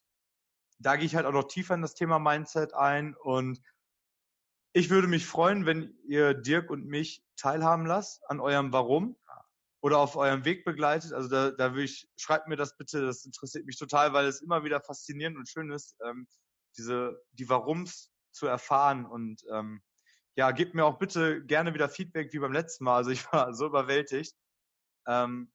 da 0.78 0.96
gehe 0.96 1.06
ich 1.06 1.16
halt 1.16 1.26
auch 1.26 1.32
noch 1.32 1.48
tiefer 1.48 1.74
in 1.74 1.82
das 1.82 1.94
Thema 1.94 2.18
Mindset 2.18 2.74
ein 2.74 3.14
und 3.14 3.60
ich 4.72 4.90
würde 4.90 5.08
mich 5.08 5.26
freuen, 5.26 5.66
wenn 5.66 5.98
ihr 6.06 6.34
Dirk 6.34 6.70
und 6.70 6.86
mich 6.86 7.24
teilhaben 7.36 7.86
lasst 7.86 8.22
an 8.30 8.40
eurem 8.40 8.72
Warum 8.72 9.16
oder 9.80 9.98
auf 9.98 10.16
eurem 10.16 10.44
Weg 10.44 10.64
begleitet. 10.64 11.12
Also 11.12 11.28
da, 11.28 11.50
da 11.50 11.72
würde 11.72 11.84
ich, 11.84 12.08
schreibt 12.16 12.48
mir 12.48 12.56
das 12.56 12.76
bitte, 12.76 13.04
das 13.04 13.24
interessiert 13.24 13.66
mich 13.66 13.78
total, 13.78 14.12
weil 14.12 14.26
es 14.26 14.40
immer 14.40 14.64
wieder 14.64 14.80
faszinierend 14.80 15.36
und 15.36 15.48
schön 15.48 15.70
ist, 15.70 15.96
ähm, 16.04 16.28
diese, 16.76 17.20
die 17.32 17.48
Warums 17.48 18.12
zu 18.32 18.46
erfahren 18.46 19.06
und 19.06 19.42
ähm, 19.52 19.82
ja, 20.36 20.52
gebt 20.52 20.74
mir 20.74 20.84
auch 20.84 20.98
bitte 20.98 21.44
gerne 21.44 21.74
wieder 21.74 21.88
Feedback 21.88 22.32
wie 22.32 22.38
beim 22.38 22.52
letzten 22.52 22.84
Mal. 22.84 22.96
Also 22.96 23.10
ich 23.10 23.24
war 23.32 23.54
so 23.54 23.66
überwältigt 23.66 24.36
ähm, 25.08 25.52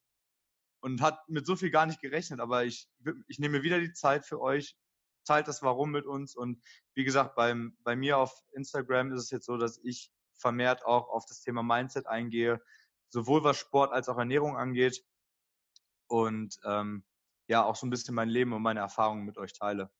und 0.82 1.02
hat 1.02 1.18
mit 1.30 1.46
so 1.46 1.56
viel 1.56 1.70
gar 1.70 1.86
nicht 1.86 2.02
gerechnet, 2.02 2.42
aber 2.42 2.66
ich, 2.66 2.90
ich 3.28 3.40
nehme 3.40 3.64
wieder 3.64 3.80
die 3.80 3.94
Zeit 3.94 4.26
für 4.26 4.42
euch, 4.42 4.76
teilt 5.24 5.48
das 5.48 5.62
Warum 5.62 5.92
mit 5.92 6.06
uns. 6.06 6.36
Und 6.36 6.62
wie 6.96 7.04
gesagt, 7.04 7.36
beim, 7.36 7.78
bei 7.84 7.96
mir 7.96 8.18
auf 8.18 8.44
Instagram 8.52 9.12
ist 9.14 9.24
es 9.24 9.32
jetzt 9.32 9.46
so, 9.46 9.58
dass 9.58 9.80
ich 9.84 10.12
vermehrt 10.36 10.86
auch 10.86 11.10
auf 11.10 11.26
das 11.26 11.42
Thema 11.42 11.64
Mindset 11.64 12.08
eingehe, 12.08 12.62
sowohl 13.10 13.44
was 13.44 13.58
Sport 13.58 13.94
als 13.94 14.10
auch 14.10 14.18
Ernährung 14.18 14.58
angeht. 14.58 15.04
und 16.08 16.58
ähm, 16.66 17.04
ja, 17.48 17.64
auch 17.64 17.76
so 17.76 17.86
ein 17.86 17.90
bisschen 17.90 18.16
mein 18.16 18.30
Leben 18.30 18.54
und 18.54 18.62
meine 18.62 18.80
Erfahrungen 18.80 19.26
mit 19.26 19.38
euch 19.38 19.54
teile. 19.54 19.92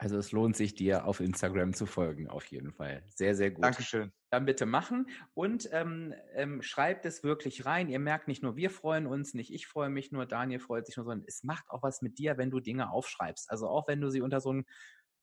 Also 0.00 0.16
es 0.16 0.30
lohnt 0.30 0.56
sich 0.56 0.74
dir 0.74 1.06
auf 1.06 1.18
Instagram 1.18 1.74
zu 1.74 1.84
folgen, 1.84 2.28
auf 2.28 2.44
jeden 2.46 2.72
Fall. 2.72 3.02
Sehr, 3.08 3.34
sehr 3.34 3.50
gut. 3.50 3.64
Dankeschön. 3.64 4.12
Dann 4.30 4.44
bitte 4.44 4.64
machen 4.64 5.08
und 5.34 5.68
ähm, 5.72 6.14
ähm, 6.34 6.62
schreibt 6.62 7.04
es 7.04 7.24
wirklich 7.24 7.66
rein. 7.66 7.88
Ihr 7.88 7.98
merkt 7.98 8.28
nicht 8.28 8.42
nur, 8.42 8.56
wir 8.56 8.70
freuen 8.70 9.08
uns, 9.08 9.34
nicht 9.34 9.52
ich 9.52 9.66
freue 9.66 9.88
mich 9.88 10.12
nur, 10.12 10.24
Daniel 10.24 10.60
freut 10.60 10.86
sich 10.86 10.96
nur, 10.96 11.04
sondern 11.04 11.24
es 11.26 11.42
macht 11.42 11.68
auch 11.68 11.82
was 11.82 12.00
mit 12.00 12.18
dir, 12.18 12.38
wenn 12.38 12.50
du 12.50 12.60
Dinge 12.60 12.92
aufschreibst. 12.92 13.50
Also 13.50 13.68
auch 13.68 13.88
wenn 13.88 14.00
du 14.00 14.08
sie 14.08 14.20
unter 14.20 14.40
so 14.40 14.50
einen 14.50 14.66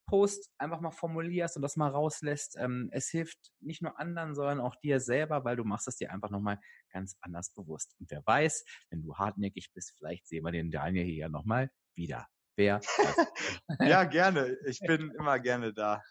Post 0.08 0.52
einfach 0.58 0.82
mal 0.82 0.92
formulierst 0.92 1.56
und 1.56 1.62
das 1.62 1.78
mal 1.78 1.90
rauslässt. 1.90 2.58
Ähm, 2.60 2.90
es 2.92 3.10
hilft 3.10 3.54
nicht 3.62 3.82
nur 3.82 3.98
anderen, 4.00 4.36
sondern 4.36 4.60
auch 4.60 4.76
dir 4.76 5.00
selber, 5.00 5.46
weil 5.46 5.56
du 5.56 5.64
machst 5.64 5.88
es 5.88 5.96
dir 5.96 6.12
einfach 6.12 6.30
nochmal 6.30 6.60
ganz 6.92 7.16
anders 7.22 7.52
bewusst. 7.52 7.96
Und 8.00 8.12
wer 8.12 8.22
weiß, 8.26 8.66
wenn 8.90 9.02
du 9.02 9.16
hartnäckig 9.16 9.72
bist, 9.74 9.96
vielleicht 9.98 10.28
sehen 10.28 10.44
wir 10.44 10.52
den 10.52 10.70
Daniel 10.70 11.06
hier 11.06 11.16
ja 11.16 11.30
nochmal 11.30 11.72
wieder 11.96 12.28
wer. 12.56 12.80
ja, 13.80 14.04
gerne. 14.04 14.58
Ich 14.66 14.80
bin 14.80 15.12
immer 15.18 15.40
gerne 15.40 15.74
da. 15.74 16.02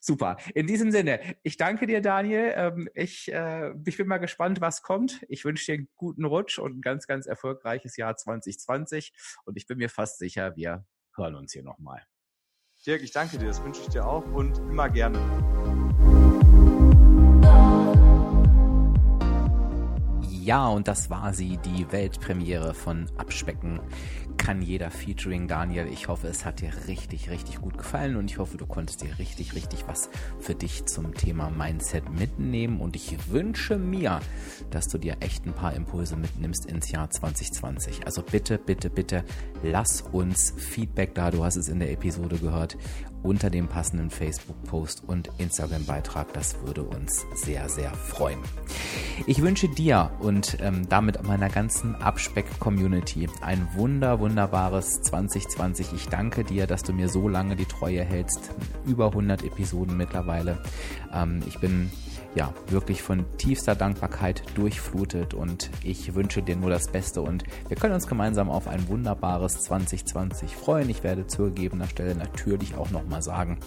Super. 0.00 0.36
In 0.54 0.66
diesem 0.66 0.90
Sinne, 0.90 1.36
ich 1.42 1.56
danke 1.56 1.86
dir, 1.86 2.00
Daniel. 2.00 2.52
Ähm, 2.54 2.88
ich, 2.94 3.32
äh, 3.32 3.72
ich 3.86 3.96
bin 3.96 4.06
mal 4.06 4.18
gespannt, 4.18 4.60
was 4.60 4.82
kommt. 4.82 5.24
Ich 5.28 5.44
wünsche 5.44 5.66
dir 5.66 5.74
einen 5.78 5.88
guten 5.96 6.24
Rutsch 6.24 6.58
und 6.58 6.78
ein 6.78 6.80
ganz, 6.80 7.06
ganz 7.06 7.26
erfolgreiches 7.26 7.96
Jahr 7.96 8.16
2020. 8.16 9.12
Und 9.44 9.56
ich 9.56 9.66
bin 9.66 9.78
mir 9.78 9.88
fast 9.88 10.18
sicher, 10.18 10.54
wir 10.56 10.84
hören 11.16 11.34
uns 11.34 11.52
hier 11.52 11.62
nochmal. 11.62 12.02
Dirk, 12.86 13.02
ich 13.02 13.10
danke 13.10 13.38
dir. 13.38 13.46
Das 13.46 13.62
wünsche 13.62 13.80
ich 13.82 13.88
dir 13.88 14.06
auch 14.06 14.24
und 14.32 14.58
immer 14.58 14.88
gerne. 14.88 15.18
Ja, 20.48 20.66
und 20.68 20.88
das 20.88 21.10
war 21.10 21.34
sie, 21.34 21.58
die 21.58 21.92
Weltpremiere 21.92 22.72
von 22.72 23.04
Abspecken 23.18 23.80
kann 24.38 24.62
jeder 24.62 24.90
featuring 24.90 25.46
Daniel. 25.46 25.86
Ich 25.92 26.08
hoffe, 26.08 26.26
es 26.28 26.46
hat 26.46 26.62
dir 26.62 26.70
richtig, 26.86 27.28
richtig 27.28 27.60
gut 27.60 27.76
gefallen 27.76 28.16
und 28.16 28.30
ich 28.30 28.38
hoffe, 28.38 28.56
du 28.56 28.64
konntest 28.64 29.02
dir 29.02 29.18
richtig, 29.18 29.54
richtig 29.54 29.86
was 29.86 30.08
für 30.38 30.54
dich 30.54 30.86
zum 30.86 31.12
Thema 31.12 31.50
Mindset 31.50 32.10
mitnehmen 32.18 32.80
und 32.80 32.96
ich 32.96 33.30
wünsche 33.30 33.76
mir, 33.76 34.20
dass 34.70 34.88
du 34.88 34.96
dir 34.96 35.18
echt 35.20 35.44
ein 35.44 35.52
paar 35.52 35.74
Impulse 35.74 36.16
mitnimmst 36.16 36.64
ins 36.64 36.90
Jahr 36.90 37.10
2020. 37.10 38.06
Also 38.06 38.22
bitte, 38.22 38.56
bitte, 38.56 38.88
bitte 38.88 39.24
lass 39.62 40.00
uns 40.00 40.54
Feedback 40.56 41.14
da. 41.14 41.30
Du 41.30 41.44
hast 41.44 41.56
es 41.56 41.68
in 41.68 41.78
der 41.78 41.92
Episode 41.92 42.38
gehört 42.38 42.78
unter 43.22 43.50
dem 43.50 43.68
passenden 43.68 44.10
Facebook-Post 44.10 45.02
und 45.06 45.30
Instagram-Beitrag. 45.38 46.32
Das 46.32 46.56
würde 46.64 46.82
uns 46.82 47.26
sehr, 47.34 47.68
sehr 47.68 47.92
freuen. 47.92 48.38
Ich 49.26 49.42
wünsche 49.42 49.68
dir 49.68 50.10
und 50.20 50.58
ähm, 50.60 50.88
damit 50.88 51.22
meiner 51.24 51.48
ganzen 51.48 51.94
Abspeck-Community 51.96 53.28
ein 53.42 53.68
wunder, 53.74 54.20
wunderbares 54.20 55.02
2020. 55.02 55.92
Ich 55.92 56.08
danke 56.08 56.44
dir, 56.44 56.66
dass 56.66 56.82
du 56.82 56.92
mir 56.92 57.08
so 57.08 57.28
lange 57.28 57.56
die 57.56 57.66
Treue 57.66 58.04
hältst. 58.04 58.50
Über 58.86 59.06
100 59.06 59.44
Episoden 59.44 59.96
mittlerweile. 59.96 60.62
Ähm, 61.12 61.42
ich 61.46 61.58
bin 61.60 61.90
ja, 62.34 62.52
wirklich 62.68 63.02
von 63.02 63.24
tiefster 63.38 63.74
Dankbarkeit 63.74 64.42
durchflutet 64.54 65.34
und 65.34 65.70
ich 65.82 66.14
wünsche 66.14 66.42
dir 66.42 66.56
nur 66.56 66.70
das 66.70 66.88
Beste 66.88 67.22
und 67.22 67.44
wir 67.68 67.76
können 67.76 67.94
uns 67.94 68.06
gemeinsam 68.06 68.50
auf 68.50 68.68
ein 68.68 68.86
wunderbares 68.88 69.60
2020 69.64 70.54
freuen. 70.54 70.90
Ich 70.90 71.02
werde 71.02 71.26
zur 71.26 71.48
gegebener 71.48 71.88
Stelle 71.88 72.14
natürlich 72.14 72.76
auch 72.76 72.90
nochmal 72.90 73.22
sagen, 73.22 73.58